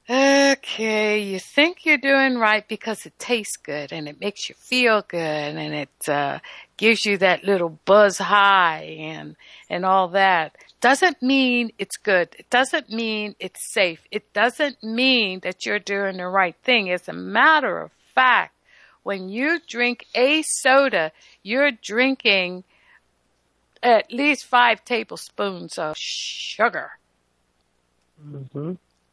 Okay, 0.08 1.20
you 1.20 1.40
think 1.40 1.84
you're 1.84 1.98
doing 1.98 2.38
right 2.38 2.68
because 2.68 3.08
it 3.08 3.18
tastes 3.18 3.58
good 3.58 3.92
and 3.92 4.08
it 4.08 4.20
makes 4.20 4.48
you 4.48 4.54
feel 4.54 5.02
good 5.02 5.18
and 5.18 5.74
it 5.74 6.08
uh, 6.08 6.38
gives 6.78 7.08
you 7.08 7.18
that 7.18 7.44
little 7.44 7.80
buzz 7.86 8.20
high 8.20 8.98
and 9.00 9.36
and 9.68 9.84
all 9.84 10.10
that. 10.10 10.56
Doesn't 10.80 11.24
mean 11.24 11.72
it's 11.80 11.98
good. 11.98 12.36
It 12.38 12.48
doesn't 12.52 12.92
mean 12.92 13.36
it's 13.40 13.74
safe. 13.74 14.02
It 14.12 14.32
doesn't 14.32 14.84
mean 14.84 15.40
that 15.40 15.66
you're 15.66 15.80
doing 15.80 16.18
the 16.18 16.28
right 16.28 16.56
thing. 16.64 16.92
As 16.92 17.08
a 17.08 17.14
matter 17.14 17.80
of 17.80 17.92
fact, 18.14 18.54
when 19.02 19.30
you 19.30 19.60
drink 19.68 20.06
a 20.14 20.44
soda, 20.44 21.14
you're 21.42 21.72
drinking 21.72 22.64
at 23.82 24.12
least 24.14 24.46
five 24.46 24.86
tablespoons 24.86 25.80
of 25.80 25.98
sugar. 25.98 26.92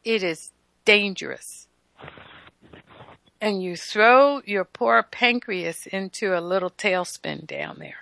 It 0.05 0.23
is 0.23 0.51
dangerous. 0.85 1.69
And 3.41 3.63
you 3.63 3.77
throw 3.77 4.41
your 4.45 4.65
poor 4.65 5.03
pancreas 5.03 5.87
into 5.87 6.39
a 6.39 6.41
little 6.41 6.71
tailspin 6.71 7.47
down 7.47 7.79
there. 7.79 7.97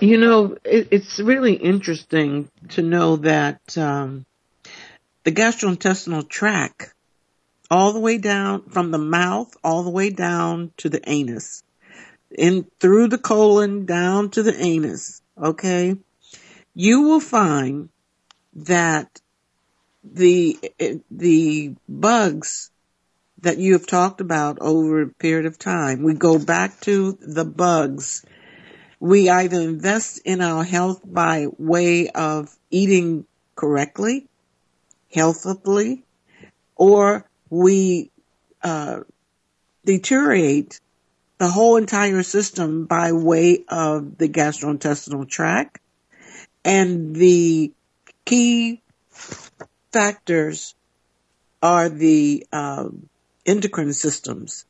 You 0.00 0.18
know, 0.18 0.56
it, 0.64 0.88
it's 0.90 1.18
really 1.18 1.54
interesting 1.54 2.50
to 2.70 2.82
know 2.82 3.16
that 3.16 3.76
um, 3.76 4.26
the 5.24 5.32
gastrointestinal 5.32 6.28
tract, 6.28 6.94
all 7.70 7.92
the 7.92 8.00
way 8.00 8.18
down 8.18 8.68
from 8.68 8.90
the 8.90 8.98
mouth, 8.98 9.54
all 9.64 9.82
the 9.82 9.90
way 9.90 10.10
down 10.10 10.72
to 10.78 10.88
the 10.88 11.00
anus, 11.08 11.62
in 12.30 12.66
through 12.78 13.08
the 13.08 13.18
colon 13.18 13.86
down 13.86 14.30
to 14.30 14.42
the 14.42 14.54
anus. 14.54 15.22
Okay, 15.40 15.96
you 16.74 17.02
will 17.02 17.20
find 17.20 17.88
that 18.54 19.20
the 20.02 20.58
the 21.10 21.74
bugs 21.88 22.70
that 23.42 23.58
you 23.58 23.72
have 23.72 23.86
talked 23.86 24.20
about 24.20 24.58
over 24.60 25.02
a 25.02 25.08
period 25.08 25.46
of 25.46 25.58
time. 25.58 26.02
We 26.02 26.14
go 26.14 26.38
back 26.38 26.80
to 26.82 27.18
the 27.20 27.44
bugs 27.44 28.24
we 29.00 29.30
either 29.30 29.58
invest 29.58 30.20
in 30.26 30.42
our 30.42 30.62
health 30.62 31.00
by 31.04 31.46
way 31.58 32.10
of 32.10 32.54
eating 32.70 33.24
correctly, 33.56 34.28
healthily, 35.12 36.04
or 36.76 37.28
we 37.48 38.10
uh, 38.62 39.00
deteriorate 39.86 40.78
the 41.38 41.48
whole 41.48 41.76
entire 41.76 42.22
system 42.22 42.84
by 42.84 43.12
way 43.12 43.64
of 43.68 44.18
the 44.18 44.28
gastrointestinal 44.28 45.26
tract. 45.26 45.80
And 46.62 47.16
the 47.16 47.72
key 48.26 48.82
factors 49.92 50.74
are 51.62 51.88
the 51.88 52.46
um, 52.52 53.08
endocrine 53.46 53.92
systems 53.92 54.64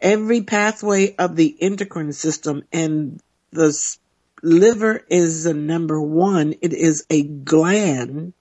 every 0.00 0.42
pathway 0.42 1.14
of 1.16 1.36
the 1.36 1.56
endocrine 1.60 2.12
system 2.12 2.62
and 2.72 3.20
the 3.50 3.96
liver 4.42 5.04
is 5.08 5.44
the 5.44 5.54
number 5.54 6.00
one. 6.00 6.54
It 6.60 6.72
is 6.72 7.04
a 7.10 7.22
gland 7.22 8.32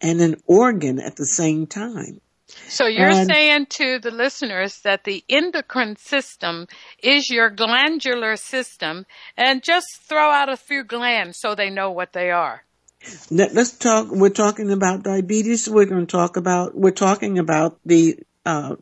and 0.00 0.20
an 0.20 0.36
organ 0.46 1.00
at 1.00 1.16
the 1.16 1.26
same 1.26 1.66
time. 1.66 2.20
So 2.68 2.86
you're 2.86 3.10
And- 3.10 3.28
saying 3.28 3.66
to 3.66 3.98
the 4.00 4.10
listeners 4.10 4.80
that 4.80 5.04
the 5.04 5.24
endocrine 5.28 5.96
system 5.96 6.66
is 7.02 7.30
your 7.30 7.48
glandular 7.48 8.36
system 8.36 9.06
and 9.36 9.62
just 9.62 9.86
throw 10.02 10.30
out 10.30 10.48
a 10.48 10.56
few 10.56 10.82
glands 10.82 11.38
so 11.38 11.54
they 11.54 11.70
know 11.70 11.90
what 11.92 12.12
they 12.12 12.30
are. 12.30 12.64
Let, 13.30 13.56
us 13.56 13.72
talk, 13.72 14.08
we're 14.10 14.28
talking 14.28 14.70
about 14.70 15.02
diabetes. 15.02 15.68
We're 15.68 15.86
going 15.86 16.06
to 16.06 16.10
talk 16.10 16.36
about, 16.36 16.74
we're 16.74 16.90
talking 16.90 17.38
about 17.38 17.78
the, 17.84 18.18
uh, 18.44 18.76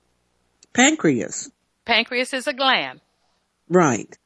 pancreas. 0.72 1.50
Pancreas 1.84 2.32
is 2.32 2.46
a 2.46 2.52
gland. 2.52 3.00
Right. 3.68 4.16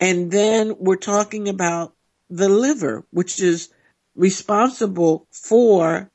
And 0.00 0.30
then 0.30 0.76
we're 0.78 0.96
talking 0.96 1.48
about 1.48 1.94
the 2.30 2.48
liver, 2.48 3.04
which 3.10 3.40
is 3.40 3.70
responsible 4.14 5.26
for 5.30 6.10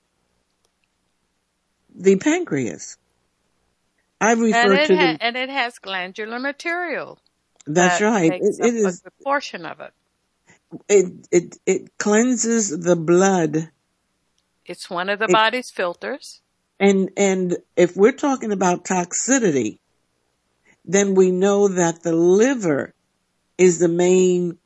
the 1.96 2.16
pancreas. 2.18 2.98
I 4.22 4.34
And 4.34 4.42
refer 4.42 4.74
it, 4.74 4.88
to 4.88 4.98
ha- 4.98 5.14
the, 5.14 5.24
and 5.24 5.38
it 5.38 5.50
has 5.50 5.80
glandular 5.80 6.40
material. 6.40 7.20
that's 7.66 8.00
that 8.00 8.06
right. 8.06 8.32
It, 8.34 8.56
it 8.60 8.76
is, 8.76 9.02
a 9.06 9.24
portion 9.24 9.66
of 9.66 9.80
it. 9.80 9.94
It, 10.88 11.28
it, 11.32 11.58
it 11.66 11.98
cleanses 11.98 12.70
the 12.70 12.96
blood. 12.96 13.72
It's 14.66 14.90
one 14.90 15.10
of 15.10 15.20
the 15.20 15.26
It- 15.26 15.32
body's 15.32 15.72
filters. 15.72 16.42
And, 16.80 17.12
and 17.18 17.58
if 17.76 17.98
we're 17.98 18.14
talking 18.14 18.54
about 18.54 18.86
toxicity, 18.86 19.80
then 20.86 21.14
we 21.14 21.30
know 21.32 21.68
that 21.68 22.04
the 22.04 22.14
liver 22.16 22.94
is 23.58 23.80
the 23.80 23.90
main 23.90 24.58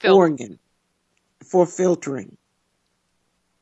Filter. 0.00 0.14
organ 0.18 0.58
for 1.44 1.66
filtering. 1.66 2.38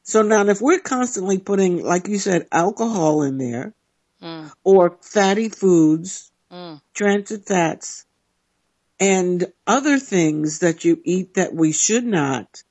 So 0.05 0.23
now 0.23 0.47
if 0.47 0.61
we're 0.61 0.79
constantly 0.81 1.39
putting, 1.39 1.83
like 1.83 2.07
you 2.07 2.19
said, 2.19 2.47
alcohol 2.53 3.23
in 3.23 3.39
there 3.39 3.75
Mm, 4.23 4.53
or 4.63 4.99
fatty 5.01 5.49
foods, 5.49 6.31
mm. 6.51 6.81
trans 6.95 7.37
fats, 7.45 8.07
and 9.03 9.53
other 9.67 9.99
things 9.99 10.61
that 10.61 10.85
you 10.85 11.01
eat 11.05 11.35
that 11.35 11.53
we 11.53 11.73
should 11.73 12.05
not, 12.05 12.63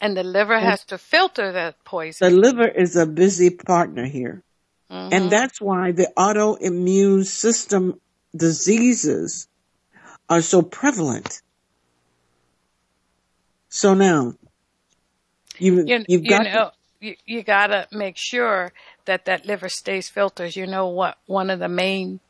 And 0.00 0.16
the 0.16 0.24
liver 0.24 0.58
has 0.58 0.84
to 0.86 0.98
filter 0.98 1.52
that 1.52 1.84
poison. 1.84 2.30
the 2.30 2.36
liver 2.36 2.68
is 2.68 2.96
a 2.96 3.06
busy 3.06 3.50
partner 3.50 4.06
here. 4.06 4.42
Mhm. 4.90 5.12
And 5.12 5.30
that's 5.30 5.60
why 5.60 5.92
the 5.92 6.10
autoimmune 6.16 7.24
system 7.24 8.00
diseases 8.34 9.48
are 10.28 10.42
so 10.42 10.62
prevalent. 10.62 11.42
So 13.68 13.94
now, 13.94 14.34
you, 15.58 15.84
you, 15.86 16.04
you've 16.08 16.24
you 16.24 16.30
got 16.30 16.44
know, 16.44 16.70
you, 17.00 17.14
you 17.24 17.42
gotta 17.42 17.86
make 17.92 18.16
sure 18.16 18.72
that 19.04 19.26
that 19.26 19.46
liver 19.46 19.68
stays 19.68 20.08
filtered. 20.08 20.56
You 20.56 20.66
know 20.66 20.88
what 20.88 21.18
one 21.26 21.50
of 21.50 21.58
the 21.60 21.68
main 21.68 22.20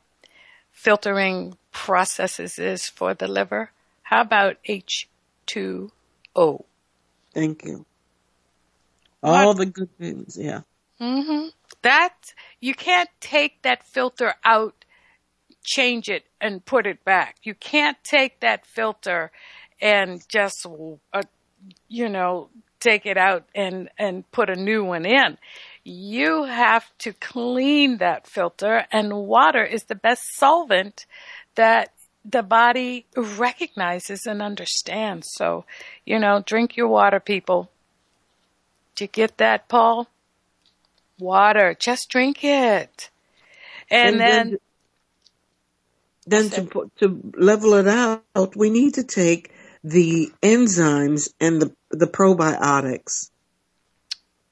filtering 0.72 1.56
processes 1.78 2.58
is 2.58 2.88
for 2.88 3.14
the 3.14 3.28
liver? 3.28 3.70
How 4.02 4.20
about 4.22 4.56
H2O? 4.68 6.64
Thank 7.32 7.64
you. 7.64 7.86
What? 9.20 9.46
All 9.46 9.54
the 9.54 9.66
good 9.66 9.96
things, 9.96 10.36
yeah. 10.36 10.62
Mm-hmm. 11.00 11.48
That 11.82 12.34
you 12.58 12.74
can't 12.74 13.08
take 13.20 13.62
that 13.62 13.86
filter 13.86 14.34
out, 14.44 14.84
change 15.62 16.08
it, 16.08 16.24
and 16.40 16.64
put 16.64 16.84
it 16.84 17.04
back. 17.04 17.36
You 17.44 17.54
can't 17.54 17.96
take 18.02 18.40
that 18.40 18.66
filter 18.66 19.30
and 19.80 20.26
just, 20.28 20.66
uh, 21.12 21.22
you 21.88 22.08
know, 22.08 22.50
take 22.80 23.06
it 23.06 23.16
out 23.16 23.44
and 23.54 23.88
and 23.98 24.30
put 24.32 24.50
a 24.50 24.56
new 24.56 24.84
one 24.84 25.06
in. 25.06 25.38
You 25.84 26.44
have 26.44 26.86
to 26.98 27.12
clean 27.12 27.98
that 27.98 28.26
filter, 28.26 28.84
and 28.90 29.12
water 29.14 29.64
is 29.64 29.84
the 29.84 29.94
best 29.94 30.36
solvent 30.36 31.06
that 31.58 31.92
the 32.24 32.42
body 32.42 33.04
recognizes 33.16 34.26
and 34.26 34.40
understands. 34.40 35.28
So, 35.32 35.64
you 36.06 36.18
know, 36.18 36.42
drink 36.46 36.76
your 36.76 36.88
water, 36.88 37.20
people. 37.20 37.70
Do 38.94 39.04
you 39.04 39.08
get 39.08 39.38
that, 39.38 39.68
Paul? 39.68 40.08
Water. 41.18 41.76
Just 41.78 42.08
drink 42.10 42.44
it. 42.44 43.10
And, 43.90 44.20
then, 44.20 44.58
then 46.26 46.50
to 46.50 46.90
to 46.98 47.32
level 47.36 47.74
it 47.74 47.88
out, 47.88 48.54
we 48.54 48.70
need 48.70 48.94
to 48.94 49.04
take 49.04 49.50
the 49.82 50.30
enzymes 50.42 51.30
and 51.40 51.60
the 51.60 51.74
the 51.90 52.06
probiotics. 52.06 53.30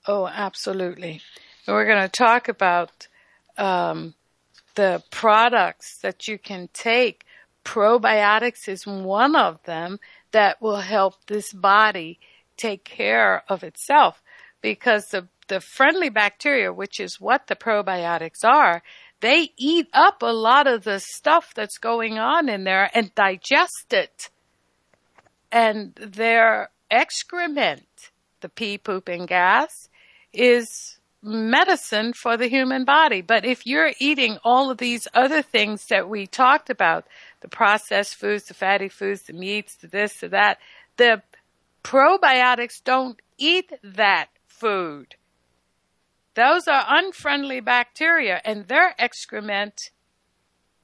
oh, 0.09 0.27
absolutely. 0.27 1.21
And 1.67 1.75
we're 1.77 1.87
going 1.87 2.03
to 2.03 2.09
talk 2.09 2.49
about 2.49 3.09
um, 3.59 4.15
the 4.77 5.03
products 5.11 5.99
that 5.99 6.29
you 6.29 6.39
can 6.39 6.69
take. 6.73 7.25
Probiotics 7.65 8.69
is 8.69 8.87
one 8.87 9.35
of 9.35 9.63
them 9.65 9.99
that 10.31 10.63
will 10.63 10.81
help 10.81 11.15
this 11.27 11.53
body 11.53 12.21
take 12.57 12.85
care 12.85 13.43
of 13.49 13.65
itself 13.65 14.23
because 14.63 15.07
the, 15.07 15.27
the 15.49 15.61
friendly 15.61 16.09
bacteria, 16.09 16.73
which 16.73 17.01
is 17.01 17.21
what 17.21 17.49
the 17.49 17.57
probiotics 17.57 18.45
are, 18.45 18.83
they 19.21 19.53
eat 19.57 19.89
up 19.93 20.23
a 20.23 20.33
lot 20.33 20.67
of 20.67 20.85
the 20.85 21.01
stuff 21.01 21.53
that's 21.55 21.79
going 21.79 22.19
on 22.19 22.49
in 22.49 22.65
there 22.65 22.91
and 22.95 23.15
digest 23.15 23.93
it. 23.93 24.31
And 25.51 25.95
their 25.95 26.71
excrement, 26.91 28.11
the 28.41 28.49
pee, 28.49 28.79
poop, 28.79 29.09
and 29.09 29.27
gas, 29.27 29.89
is 30.33 30.99
medicine 31.27 32.13
for 32.13 32.37
the 32.37 32.47
human 32.47 32.85
body. 32.85 33.21
But 33.21 33.45
if 33.45 33.67
you're 33.67 33.93
eating 33.99 34.39
all 34.45 34.71
of 34.71 34.79
these 34.79 35.09
other 35.13 35.43
things 35.43 35.87
that 35.87 36.09
we 36.09 36.27
talked 36.27 36.71
about, 36.71 37.07
the 37.41 37.49
processed 37.49 38.15
foods, 38.15 38.45
the 38.45 38.55
fatty 38.55 38.89
foods, 38.89 39.23
the 39.23 39.33
meats, 39.33 39.75
the 39.77 39.89
this, 39.89 40.21
the 40.21 40.29
that, 40.29 40.59
the 40.97 41.23
probiotics 41.83 42.83
don't 42.83 43.21
eat 43.37 43.73
that 43.83 44.29
food. 44.47 45.17
Those 46.35 46.69
are 46.69 46.85
unfriendly 46.89 47.61
bacteria 47.61 48.41
and 48.45 48.69
their 48.69 48.95
excrement 48.99 49.91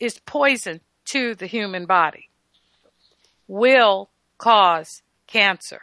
is 0.01 0.19
poison 0.19 0.81
to 1.07 1.35
the 1.35 1.47
human 1.47 1.87
body. 1.87 2.31
Will 3.47 4.11
cause 4.39 5.03
cancer. 5.27 5.83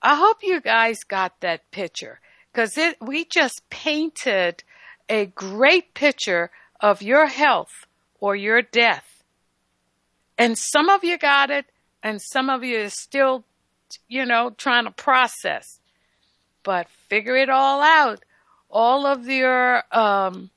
I 0.00 0.16
hope 0.16 0.38
you 0.42 0.60
guys 0.60 1.04
got 1.04 1.40
that 1.40 1.70
picture 1.70 2.18
because 2.52 2.78
we 3.00 3.24
just 3.24 3.68
painted 3.70 4.62
a 5.08 5.26
great 5.26 5.94
picture 5.94 6.50
of 6.80 7.02
your 7.02 7.26
health 7.26 7.86
or 8.20 8.36
your 8.36 8.62
death. 8.62 9.22
And 10.36 10.58
some 10.58 10.88
of 10.88 11.04
you 11.04 11.18
got 11.18 11.50
it 11.50 11.66
and 12.02 12.20
some 12.20 12.50
of 12.50 12.64
you 12.64 12.84
are 12.84 12.90
still, 12.90 13.44
you 14.08 14.26
know, 14.26 14.50
trying 14.50 14.84
to 14.84 14.90
process. 14.90 15.80
But 16.62 16.88
figure 17.08 17.36
it 17.36 17.48
all 17.48 17.80
out. 17.80 18.24
All 18.70 19.06
of 19.06 19.28
your, 19.28 19.82
um, 19.92 20.50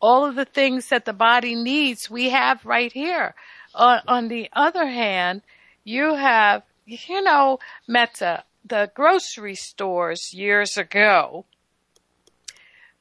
all 0.00 0.24
of 0.24 0.36
the 0.36 0.44
things 0.44 0.88
that 0.88 1.04
the 1.04 1.12
body 1.12 1.54
needs, 1.54 2.10
we 2.10 2.30
have 2.30 2.64
right 2.64 2.92
here. 2.92 3.34
Uh, 3.74 4.00
on 4.06 4.28
the 4.28 4.48
other 4.52 4.86
hand, 4.86 5.42
you 5.84 6.14
have, 6.14 6.62
you 6.86 7.22
know, 7.22 7.58
Meta, 7.88 8.44
the 8.64 8.90
grocery 8.94 9.54
stores 9.54 10.32
years 10.34 10.76
ago, 10.76 11.46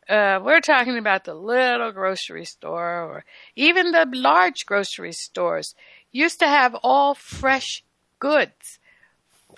uh, 0.09 0.39
we're 0.43 0.61
talking 0.61 0.97
about 0.97 1.25
the 1.25 1.35
little 1.35 1.91
grocery 1.91 2.45
store 2.45 3.03
or 3.03 3.25
even 3.55 3.91
the 3.91 4.07
large 4.11 4.65
grocery 4.65 5.11
stores 5.11 5.75
used 6.11 6.39
to 6.39 6.47
have 6.47 6.75
all 6.81 7.13
fresh 7.13 7.83
goods, 8.17 8.79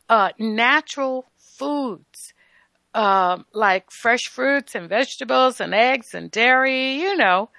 uh, 0.09 0.31
natural 0.37 1.25
foods, 1.37 2.33
um, 2.93 3.45
like 3.53 3.89
fresh 3.91 4.27
fruits 4.27 4.75
and 4.75 4.89
vegetables 4.89 5.61
and 5.61 5.73
eggs 5.73 6.13
and 6.13 6.29
dairy, 6.29 6.95
you 6.95 7.15
know. 7.15 7.49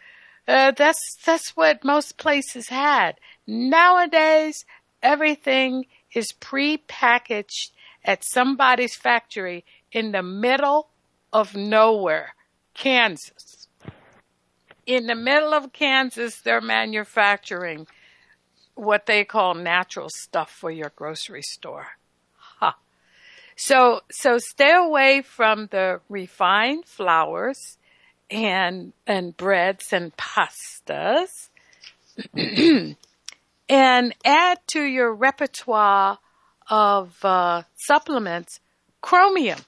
Uh, 0.47 0.72
that's, 0.72 1.16
that's 1.24 1.57
what 1.57 1.84
most 1.84 2.18
places 2.18 2.68
had. 2.68 3.12
Nowadays, 3.47 4.66
everything 5.03 5.86
is 6.12 6.32
pre-packaged 6.32 7.72
at 8.05 8.24
somebody's 8.24 8.96
factory 8.96 9.64
in 9.90 10.12
the 10.12 10.22
middle 10.22 10.88
of 11.32 11.55
nowhere, 11.55 12.34
Kansas. 12.74 13.68
In 14.86 15.07
the 15.07 15.14
middle 15.14 15.55
of 15.55 15.72
Kansas, 15.72 16.40
they're 16.40 16.61
manufacturing 16.61 17.86
what 18.74 19.07
they 19.07 19.24
call 19.24 19.55
natural 19.55 20.09
stuff 20.11 20.50
for 20.50 20.70
your 20.70 20.92
grocery 20.96 21.42
store. 21.42 21.86
So, 23.57 24.00
so 24.11 24.38
stay 24.38 24.72
away 24.74 25.22
from 25.22 25.68
the 25.70 26.00
refined 26.09 26.86
flours 26.86 27.78
and, 28.30 28.92
and 29.07 29.36
breads 29.36 29.92
and 29.92 30.12
pastas. 30.16 31.50
and 33.68 34.14
add 34.24 34.59
to 34.68 34.82
your 34.82 35.14
repertoire 35.14 36.18
of 36.72 37.22
uh, 37.22 37.62
supplements 37.76 38.58
chromium. 39.02 39.58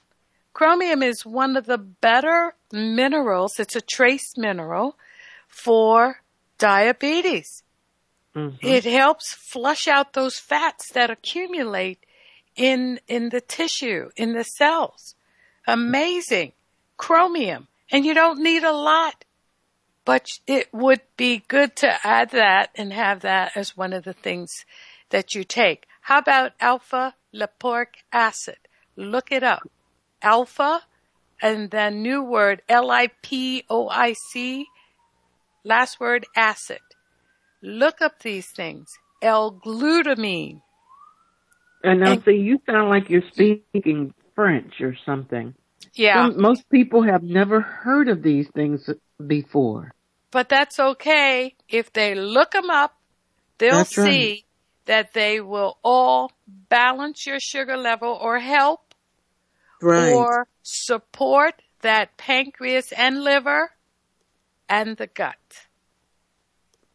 Chromium 0.53 1.03
is 1.03 1.23
one 1.23 1.55
of 1.55 1.67
the 1.67 1.77
better 1.77 2.55
minerals. 2.73 3.59
It's 3.59 3.75
a 3.75 3.81
trace 3.81 4.35
mineral 4.35 4.97
for 5.47 6.21
diabetes. 6.57 7.61
Mm-hmm. 8.35 8.65
It 8.65 8.85
helps 8.85 9.33
flush 9.33 9.87
out 9.87 10.13
those 10.13 10.39
fats 10.39 10.91
that 10.93 11.11
accumulate 11.11 11.99
in 12.55 12.99
in 13.07 13.29
the 13.29 13.41
tissue, 13.41 14.09
in 14.17 14.33
the 14.33 14.43
cells. 14.43 15.13
Amazing. 15.67 16.53
Chromium. 16.97 17.67
And 17.91 18.03
you 18.03 18.15
don't 18.15 18.41
need 18.41 18.63
a 18.63 18.71
lot. 18.71 19.25
But 20.05 20.29
it 20.47 20.73
would 20.73 21.01
be 21.17 21.43
good 21.47 21.75
to 21.77 21.97
add 22.03 22.31
that 22.31 22.69
and 22.75 22.93
have 22.93 23.21
that 23.21 23.51
as 23.55 23.77
one 23.77 23.93
of 23.93 24.03
the 24.03 24.13
things 24.13 24.51
that 25.09 25.35
you 25.35 25.43
take. 25.43 25.85
How 26.05 26.19
about 26.19 26.51
alpha 26.59 27.15
lipoic 27.33 27.87
acid? 28.13 28.59
Look 28.95 29.31
it 29.31 29.41
up. 29.41 29.67
Alpha 30.21 30.81
and 31.41 31.71
then 31.71 32.03
new 32.03 32.21
word 32.21 32.61
L-I-P-O-I-C, 32.69 34.67
last 35.63 35.99
word 35.99 36.27
acid. 36.35 36.81
Look 37.63 38.03
up 38.03 38.19
these 38.21 38.51
things. 38.51 38.99
L-glutamine. 39.23 40.61
And 41.83 42.01
now 42.01 42.19
see, 42.19 42.33
you 42.33 42.61
sound 42.67 42.91
like 42.91 43.09
you're 43.09 43.27
speaking 43.31 44.13
French 44.35 44.81
or 44.81 44.95
something. 45.07 45.55
Yeah. 45.95 46.29
Some, 46.29 46.39
most 46.39 46.69
people 46.69 47.01
have 47.01 47.23
never 47.23 47.61
heard 47.61 48.09
of 48.09 48.21
these 48.21 48.47
things 48.53 48.87
before. 49.25 49.91
But 50.29 50.49
that's 50.49 50.79
okay. 50.79 51.55
If 51.67 51.93
they 51.93 52.13
look 52.13 52.51
them 52.51 52.69
up, 52.69 52.95
they'll 53.57 53.77
that's 53.77 53.95
see 53.95 54.01
right 54.03 54.45
that 54.85 55.13
they 55.13 55.39
will 55.39 55.77
all 55.83 56.31
balance 56.47 57.25
your 57.25 57.39
sugar 57.39 57.77
level 57.77 58.17
or 58.21 58.39
help 58.39 58.93
right. 59.81 60.13
or 60.13 60.47
support 60.63 61.61
that 61.81 62.17
pancreas 62.17 62.91
and 62.91 63.23
liver 63.23 63.71
and 64.69 64.97
the 64.97 65.07
gut. 65.07 65.35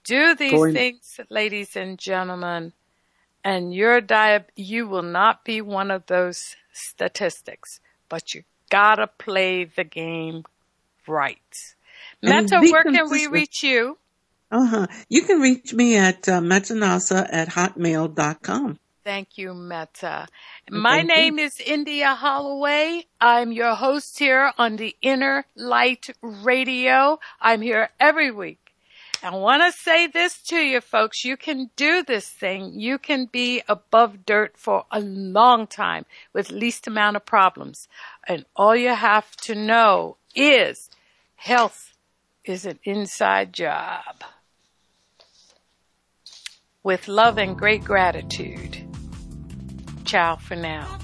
Do 0.05 0.35
these 0.35 0.53
Going. 0.53 0.75
things, 0.75 1.21
ladies 1.29 1.77
and 1.77 1.99
gentlemen, 1.99 2.73
and 3.45 3.75
your 3.75 4.01
diet, 4.01 4.51
you 4.57 4.89
will 4.89 5.03
not 5.03 5.45
be 5.45 5.61
one 5.61 5.91
of 5.91 6.07
those 6.07 6.57
statistics, 6.73 7.81
but 8.09 8.35
you 8.35 8.43
gotta 8.71 9.07
play 9.07 9.65
the 9.65 9.85
game 9.85 10.45
right. 11.07 11.39
Meta, 12.23 12.61
where 12.61 12.83
can 12.83 13.11
we 13.11 13.27
reach 13.27 13.63
you? 13.63 13.99
Uh-huh. 14.51 14.87
You 15.09 15.23
can 15.23 15.41
reach 15.41 15.73
me 15.73 15.97
at 15.97 16.29
uh, 16.29 16.41
metanasa 16.41 17.27
at 17.31 17.49
hotmail.com. 17.49 18.79
Thank 19.05 19.39
you, 19.39 19.55
Meta. 19.55 20.27
My 20.71 20.99
Thank 20.99 21.09
name 21.09 21.39
you. 21.39 21.47
is 21.47 21.61
India 21.61 22.15
Holloway. 22.15 23.07
I'm 23.21 23.51
your 23.51 23.75
host 23.75 24.19
here 24.19 24.53
on 24.59 24.77
the 24.77 24.95
Inner 25.01 25.47
Light 25.57 26.11
Radio. 26.21 27.19
I'm 27.41 27.63
here 27.63 27.91
every 27.99 28.31
week. 28.31 28.59
I 29.23 29.35
want 29.37 29.63
to 29.63 29.79
say 29.79 30.07
this 30.07 30.41
to 30.45 30.57
you 30.57 30.81
folks. 30.81 31.25
You 31.25 31.37
can 31.37 31.71
do 31.77 32.03
this 32.03 32.29
thing. 32.29 32.79
You 32.79 32.99
can 32.99 33.27
be 33.27 33.63
above 33.69 34.27
dirt 34.27 34.57
for 34.57 34.85
a 34.91 35.01
long 35.01 35.67
time 35.67 36.07
with 36.33 36.51
least 36.51 36.87
amount 36.87 37.17
of 37.17 37.27
problems. 37.27 37.89
And 38.27 38.47
all 38.57 38.75
you 38.75 38.95
have 38.95 39.35
to 39.39 39.55
know 39.55 40.17
is 40.35 40.91
health 41.37 41.95
is 42.45 42.65
an 42.65 42.79
inside 42.85 43.53
job 43.53 44.25
with 46.83 47.09
love 47.09 47.39
and 47.39 47.59
great 47.59 47.85
gratitude. 47.85 48.87
Ciao 50.05 50.37
for 50.37 50.57
now. 50.57 50.99